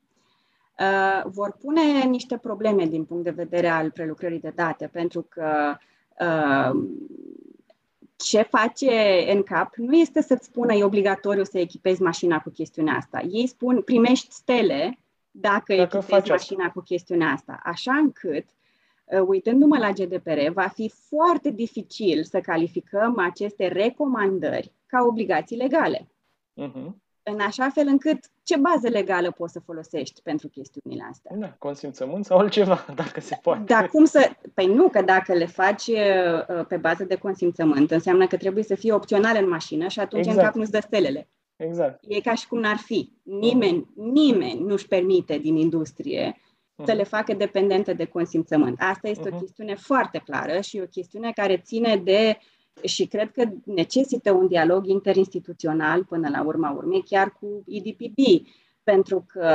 Uh, 0.79 1.23
vor 1.25 1.57
pune 1.61 2.03
niște 2.09 2.37
probleme 2.37 2.85
din 2.85 3.05
punct 3.05 3.25
de 3.25 3.31
vedere 3.31 3.69
al 3.69 3.91
prelucrării 3.91 4.41
de 4.41 4.53
date, 4.55 4.89
pentru 4.93 5.27
că 5.29 5.77
uh, 6.21 6.81
ce 8.25 8.43
face 8.43 8.91
NCAP 9.35 9.75
nu 9.75 9.97
este 9.97 10.23
să-ți 10.23 10.45
spună 10.45 10.73
e 10.73 10.85
obligatoriu 10.85 11.45
să 11.45 11.59
echipezi 11.59 12.03
mașina 12.03 12.41
cu 12.41 12.51
chestiunea 12.51 12.95
asta. 12.95 13.21
Ei 13.31 13.47
spun 13.47 13.83
primești 13.83 14.33
stele 14.33 14.99
dacă, 15.31 15.75
dacă 15.75 15.97
echipezi 15.97 16.31
mașina 16.31 16.65
asta. 16.65 16.73
cu 16.73 16.81
chestiunea 16.81 17.29
asta. 17.29 17.61
Așa 17.63 17.93
încât, 17.93 18.47
uh, 19.05 19.21
uitându-mă 19.27 19.79
la 19.79 19.91
GDPR, 19.91 20.51
va 20.53 20.69
fi 20.69 20.93
foarte 21.09 21.51
dificil 21.51 22.25
să 22.25 22.41
calificăm 22.41 23.19
aceste 23.19 23.69
recomandări 23.69 24.73
ca 24.87 25.05
obligații 25.05 25.57
legale. 25.57 26.09
Uh-huh 26.57 27.08
în 27.33 27.41
așa 27.41 27.69
fel 27.69 27.87
încât 27.87 28.19
ce 28.43 28.57
bază 28.57 28.89
legală 28.89 29.31
poți 29.31 29.53
să 29.53 29.61
folosești 29.61 30.23
pentru 30.23 30.49
chestiunile 30.49 31.07
astea? 31.11 31.37
Da, 31.37 31.55
consimțământ 31.59 32.25
sau 32.25 32.39
altceva, 32.39 32.87
dacă 33.05 33.21
se 33.21 33.39
poate. 33.43 33.63
Dar 33.67 33.87
cum 33.87 34.05
să... 34.05 34.31
Păi 34.55 34.67
nu, 34.67 34.89
că 34.89 35.03
dacă 35.03 35.33
le 35.33 35.47
faci 35.47 35.87
uh, 35.87 36.67
pe 36.69 36.77
bază 36.77 37.05
de 37.05 37.15
consimțământ, 37.15 37.91
înseamnă 37.91 38.27
că 38.27 38.37
trebuie 38.37 38.65
să 38.65 38.75
fie 38.75 38.93
opțional 38.93 39.37
în 39.43 39.49
mașină 39.49 39.89
și 39.89 40.01
atunci 40.01 40.27
exact. 40.27 40.39
în 40.39 40.45
cap 40.45 40.55
nu-ți 40.55 40.71
dă 40.71 40.81
stelele. 40.81 41.29
Exact. 41.57 42.05
E 42.09 42.21
ca 42.21 42.35
și 42.35 42.49
cum 42.49 42.61
n-ar 42.61 42.77
fi. 42.77 43.13
Nimeni, 43.23 43.83
uh-huh. 43.83 44.13
nimeni 44.13 44.61
nu-și 44.61 44.89
permite 44.89 45.39
din 45.39 45.57
industrie 45.57 46.37
uh-huh. 46.37 46.85
să 46.85 46.93
le 46.93 47.03
facă 47.03 47.35
dependente 47.35 47.93
de 47.93 48.05
consimțământ. 48.05 48.77
Asta 48.79 49.09
este 49.09 49.29
uh-huh. 49.29 49.33
o 49.33 49.35
mhm. 49.35 49.45
chestiune 49.45 49.75
foarte 49.75 50.23
clară 50.25 50.61
și 50.61 50.81
o 50.83 50.87
chestiune 50.87 51.33
care 51.33 51.57
ține 51.57 51.97
de 51.97 52.37
uh, 52.39 52.58
și 52.83 53.07
cred 53.07 53.31
că 53.31 53.45
necesită 53.65 54.33
un 54.33 54.47
dialog 54.47 54.87
interinstituțional 54.87 56.05
până 56.05 56.29
la 56.29 56.43
urma 56.43 56.71
urmei, 56.71 57.03
chiar 57.03 57.37
cu 57.41 57.63
IDPB, 57.67 58.47
pentru 58.83 59.25
că, 59.29 59.51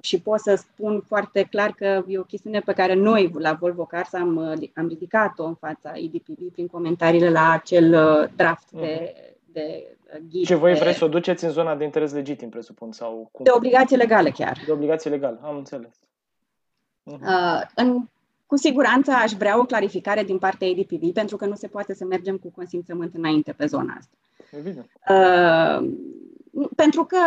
și 0.00 0.20
pot 0.20 0.40
să 0.40 0.54
spun 0.54 1.00
foarte 1.00 1.46
clar 1.50 1.70
că 1.70 2.04
e 2.06 2.18
o 2.18 2.22
chestiune 2.22 2.60
pe 2.60 2.72
care 2.72 2.94
noi 2.94 3.30
la 3.38 3.52
Volvo 3.52 3.84
Cars 3.84 4.12
am, 4.12 4.38
am 4.74 4.88
ridicat-o 4.88 5.44
în 5.44 5.54
fața 5.54 5.92
IDPB 5.94 6.52
prin 6.52 6.66
comentariile 6.66 7.30
la 7.30 7.50
acel 7.50 7.94
uh, 7.94 8.28
draft 8.36 8.70
de, 8.70 9.14
mhm. 9.14 9.52
de 9.52 9.96
ghid. 10.30 10.46
Și 10.46 10.54
voi 10.54 10.74
vreți 10.74 10.98
să 10.98 11.04
o 11.04 11.08
duceți 11.08 11.44
în 11.44 11.50
zona 11.50 11.76
de 11.76 11.84
interes 11.84 12.12
legitim, 12.12 12.48
presupun? 12.48 12.92
Sau 12.92 13.28
cum? 13.32 13.44
De 13.44 13.50
obligație 13.54 13.96
legală 13.96 14.28
chiar. 14.28 14.58
De 14.66 14.72
obligație 14.72 15.10
legală, 15.10 15.40
am 15.42 15.56
înțeles. 15.56 16.00
Uh-huh. 17.04 17.20
Uh, 17.20 17.62
în 17.74 18.08
cu 18.48 18.56
siguranță 18.56 19.10
aș 19.10 19.32
vrea 19.32 19.58
o 19.58 19.64
clarificare 19.64 20.24
din 20.24 20.38
partea 20.38 20.68
ADPV, 20.68 21.12
pentru 21.12 21.36
că 21.36 21.46
nu 21.46 21.54
se 21.54 21.66
poate 21.66 21.94
să 21.94 22.04
mergem 22.04 22.36
cu 22.36 22.50
consimțământ 22.50 23.14
înainte 23.14 23.52
pe 23.52 23.66
zona 23.66 23.94
asta. 23.98 24.16
Evident. 24.50 24.90
Uh, 25.08 25.90
pentru 26.76 27.04
că 27.04 27.18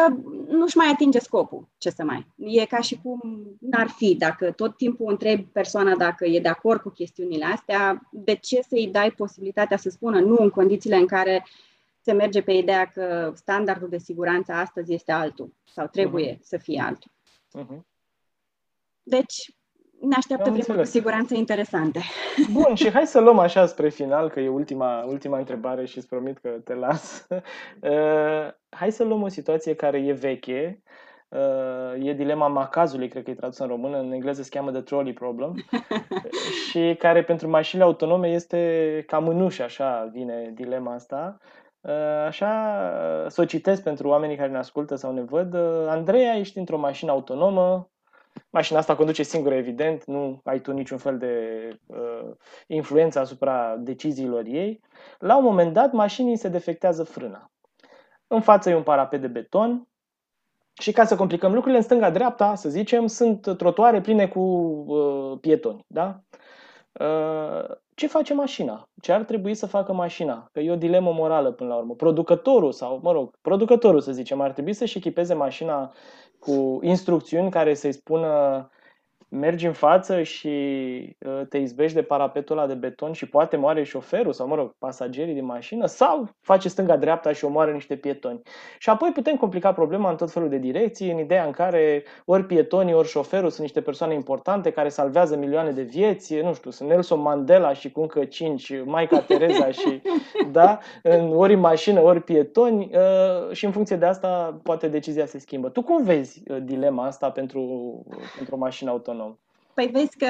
nu-și 0.47 0.77
mai 0.77 0.87
atinge 0.87 1.19
scopul, 1.19 1.67
ce 1.77 1.89
să 1.89 2.03
mai. 2.03 2.27
E 2.37 2.65
ca 2.65 2.79
și 2.81 2.99
cum 3.03 3.19
n-ar 3.59 3.87
fi, 3.87 4.15
dacă 4.15 4.51
tot 4.51 4.77
timpul 4.77 5.09
întrebi 5.09 5.41
persoana 5.41 5.95
dacă 5.95 6.25
e 6.25 6.39
de 6.39 6.47
acord 6.47 6.81
cu 6.81 6.89
chestiunile 6.89 7.45
astea, 7.45 8.09
de 8.11 8.35
ce 8.35 8.61
să-i 8.67 8.87
dai 8.87 9.11
posibilitatea 9.11 9.77
să 9.77 9.89
spună 9.89 10.19
nu 10.19 10.35
în 10.39 10.49
condițiile 10.49 10.95
în 10.95 11.07
care 11.07 11.45
se 12.01 12.11
merge 12.11 12.41
pe 12.41 12.51
ideea 12.51 12.85
că 12.85 13.33
standardul 13.35 13.89
de 13.89 13.97
siguranță 13.97 14.51
astăzi 14.51 14.93
este 14.93 15.11
altul 15.11 15.53
sau 15.73 15.87
trebuie 15.87 16.35
uh-huh. 16.35 16.41
să 16.41 16.57
fie 16.57 16.81
altul. 16.81 17.11
Uh-huh. 17.59 17.79
Deci, 19.03 19.55
ne 20.01 20.15
așteaptă 20.15 20.49
vremuri 20.49 20.77
cu 20.77 20.83
siguranță 20.83 21.35
interesante. 21.35 21.99
Bun, 22.53 22.75
și 22.75 22.91
hai 22.91 23.07
să 23.07 23.19
luăm 23.19 23.39
așa 23.39 23.65
spre 23.65 23.89
final, 23.89 24.29
că 24.29 24.39
e 24.39 24.47
ultima, 24.49 25.03
ultima 25.07 25.37
întrebare 25.37 25.85
și 25.85 25.97
îți 25.97 26.07
promit 26.07 26.37
că 26.37 26.49
te 26.49 26.73
las. 26.73 27.27
Uh, 27.29 28.53
hai 28.79 28.91
să 28.91 29.03
luăm 29.03 29.21
o 29.21 29.27
situație 29.27 29.75
care 29.75 29.97
e 29.97 30.11
veche, 30.11 30.83
uh, 31.29 32.05
e 32.07 32.13
dilema 32.13 32.47
macazului, 32.47 33.07
cred 33.07 33.23
că 33.23 33.29
e 33.29 33.33
tradus 33.33 33.57
în 33.57 33.67
română, 33.67 33.97
în 33.99 34.11
engleză 34.11 34.43
se 34.43 34.49
cheamă 34.49 34.71
The 34.71 34.81
Trolley 34.81 35.13
Problem, 35.13 35.53
și 36.69 36.95
care 36.99 37.23
pentru 37.23 37.49
mașinile 37.49 37.87
autonome 37.87 38.27
este 38.27 39.03
cam 39.07 39.27
în 39.27 39.41
ușă, 39.41 39.63
așa 39.63 40.09
vine 40.13 40.51
dilema 40.55 40.93
asta. 40.93 41.37
Uh, 41.81 42.25
așa, 42.27 42.83
să 43.27 43.41
o 43.41 43.45
citesc 43.45 43.83
pentru 43.83 44.07
oamenii 44.07 44.35
care 44.35 44.49
ne 44.49 44.57
ascultă 44.57 44.95
sau 44.95 45.13
ne 45.13 45.21
văd. 45.21 45.53
Uh, 45.53 45.87
Andreea, 45.87 46.33
ești 46.33 46.57
într-o 46.57 46.77
mașină 46.77 47.11
autonomă, 47.11 47.91
Mașina 48.49 48.79
asta 48.79 48.95
conduce 48.95 49.23
singură, 49.23 49.55
evident, 49.55 50.05
nu 50.05 50.41
ai 50.43 50.59
tu 50.59 50.71
niciun 50.71 50.97
fel 50.97 51.17
de 51.17 51.67
uh, 51.85 52.31
influență 52.67 53.19
asupra 53.19 53.75
deciziilor 53.77 54.43
ei. 54.45 54.79
La 55.19 55.37
un 55.37 55.43
moment 55.43 55.73
dat, 55.73 55.91
mașinii 55.91 56.37
se 56.37 56.47
defectează 56.47 57.03
frâna. 57.03 57.51
În 58.27 58.41
față 58.41 58.69
e 58.69 58.75
un 58.75 58.83
parapet 58.83 59.21
de 59.21 59.27
beton 59.27 59.87
și 60.81 60.91
ca 60.91 61.05
să 61.05 61.15
complicăm 61.15 61.51
lucrurile, 61.51 61.77
în 61.77 61.83
stânga-dreapta, 61.83 62.55
să 62.55 62.69
zicem, 62.69 63.07
sunt 63.07 63.57
trotuare 63.57 64.01
pline 64.01 64.27
cu 64.27 64.39
uh, 64.39 65.37
pietoni. 65.41 65.85
Da? 65.87 66.21
Uh, 66.91 67.75
ce 67.95 68.07
face 68.07 68.33
mașina? 68.33 68.89
Ce 69.01 69.11
ar 69.11 69.23
trebui 69.23 69.53
să 69.53 69.65
facă 69.65 69.93
mașina? 69.93 70.49
Că 70.51 70.59
e 70.59 70.71
o 70.71 70.75
dilemă 70.75 71.11
morală 71.11 71.51
până 71.51 71.69
la 71.69 71.75
urmă. 71.75 71.95
Producătorul 71.95 72.71
sau, 72.71 72.99
mă 73.03 73.11
rog, 73.11 73.35
producătorul 73.41 73.99
să 74.01 74.11
zicem, 74.11 74.41
ar 74.41 74.51
trebui 74.51 74.73
să-și 74.73 74.97
echipeze 74.97 75.33
mașina 75.33 75.93
cu 76.41 76.79
instrucțiuni 76.81 77.51
care 77.51 77.73
să-i 77.73 77.91
spună 77.93 78.69
mergi 79.33 79.65
în 79.65 79.73
față 79.73 80.21
și 80.21 80.47
uh, 81.19 81.41
te 81.49 81.57
izbești 81.57 81.95
de 81.95 82.01
parapetul 82.01 82.57
ăla 82.57 82.67
de 82.67 82.73
beton 82.73 83.11
și 83.11 83.29
poate 83.29 83.57
moare 83.57 83.83
șoferul 83.83 84.33
sau, 84.33 84.47
mă 84.47 84.55
rog, 84.55 84.75
pasagerii 84.77 85.33
din 85.33 85.45
mașină 85.45 85.85
sau 85.85 86.29
face 86.41 86.69
stânga-dreapta 86.69 87.31
și 87.31 87.45
omoară 87.45 87.71
niște 87.71 87.95
pietoni. 87.95 88.41
Și 88.77 88.89
apoi 88.89 89.09
putem 89.13 89.35
complica 89.35 89.73
problema 89.73 90.09
în 90.09 90.15
tot 90.15 90.31
felul 90.31 90.49
de 90.49 90.57
direcții, 90.57 91.11
în 91.11 91.17
ideea 91.17 91.45
în 91.45 91.51
care 91.51 92.03
ori 92.25 92.45
pietonii, 92.45 92.93
ori 92.93 93.07
șoferul 93.07 93.49
sunt 93.49 93.61
niște 93.61 93.81
persoane 93.81 94.13
importante 94.13 94.71
care 94.71 94.89
salvează 94.89 95.35
milioane 95.35 95.71
de 95.71 95.81
vieți, 95.81 96.35
nu 96.35 96.53
știu, 96.53 96.71
sunt 96.71 96.89
Nelson 96.89 97.21
Mandela 97.21 97.73
și 97.73 97.91
cu 97.91 98.01
încă 98.01 98.25
cinci, 98.25 98.73
Maica 98.85 99.21
Tereza 99.31 99.71
și, 99.71 100.01
da, 100.51 100.79
ori 101.33 101.53
în 101.53 101.59
mașină, 101.59 102.01
ori 102.01 102.21
pietoni 102.21 102.91
uh, 102.93 103.51
și 103.51 103.65
în 103.65 103.71
funcție 103.71 103.95
de 103.95 104.05
asta 104.05 104.59
poate 104.63 104.87
decizia 104.87 105.25
se 105.25 105.39
schimbă. 105.39 105.69
Tu 105.69 105.81
cum 105.81 106.03
vezi 106.03 106.43
uh, 106.47 106.57
dilema 106.63 107.05
asta 107.05 107.29
pentru, 107.29 107.61
pentru 108.35 108.55
o 108.55 108.57
mașină 108.57 108.89
autonomă? 108.89 109.20
Autonom. 109.75 109.91
Păi 109.93 110.01
vezi 110.01 110.17
că 110.17 110.27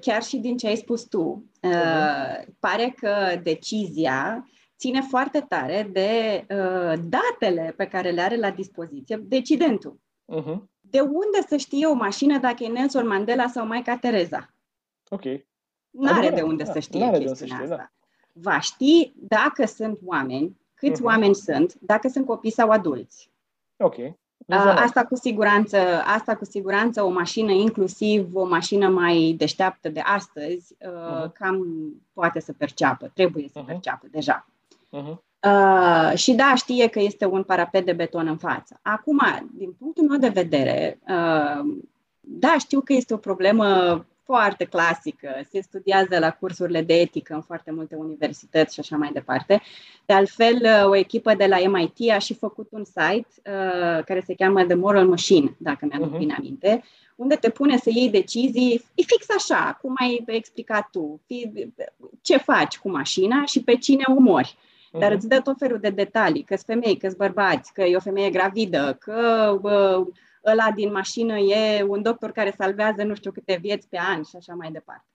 chiar 0.00 0.22
și 0.22 0.36
din 0.36 0.56
ce 0.56 0.66
ai 0.66 0.76
spus 0.76 1.02
tu, 1.02 1.50
uh-huh. 1.62 2.44
pare 2.58 2.94
că 2.96 3.40
decizia 3.42 4.48
ține 4.78 5.00
foarte 5.00 5.40
tare 5.48 5.88
de 5.92 6.44
uh, 6.48 6.92
datele 7.08 7.74
pe 7.76 7.86
care 7.86 8.10
le 8.10 8.20
are 8.20 8.36
la 8.36 8.50
dispoziție 8.50 9.16
decidentul. 9.16 10.00
Uh-huh. 10.36 10.70
De 10.80 11.00
unde 11.00 11.40
să 11.48 11.56
știe 11.56 11.86
o 11.86 11.94
mașină 11.94 12.38
dacă 12.38 12.64
e 12.64 12.68
Nelson 12.68 13.06
Mandela 13.06 13.46
sau 13.46 13.66
Maica 13.66 13.96
Tereza? 13.96 14.54
Ok. 15.08 15.22
N-are 15.90 16.30
de 16.30 16.42
unde 16.42 16.64
să 16.64 16.78
știe 16.78 17.10
chestia 17.10 17.34
să 17.34 17.44
știe, 17.46 17.62
asta. 17.62 17.76
Da. 17.76 17.90
Va 18.32 18.60
ști 18.60 19.12
dacă 19.14 19.66
sunt 19.66 19.98
oameni, 20.04 20.60
câți 20.74 21.00
uh-huh. 21.00 21.04
oameni 21.04 21.34
sunt, 21.34 21.74
dacă 21.80 22.08
sunt 22.08 22.26
copii 22.26 22.50
sau 22.50 22.70
adulți. 22.70 23.30
Ok. 23.76 23.96
Asta 24.48 25.04
cu 25.04 25.16
siguranță, 25.16 25.78
asta 26.06 26.36
cu 26.36 26.44
siguranță 26.44 27.02
o 27.02 27.10
mașină, 27.10 27.52
inclusiv 27.52 28.34
o 28.34 28.46
mașină 28.46 28.88
mai 28.88 29.34
deșteaptă 29.38 29.88
de 29.88 30.00
astăzi, 30.00 30.74
uh-huh. 30.74 31.32
cam 31.32 31.66
poate 32.12 32.40
să 32.40 32.52
perceapă, 32.52 33.10
trebuie 33.14 33.48
să 33.52 33.60
uh-huh. 33.60 33.66
perceapă 33.66 34.06
deja. 34.10 34.46
Uh-huh. 34.96 35.16
Uh, 35.46 36.16
și 36.16 36.32
da, 36.32 36.54
știe 36.54 36.88
că 36.88 37.00
este 37.00 37.26
un 37.26 37.42
parapet 37.42 37.84
de 37.84 37.92
beton 37.92 38.26
în 38.26 38.36
față. 38.36 38.78
Acum, 38.82 39.20
din 39.54 39.72
punctul 39.78 40.08
meu 40.08 40.18
de 40.18 40.28
vedere, 40.28 40.98
uh, 41.08 41.74
da, 42.20 42.58
știu 42.58 42.80
că 42.80 42.92
este 42.92 43.14
o 43.14 43.16
problemă 43.16 43.66
foarte 44.24 44.64
clasică, 44.64 45.40
se 45.50 45.60
studiază 45.60 46.18
la 46.18 46.30
cursurile 46.30 46.82
de 46.82 46.94
etică 46.94 47.34
în 47.34 47.42
foarte 47.42 47.70
multe 47.70 47.94
universități 47.94 48.74
și 48.74 48.80
așa 48.80 48.96
mai 48.96 49.10
departe. 49.12 49.62
De 50.06 50.12
altfel, 50.12 50.60
uh, 50.62 50.88
o 50.88 50.96
echipă 50.96 51.34
de 51.34 51.46
la 51.46 51.56
MIT 51.68 52.10
a 52.10 52.18
și 52.18 52.34
făcut 52.34 52.68
un 52.70 52.84
site 52.84 53.28
uh, 53.36 54.04
care 54.04 54.22
se 54.26 54.34
cheamă 54.34 54.64
The 54.64 54.74
Moral 54.74 55.06
Machine, 55.06 55.56
dacă 55.58 55.86
mi-am 55.90 56.14
uh-huh. 56.14 56.18
bine 56.18 56.34
aminte, 56.38 56.82
unde 57.16 57.34
te 57.34 57.50
pune 57.50 57.76
să 57.76 57.90
iei 57.94 58.10
decizii, 58.10 58.84
e 58.94 59.02
fix 59.02 59.26
așa, 59.36 59.78
cum 59.80 59.94
ai 60.00 60.24
explicat 60.26 60.88
tu, 60.90 61.20
ce 62.20 62.36
faci 62.36 62.78
cu 62.78 62.90
mașina 62.90 63.44
și 63.44 63.62
pe 63.62 63.76
cine 63.76 64.02
omori. 64.16 64.56
Dar 64.98 65.10
uh-huh. 65.10 65.14
îți 65.14 65.28
dă 65.28 65.40
tot 65.40 65.58
felul 65.58 65.78
de 65.78 65.90
detalii, 65.90 66.42
că-s 66.42 66.64
femei, 66.64 66.96
că-s 66.96 67.14
bărbați, 67.14 67.72
că 67.72 67.82
e 67.82 67.96
o 67.96 68.00
femeie 68.00 68.30
gravidă, 68.30 68.96
că 69.00 69.50
uh, 69.62 70.06
ăla 70.46 70.70
din 70.74 70.92
mașină 70.92 71.38
e 71.38 71.82
un 71.82 72.02
doctor 72.02 72.30
care 72.30 72.54
salvează 72.58 73.02
nu 73.02 73.14
știu 73.14 73.32
câte 73.32 73.58
vieți 73.60 73.88
pe 73.88 73.98
an 73.98 74.22
și 74.22 74.36
așa 74.36 74.54
mai 74.54 74.70
departe. 74.72 75.06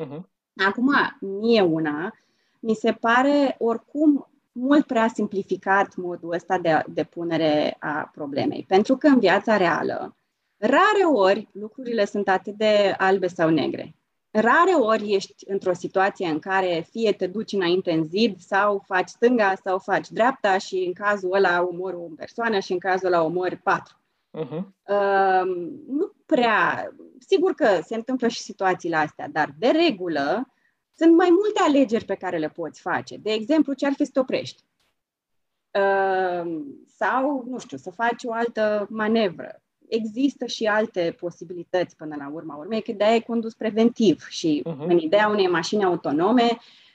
Uh-huh. 0.00 0.20
Acum, 0.66 0.92
mie 1.20 1.60
una, 1.60 2.12
mi 2.60 2.74
se 2.74 2.92
pare 2.92 3.56
oricum 3.58 4.30
mult 4.52 4.86
prea 4.86 5.08
simplificat 5.08 5.96
modul 5.96 6.32
ăsta 6.32 6.58
de, 6.58 6.82
de 6.88 7.04
punere 7.04 7.76
a 7.78 8.10
problemei. 8.14 8.64
Pentru 8.68 8.96
că 8.96 9.06
în 9.06 9.18
viața 9.18 9.56
reală, 9.56 10.16
rare 10.56 11.04
ori 11.12 11.48
lucrurile 11.52 12.04
sunt 12.04 12.28
atât 12.28 12.54
de 12.54 12.94
albe 12.98 13.26
sau 13.26 13.50
negre. 13.50 13.94
Rare 14.30 14.72
ori 14.72 15.14
ești 15.14 15.50
într-o 15.50 15.72
situație 15.72 16.28
în 16.28 16.38
care 16.38 16.86
fie 16.90 17.12
te 17.12 17.26
duci 17.26 17.52
înainte 17.52 17.92
în 17.92 18.04
zid 18.04 18.40
sau 18.40 18.82
faci 18.86 19.08
stânga 19.08 19.54
sau 19.64 19.78
faci 19.78 20.08
dreapta 20.08 20.58
și 20.58 20.84
în 20.86 20.92
cazul 20.92 21.32
ăla 21.32 21.66
omori 21.70 21.96
o 21.96 22.08
persoană 22.16 22.58
și 22.58 22.72
în 22.72 22.78
cazul 22.78 23.06
ăla 23.06 23.22
omori 23.22 23.56
patru. 23.56 23.96
Uh-huh. 24.40 24.62
Uh, 24.88 25.72
nu 25.88 26.12
prea. 26.26 26.90
Sigur 27.18 27.54
că 27.54 27.80
se 27.84 27.94
întâmplă 27.94 28.28
și 28.28 28.40
situațiile 28.40 28.96
astea, 28.96 29.28
dar 29.28 29.54
de 29.58 29.68
regulă 29.68 30.48
sunt 30.94 31.16
mai 31.16 31.28
multe 31.30 31.60
alegeri 31.60 32.04
pe 32.04 32.14
care 32.14 32.38
le 32.38 32.48
poți 32.48 32.80
face. 32.80 33.16
De 33.16 33.32
exemplu, 33.32 33.72
ce 33.72 33.86
ar 33.86 33.92
fi 33.92 34.04
să 34.04 34.10
te 34.12 34.20
oprești? 34.20 34.62
Uh, 35.70 36.62
sau, 36.86 37.44
nu 37.48 37.58
știu, 37.58 37.76
să 37.76 37.90
faci 37.90 38.24
o 38.24 38.32
altă 38.32 38.86
manevră. 38.90 39.62
Există 39.88 40.46
și 40.46 40.66
alte 40.66 41.16
posibilități 41.20 41.96
până 41.96 42.16
la 42.18 42.30
urma 42.32 42.56
urmei, 42.56 42.82
că 42.82 42.92
de-aia 42.92 43.14
e 43.14 43.20
condus 43.20 43.54
preventiv 43.54 44.26
și 44.28 44.62
uh-huh. 44.64 44.86
în 44.86 44.98
ideea 44.98 45.28
unei 45.28 45.48
mașini 45.48 45.84
autonome, 45.84 46.42
uh, 46.42 46.58
Uh, 46.60 46.85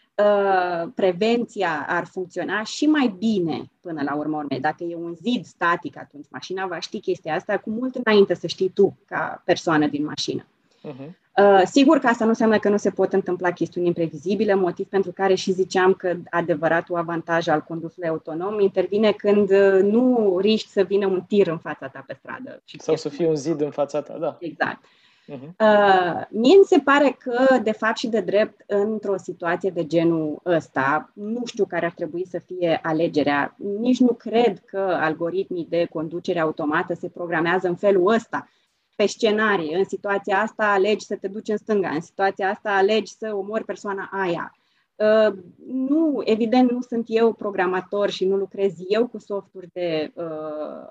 prevenția 0.96 1.86
ar 1.88 2.06
funcționa 2.06 2.64
și 2.64 2.86
mai 2.86 3.16
bine 3.18 3.72
până 3.82 4.02
la 4.04 4.16
urmă 4.16 4.38
urmei. 4.38 4.60
Dacă 4.60 4.84
e 4.84 4.96
un 4.96 5.16
zid 5.22 5.46
static, 5.46 5.98
atunci 5.98 6.26
mașina 6.30 6.66
va 6.66 6.80
ști 6.80 7.00
chestia 7.00 7.36
asta 7.36 7.58
cu 7.58 7.70
mult 7.70 7.96
înainte 7.96 8.34
să 8.34 8.48
știi 8.48 8.70
tu 8.70 8.98
ca 9.06 9.42
persoană 9.46 9.88
din 9.88 10.06
mașină. 10.06 10.46
Uh-huh. 10.88 11.20
Uh, 11.38 11.62
sigur 11.66 12.00
că 12.00 12.08
asta 12.08 12.24
nu 12.24 12.30
înseamnă 12.30 12.60
că 12.60 12.70
nu 12.70 12.78
se 12.78 12.90
pot 12.90 13.14
întâmpla 13.14 13.52
chestiuni 13.52 13.88
imprevizibile, 13.88 14.54
motiv 14.54 14.88
pentru 14.88 15.12
care 15.12 15.36
și 15.36 15.52
ziceam 15.52 15.94
că 15.94 16.16
adevăratul 16.30 16.96
avantaj 16.96 17.48
al 17.48 17.62
condusului 17.62 18.10
autonom 18.10 18.60
intervine 18.60 19.12
când 19.12 19.52
uh, 19.52 19.80
nu 19.82 20.38
riști 20.42 20.70
să 20.70 20.84
vină 20.84 21.08
un 21.08 21.22
tir 21.28 21.48
în 21.48 21.58
fața 21.58 21.88
ta 21.88 22.04
pe 22.08 22.14
stradă. 22.20 22.62
Sau 22.78 22.96
să 22.96 23.10
fie 23.10 23.28
un 23.28 23.36
zid 23.36 23.62
în 23.62 23.72
fața 23.72 24.02
ta, 24.02 24.18
da. 24.18 24.38
Exact. 24.40 24.86
Uh-huh. 24.86 25.01
Uh, 25.36 26.22
mie 26.30 26.58
mi 26.58 26.66
se 26.66 26.80
pare 26.80 27.18
că, 27.20 27.60
de 27.64 27.72
fapt 27.72 27.98
și 27.98 28.08
de 28.08 28.20
drept, 28.20 28.64
într-o 28.68 29.18
situație 29.18 29.70
de 29.70 29.86
genul 29.86 30.42
ăsta, 30.46 31.12
nu 31.14 31.42
știu 31.46 31.66
care 31.66 31.86
ar 31.86 31.92
trebui 31.92 32.26
să 32.28 32.40
fie 32.40 32.80
alegerea. 32.84 33.56
Nici 33.80 34.00
nu 34.00 34.14
cred 34.14 34.62
că 34.66 34.98
algoritmii 35.00 35.68
de 35.70 35.88
conducere 35.94 36.40
automată 36.40 36.94
se 36.94 37.10
programează 37.10 37.68
în 37.68 37.76
felul 37.76 38.14
ăsta. 38.14 38.50
Pe 38.96 39.06
scenarii, 39.06 39.74
în 39.74 39.86
situația 39.86 40.42
asta 40.42 40.72
alegi 40.72 41.06
să 41.06 41.16
te 41.16 41.28
duci 41.28 41.48
în 41.48 41.58
stânga, 41.58 41.90
în 41.90 42.02
situația 42.02 42.50
asta 42.50 42.70
alegi 42.72 43.14
să 43.14 43.32
omori 43.36 43.66
persoana 43.66 44.10
aia. 44.12 44.56
Uh, 45.02 45.34
nu, 45.68 46.22
evident, 46.24 46.72
nu 46.72 46.82
sunt 46.82 47.06
eu 47.08 47.34
programator 47.34 48.10
și 48.10 48.26
nu 48.26 48.36
lucrez 48.36 48.74
eu 48.88 49.08
cu 49.08 49.18
softuri 49.18 49.70
de 49.74 50.12
uh, 50.14 50.88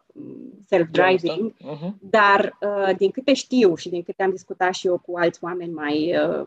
self-driving, 0.66 1.52
uh-huh. 1.52 1.92
dar 2.00 2.58
uh, 2.60 2.96
din 2.96 3.10
câte 3.10 3.34
știu 3.34 3.76
și 3.76 3.88
din 3.88 4.02
câte 4.02 4.22
am 4.22 4.30
discutat 4.30 4.74
și 4.74 4.86
eu 4.86 4.98
cu 4.98 5.18
alți 5.18 5.38
oameni 5.42 5.72
mai 5.72 6.16
uh, 6.16 6.46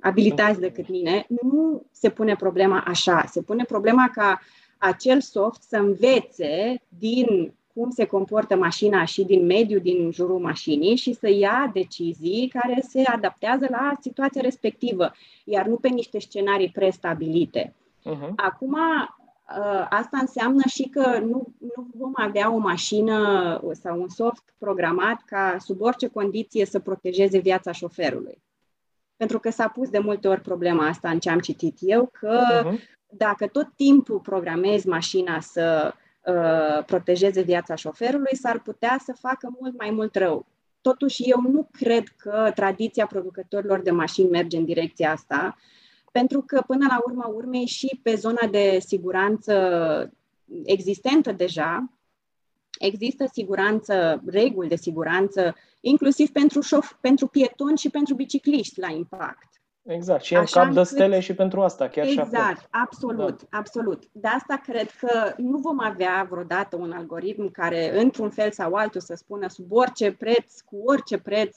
abilitați 0.00 0.60
decât 0.60 0.88
mine, 0.88 1.26
nu 1.42 1.82
se 1.90 2.10
pune 2.10 2.34
problema 2.34 2.84
așa. 2.86 3.24
Se 3.28 3.42
pune 3.42 3.64
problema 3.64 4.10
ca 4.12 4.40
acel 4.78 5.20
soft 5.20 5.62
să 5.62 5.76
învețe 5.76 6.82
din 6.88 7.54
cum 7.80 7.90
se 7.90 8.06
comportă 8.06 8.56
mașina 8.56 9.04
și 9.04 9.24
din 9.24 9.46
mediul 9.46 9.80
din 9.80 10.10
jurul 10.12 10.38
mașinii 10.38 10.96
și 10.96 11.12
să 11.12 11.30
ia 11.30 11.70
decizii 11.72 12.48
care 12.52 12.82
se 12.88 13.02
adaptează 13.02 13.66
la 13.70 13.92
situația 14.00 14.40
respectivă, 14.40 15.12
iar 15.44 15.66
nu 15.66 15.76
pe 15.76 15.88
niște 15.88 16.18
scenarii 16.18 16.70
prestabilite. 16.70 17.74
Uh-huh. 18.00 18.34
Acum, 18.36 18.74
ă, 18.74 19.86
asta 19.90 20.18
înseamnă 20.20 20.62
și 20.68 20.82
că 20.82 21.18
nu, 21.18 21.46
nu 21.58 21.86
vom 21.94 22.12
avea 22.14 22.54
o 22.54 22.58
mașină 22.58 23.60
sau 23.72 24.00
un 24.00 24.08
soft 24.08 24.54
programat 24.58 25.22
ca 25.26 25.56
sub 25.58 25.80
orice 25.80 26.06
condiție 26.06 26.64
să 26.64 26.78
protejeze 26.78 27.38
viața 27.38 27.72
șoferului. 27.72 28.42
Pentru 29.16 29.38
că 29.38 29.50
s-a 29.50 29.68
pus 29.68 29.88
de 29.88 29.98
multe 29.98 30.28
ori 30.28 30.40
problema 30.40 30.86
asta 30.86 31.10
în 31.10 31.18
ce 31.18 31.30
am 31.30 31.38
citit 31.38 31.76
eu, 31.80 32.10
că 32.12 32.62
uh-huh. 32.64 32.78
dacă 33.08 33.46
tot 33.46 33.68
timpul 33.76 34.18
programezi 34.18 34.88
mașina 34.88 35.40
să 35.40 35.94
Uh, 35.94 35.99
protejeze 36.86 37.42
viața 37.42 37.74
șoferului, 37.74 38.36
s-ar 38.36 38.60
putea 38.60 39.00
să 39.04 39.12
facă 39.20 39.52
mult 39.60 39.78
mai 39.78 39.90
mult 39.90 40.14
rău. 40.14 40.46
Totuși, 40.80 41.22
eu 41.22 41.40
nu 41.40 41.68
cred 41.72 42.08
că 42.08 42.52
tradiția 42.54 43.06
producătorilor 43.06 43.80
de 43.80 43.90
mașini 43.90 44.30
merge 44.30 44.56
în 44.56 44.64
direcția 44.64 45.10
asta, 45.10 45.56
pentru 46.12 46.42
că, 46.42 46.62
până 46.66 46.86
la 46.88 47.00
urma 47.06 47.26
urmei, 47.26 47.66
și 47.66 48.00
pe 48.02 48.14
zona 48.14 48.46
de 48.50 48.78
siguranță 48.86 50.12
existentă 50.64 51.32
deja, 51.32 51.90
există 52.78 53.28
siguranță, 53.32 54.22
reguli 54.26 54.68
de 54.68 54.76
siguranță, 54.76 55.54
inclusiv 55.80 56.30
pentru, 56.30 56.60
șof- 56.60 57.00
pentru 57.00 57.26
pietoni 57.26 57.78
și 57.78 57.90
pentru 57.90 58.14
bicicliști 58.14 58.80
la 58.80 58.90
impact. 58.90 59.49
Exact, 59.92 60.22
și 60.22 60.34
în 60.34 60.44
cap 60.50 60.72
de 60.72 60.82
stele 60.82 61.20
și 61.20 61.34
pentru 61.34 61.60
asta, 61.60 61.88
chiar 61.88 62.06
exact, 62.06 62.28
și 62.28 62.36
acum. 62.36 62.48
Exact, 62.50 62.68
absolut, 62.70 63.42
da. 63.50 63.58
absolut. 63.58 64.02
De 64.12 64.28
asta 64.28 64.60
cred 64.64 64.90
că 64.90 65.32
nu 65.36 65.58
vom 65.58 65.80
avea 65.80 66.26
vreodată 66.30 66.76
un 66.76 66.92
algoritm 66.92 67.50
care, 67.50 68.00
într-un 68.00 68.30
fel 68.30 68.50
sau 68.50 68.74
altul, 68.74 69.00
să 69.00 69.14
spună 69.14 69.48
sub 69.48 69.72
orice 69.72 70.12
preț, 70.12 70.60
cu 70.60 70.76
orice 70.84 71.18
preț, 71.18 71.56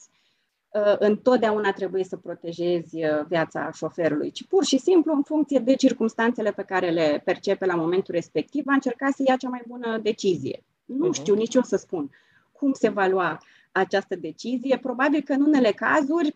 uh, 0.70 0.96
întotdeauna 1.00 1.72
trebuie 1.72 2.04
să 2.04 2.18
protejezi 2.18 3.04
uh, 3.04 3.26
viața 3.28 3.72
șoferului, 3.72 4.32
ci 4.32 4.48
pur 4.48 4.64
și 4.64 4.78
simplu, 4.78 5.14
în 5.14 5.24
funcție 5.24 5.60
de 5.60 5.76
circumstanțele 5.76 6.52
pe 6.52 6.64
care 6.64 6.90
le 6.90 7.22
percepe 7.26 7.66
la 7.66 7.76
momentul 7.76 8.14
respectiv, 8.14 8.64
va 8.66 8.74
încerca 8.74 9.10
să 9.16 9.24
ia 9.28 9.36
cea 9.36 9.50
mai 9.50 9.64
bună 9.68 9.98
decizie. 9.98 10.64
Nu 10.86 11.08
uh-huh. 11.08 11.16
știu 11.16 11.36
nici 11.36 11.56
eu 11.56 11.62
să 11.62 11.76
spun 11.76 12.10
cum 12.52 12.74
se 12.74 12.90
va 12.90 13.08
lua 13.08 13.38
această 13.72 14.16
decizie. 14.16 14.78
Probabil 14.78 15.22
că 15.22 15.34
în 15.34 15.42
unele 15.42 15.72
cazuri 15.72 16.36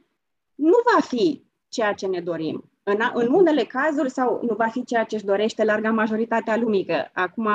nu 0.56 0.76
va 0.94 1.02
fi 1.02 1.47
ceea 1.70 1.94
ce 1.94 2.08
ne 2.08 2.20
dorim. 2.20 2.70
În, 2.84 3.00
în 3.14 3.34
unele 3.34 3.64
cazuri, 3.64 4.10
sau 4.10 4.40
nu 4.42 4.56
va 4.56 4.68
fi 4.68 4.84
ceea 4.84 5.04
ce 5.04 5.16
își 5.16 5.26
dorește 5.26 5.64
larga 5.64 5.92
majoritatea 5.92 6.58
lumii, 6.58 6.86
că 6.86 7.06
acum 7.14 7.50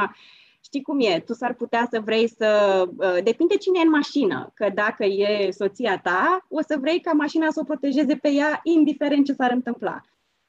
știi 0.64 0.82
cum 0.82 1.00
e, 1.00 1.22
tu 1.26 1.32
s-ar 1.32 1.54
putea 1.54 1.86
să 1.90 2.00
vrei 2.00 2.28
să... 2.28 2.82
Uh, 2.96 3.22
depinde 3.22 3.56
cine 3.56 3.78
e 3.78 3.82
în 3.82 3.90
mașină, 3.90 4.52
că 4.54 4.70
dacă 4.74 5.04
e 5.04 5.50
soția 5.50 5.98
ta, 5.98 6.46
o 6.48 6.60
să 6.60 6.76
vrei 6.80 7.00
ca 7.00 7.12
mașina 7.12 7.50
să 7.50 7.60
o 7.60 7.64
protejeze 7.64 8.16
pe 8.16 8.30
ea, 8.30 8.60
indiferent 8.62 9.24
ce 9.24 9.32
s-ar 9.32 9.50
întâmpla. 9.50 10.00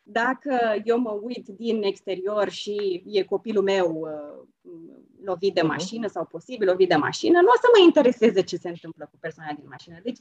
Dacă 0.03 0.81
eu 0.83 0.99
mă 0.99 1.19
uit 1.21 1.47
din 1.47 1.83
exterior 1.83 2.49
și 2.49 3.03
e 3.05 3.23
copilul 3.23 3.63
meu 3.63 3.99
uh, 3.99 4.71
lovit 5.23 5.53
de 5.53 5.61
mhm. 5.61 5.69
mașină 5.69 6.07
sau 6.07 6.25
posibil 6.25 6.67
lovit 6.67 6.89
de 6.89 6.95
mașină, 6.95 7.41
nu 7.41 7.47
o 7.47 7.57
să 7.61 7.67
mă 7.77 7.83
intereseze 7.85 8.41
ce 8.41 8.57
se 8.57 8.69
întâmplă 8.69 9.07
cu 9.11 9.17
persoana 9.19 9.51
din 9.51 9.65
mașină. 9.69 9.99
Deci 10.03 10.19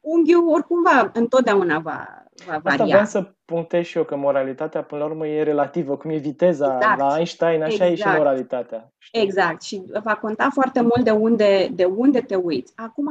unghiul 0.00 0.48
oricum 0.48 0.82
va, 0.82 1.10
întotdeauna 1.14 1.78
va, 1.78 2.24
va 2.46 2.58
varia. 2.62 2.70
Asta 2.70 2.84
vreau 2.84 3.04
să 3.04 3.34
punctez 3.44 3.84
și 3.84 3.96
eu, 3.96 4.04
că 4.04 4.16
moralitatea 4.16 4.82
până 4.82 5.00
la 5.00 5.06
urmă 5.06 5.26
e 5.26 5.42
relativă, 5.42 5.96
cum 5.96 6.10
e 6.10 6.16
viteza 6.16 6.74
exact. 6.74 6.98
la 6.98 7.16
Einstein, 7.16 7.62
așa 7.62 7.72
exact. 7.72 7.90
e 7.90 7.94
și 7.94 8.00
exact. 8.00 8.18
moralitatea. 8.18 8.92
Știi? 8.98 9.20
Exact, 9.20 9.62
și 9.62 9.82
va 10.02 10.14
conta 10.14 10.48
foarte 10.52 10.80
mult 10.80 11.04
de 11.04 11.10
unde, 11.10 11.68
de 11.72 11.84
unde 11.84 12.20
te 12.20 12.34
uiți. 12.34 12.72
Acum, 12.76 13.08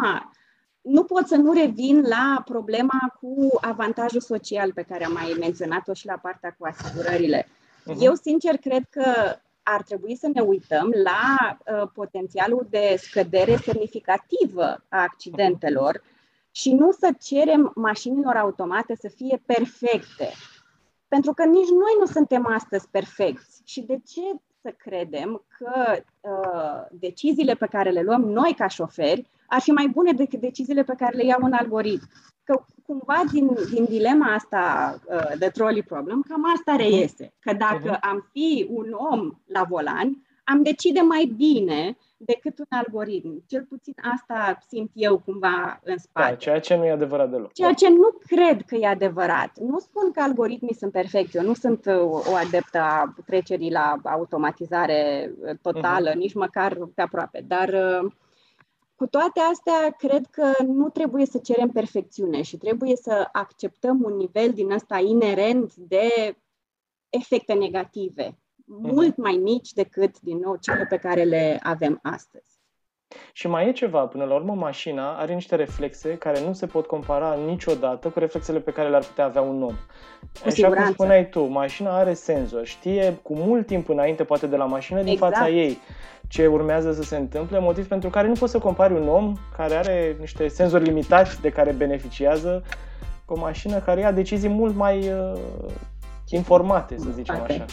nu 0.82 1.04
pot 1.04 1.28
să 1.28 1.36
nu 1.36 1.54
revin 1.54 2.06
la 2.08 2.42
problema 2.46 3.14
cu 3.20 3.48
avantajul 3.62 4.22
social 4.22 4.74
pe 4.74 4.86
care 4.90 5.06
am 5.06 5.12
mai 5.12 5.36
menționat-o 5.40 5.94
și 5.94 6.06
la 6.06 6.20
partea 6.22 6.56
cu 6.58 6.66
asigurările. 6.66 7.46
Uh-huh. 7.46 7.96
Eu, 8.00 8.14
sincer, 8.14 8.58
cred 8.58 8.84
că 8.90 9.04
ar 9.64 9.82
trebui 9.82 10.16
să 10.16 10.30
ne 10.34 10.42
uităm 10.42 10.94
la 11.04 11.58
uh, 11.58 11.90
potențialul 11.94 12.68
de 12.70 12.96
scădere 12.98 13.56
semnificativă 13.56 14.84
a 14.90 15.02
accidentelor 15.02 15.98
uh-huh 15.98 16.18
și 16.52 16.74
nu 16.74 16.92
să 16.92 17.10
cerem 17.20 17.72
mașinilor 17.76 18.36
automate 18.36 18.96
să 18.96 19.08
fie 19.16 19.42
perfecte. 19.46 20.32
Pentru 21.08 21.34
că 21.34 21.46
nici 21.46 21.70
noi 21.70 21.96
nu 22.00 22.06
suntem 22.06 22.48
astăzi 22.48 22.88
perfecți. 22.92 23.62
Și 23.66 23.82
de 23.82 24.00
ce 24.06 24.22
să 24.62 24.74
credem 24.78 25.46
că 25.58 26.02
uh, 26.20 27.00
deciziile 27.00 27.54
pe 27.54 27.68
care 27.68 27.90
le 27.90 28.02
luăm 28.02 28.22
noi 28.22 28.54
ca 28.58 28.68
șoferi 28.68 29.30
ar 29.48 29.62
fi 29.62 29.72
mai 29.72 29.88
bune 29.88 30.12
decât 30.12 30.40
deciziile 30.40 30.84
pe 30.84 30.96
care 30.98 31.18
le 31.18 31.26
iau 31.26 31.40
un 31.42 31.54
algoritm. 31.54 32.10
Că 32.44 32.64
cumva 32.86 33.24
din, 33.32 33.50
din 33.74 33.86
dilema 33.86 34.34
asta 34.34 34.96
uh, 35.06 35.38
de 35.38 35.48
trolley 35.48 35.84
problem, 35.84 36.22
cam 36.28 36.46
asta 36.58 36.72
mhm. 36.72 36.82
reiese. 36.82 37.34
Că 37.40 37.54
dacă 37.54 37.96
uh-huh. 37.96 38.00
am 38.00 38.30
fi 38.32 38.68
un 38.70 38.92
om 39.12 39.40
la 39.46 39.64
volan, 39.64 40.24
am 40.44 40.64
decide 40.64 41.02
mai 41.02 41.34
bine 41.38 41.98
decât 42.22 42.60
un 42.60 42.66
algoritm. 42.70 43.44
Cel 43.48 43.64
puțin 43.64 43.94
asta 44.14 44.58
simt 44.68 44.92
eu 44.94 45.20
cumva 45.20 45.80
în 45.84 45.98
spate. 45.98 46.30
Da, 46.30 46.36
ceea 46.36 46.60
ce 46.60 46.76
nu 46.76 46.86
e 46.86 46.92
adevărat 46.92 47.30
deloc. 47.30 47.54
Ceea 47.54 47.74
ce 47.74 47.90
nu 47.90 48.10
cred 48.28 48.62
că 48.62 48.76
e 48.76 48.88
adevărat. 48.88 49.58
Nu 49.60 49.80
spun 49.80 50.12
că 50.12 50.22
algoritmii 50.22 50.74
sunt 50.74 50.92
perfecti. 50.92 51.38
Eu 51.38 51.44
nu 51.44 51.54
sunt 51.54 51.86
uh, 51.86 52.02
o 52.02 52.36
adeptă 52.46 52.78
a 52.78 53.14
trecerii 53.26 53.72
la 53.72 53.96
automatizare 54.04 55.32
uh, 55.42 55.58
totală, 55.62 56.12
uh-huh. 56.12 56.16
nici 56.16 56.34
măcar 56.34 56.78
pe 56.96 57.02
aproape. 57.02 57.44
Dar 57.48 57.70
uh, 57.70 58.12
cu 58.96 59.08
toate 59.08 59.40
astea, 59.52 59.96
cred 59.98 60.26
că 60.32 60.52
nu 60.66 60.90
trebuie 60.90 61.26
să 61.26 61.38
cerem 61.38 61.70
perfecțiune 61.70 62.42
și 62.42 62.58
trebuie 62.58 62.96
să 62.96 63.30
acceptăm 63.32 64.02
un 64.04 64.16
nivel 64.16 64.54
din 64.54 64.72
ăsta 64.72 65.00
inerent 65.00 65.76
de 65.76 66.36
efecte 67.10 67.54
negative 67.54 68.24
Mhm. 68.24 68.49
Mult 68.70 69.18
mai 69.18 69.40
mici 69.44 69.72
decât, 69.72 70.20
din 70.20 70.38
nou, 70.38 70.56
cele 70.56 70.86
pe 70.86 70.98
care 70.98 71.24
le 71.24 71.60
avem 71.64 72.00
astăzi. 72.02 72.58
Și 73.34 73.48
mai 73.48 73.68
e 73.68 73.72
ceva, 73.72 74.06
până 74.06 74.24
la 74.24 74.34
urmă 74.34 74.54
mașina 74.54 75.18
are 75.18 75.34
niște 75.34 75.56
reflexe 75.56 76.18
care 76.18 76.42
nu 76.42 76.54
se 76.54 76.66
pot 76.66 76.86
compara 76.86 77.36
niciodată 77.46 78.10
cu 78.10 78.20
reflexele 78.20 78.60
pe 78.60 78.72
care 78.72 78.90
le-ar 78.90 79.04
putea 79.04 79.26
avea 79.26 79.42
un 79.42 79.64
om. 79.64 79.76
Cu 80.22 80.40
Așa 80.42 80.50
siguranță. 80.50 80.84
cum 80.84 80.94
spuneai 80.94 81.30
tu, 81.30 81.44
mașina 81.44 81.98
are 81.98 82.14
senzor, 82.14 82.66
știe 82.66 83.20
cu 83.22 83.36
mult 83.36 83.66
timp 83.66 83.90
înainte 83.90 84.24
poate 84.24 84.48
de 84.48 84.56
la 84.56 84.66
mașină 84.66 85.02
din 85.02 85.12
exact. 85.12 85.34
fața 85.34 85.50
ei 85.50 85.78
ce 86.28 86.48
urmează 86.48 86.92
să 86.92 87.02
se 87.02 87.18
întâmple, 87.18 87.60
motiv 87.60 87.88
pentru 87.88 88.10
care 88.10 88.28
nu 88.28 88.34
poți 88.34 88.52
să 88.52 88.60
compari 88.60 88.94
un 88.94 89.08
om 89.08 89.36
care 89.58 89.76
are 89.76 90.16
niște 90.20 90.48
senzori 90.48 90.84
limitați 90.84 91.42
de 91.42 91.50
care 91.50 91.72
beneficiază 91.72 92.64
cu 93.26 93.34
o 93.34 93.40
mașină 93.40 93.80
care 93.80 94.00
ia 94.00 94.12
decizii 94.12 94.50
mult 94.50 94.76
mai 94.76 94.98
uh, 94.98 95.40
informate, 96.36 96.98
să 96.98 97.10
zicem 97.16 97.42
așa. 97.44 97.66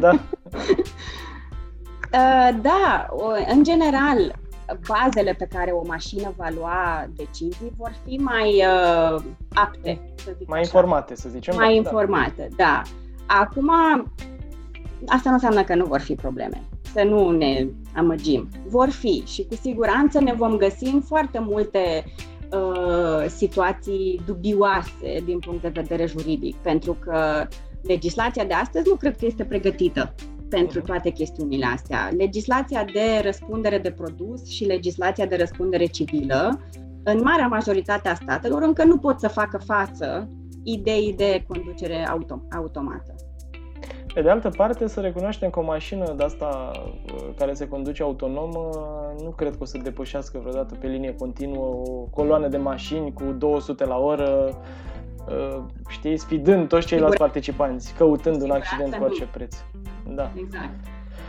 Da. 0.00 0.10
Uh, 2.12 2.58
da, 2.62 3.08
în 3.54 3.64
general, 3.64 4.34
bazele 4.88 5.34
pe 5.38 5.48
care 5.54 5.70
o 5.70 5.86
mașină 5.86 6.32
va 6.36 6.48
lua 6.54 7.06
decizii 7.14 7.72
vor 7.76 7.92
fi 8.04 8.16
mai 8.16 8.48
uh, 8.48 9.22
apte, 9.54 10.00
să 10.14 10.32
zic 10.38 10.48
Mai 10.48 10.60
așa. 10.60 10.68
informate, 10.72 11.14
să 11.14 11.28
zicem. 11.28 11.56
Mai 11.56 11.68
da, 11.68 11.74
informate, 11.74 12.48
da. 12.56 12.64
da. 12.64 12.82
Acum, 13.26 13.70
asta 15.06 15.28
nu 15.28 15.34
înseamnă 15.34 15.62
că 15.62 15.74
nu 15.74 15.84
vor 15.84 16.00
fi 16.00 16.14
probleme. 16.14 16.62
Să 16.92 17.02
nu 17.02 17.30
ne 17.30 17.66
amăgim. 17.94 18.48
Vor 18.66 18.88
fi 18.88 19.22
și 19.26 19.46
cu 19.46 19.54
siguranță 19.54 20.20
ne 20.20 20.32
vom 20.32 20.56
găsi 20.56 20.84
în 20.84 21.00
foarte 21.00 21.38
multe 21.38 22.04
uh, 22.52 23.26
situații 23.28 24.20
dubioase 24.26 25.20
din 25.24 25.38
punct 25.38 25.62
de 25.62 25.68
vedere 25.68 26.06
juridic, 26.06 26.56
pentru 26.56 26.96
că 27.00 27.46
legislația 27.82 28.44
de 28.44 28.54
astăzi 28.54 28.88
nu 28.88 28.94
cred 28.94 29.16
că 29.16 29.26
este 29.26 29.44
pregătită 29.44 30.14
pentru 30.48 30.80
toate 30.80 31.10
chestiunile 31.10 31.66
astea. 31.66 32.10
Legislația 32.16 32.84
de 32.84 33.20
răspundere 33.22 33.78
de 33.78 33.90
produs 33.90 34.48
și 34.48 34.64
legislația 34.64 35.26
de 35.26 35.36
răspundere 35.36 35.86
civilă, 35.86 36.60
în 37.04 37.20
marea 37.22 37.46
majoritate 37.46 38.08
a 38.08 38.14
statelor, 38.14 38.62
încă 38.62 38.84
nu 38.84 38.98
pot 38.98 39.20
să 39.20 39.28
facă 39.28 39.58
față 39.58 40.28
ideii 40.62 41.14
de 41.16 41.44
conducere 41.48 42.06
autom- 42.08 42.48
automată. 42.56 43.14
Pe 44.14 44.22
de 44.22 44.30
altă 44.30 44.48
parte, 44.48 44.86
să 44.86 45.00
recunoaștem 45.00 45.50
că 45.50 45.58
o 45.58 45.62
mașină 45.62 46.14
de 46.16 46.22
asta 46.22 46.70
uh, 46.74 47.34
care 47.36 47.54
se 47.54 47.68
conduce 47.68 48.02
autonom 48.02 48.50
nu 49.22 49.30
cred 49.30 49.50
că 49.50 49.58
o 49.60 49.64
să 49.64 49.78
depășească 49.78 50.38
vreodată 50.38 50.74
pe 50.74 50.86
linie 50.86 51.14
continuă 51.14 51.64
o 51.64 52.06
coloană 52.10 52.48
de 52.48 52.56
mașini 52.56 53.12
cu 53.12 53.24
200 53.38 53.84
la 53.84 53.98
oră 53.98 54.48
Uh, 54.48 55.01
știi, 55.88 56.16
sfidând 56.16 56.68
toți 56.68 56.86
ceilalți 56.86 57.12
Sigur. 57.12 57.26
participanți, 57.26 57.94
căutând 57.96 58.42
un 58.42 58.50
accident 58.50 58.94
cu 58.94 59.04
orice 59.04 59.24
preț. 59.24 59.56
Da. 60.06 60.30
Exact. 60.34 60.74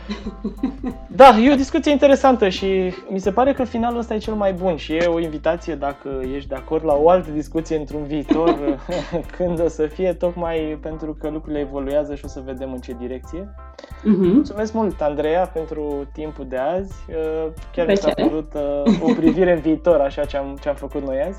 Da, 1.16 1.38
e 1.38 1.52
o 1.52 1.56
discuție 1.56 1.92
interesantă 1.92 2.48
și 2.48 2.92
mi 3.08 3.18
se 3.18 3.30
pare 3.30 3.52
că 3.52 3.64
finalul 3.64 3.98
ăsta 3.98 4.14
e 4.14 4.18
cel 4.18 4.34
mai 4.34 4.52
bun 4.52 4.76
și 4.76 4.92
e 4.92 5.06
o 5.06 5.20
invitație, 5.20 5.74
dacă 5.74 6.20
ești 6.34 6.48
de 6.48 6.54
acord, 6.54 6.84
la 6.84 6.94
o 6.94 7.08
altă 7.08 7.30
discuție 7.30 7.76
într-un 7.76 8.04
viitor, 8.04 8.78
când 9.36 9.60
o 9.60 9.68
să 9.68 9.86
fie, 9.86 10.12
tocmai 10.12 10.78
pentru 10.80 11.16
că 11.20 11.28
lucrurile 11.28 11.60
evoluează 11.60 12.14
și 12.14 12.24
o 12.24 12.28
să 12.28 12.42
vedem 12.44 12.72
în 12.72 12.78
ce 12.78 12.96
direcție. 12.98 13.40
Uh-huh. 13.40 14.32
Mulțumesc 14.32 14.72
mult, 14.72 15.00
Andreea, 15.00 15.46
pentru 15.46 16.08
timpul 16.12 16.46
de 16.48 16.56
azi. 16.56 16.94
Uh, 17.08 17.52
chiar 17.72 17.86
mi 17.86 17.96
s-a 17.96 18.10
părut 18.10 18.54
uh, 18.54 19.00
o 19.00 19.12
privire 19.12 19.52
în 19.52 19.60
viitor, 19.60 20.00
așa 20.00 20.24
ce 20.24 20.36
am, 20.36 20.58
ce 20.60 20.68
am 20.68 20.74
făcut 20.74 21.02
noi 21.02 21.22
azi. 21.28 21.38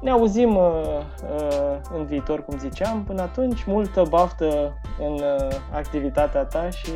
Ne 0.00 0.10
auzim 0.10 0.56
uh, 0.56 0.62
uh, 1.36 1.76
în 1.96 2.04
viitor, 2.04 2.44
cum 2.44 2.58
ziceam. 2.58 3.04
Până 3.04 3.22
atunci, 3.22 3.64
multă 3.64 4.02
baftă 4.08 4.72
în 4.98 5.12
uh, 5.12 5.56
activitatea 5.72 6.44
ta 6.44 6.68
și 6.70 6.90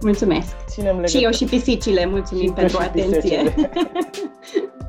Mulțumesc. 0.00 0.56
Ținem 0.66 1.04
Și 1.04 1.24
eu 1.24 1.30
și 1.30 1.44
pisicile, 1.44 2.06
mulțumim 2.06 2.46
și 2.46 2.52
pentru 2.52 2.78
atenție. 2.80 3.54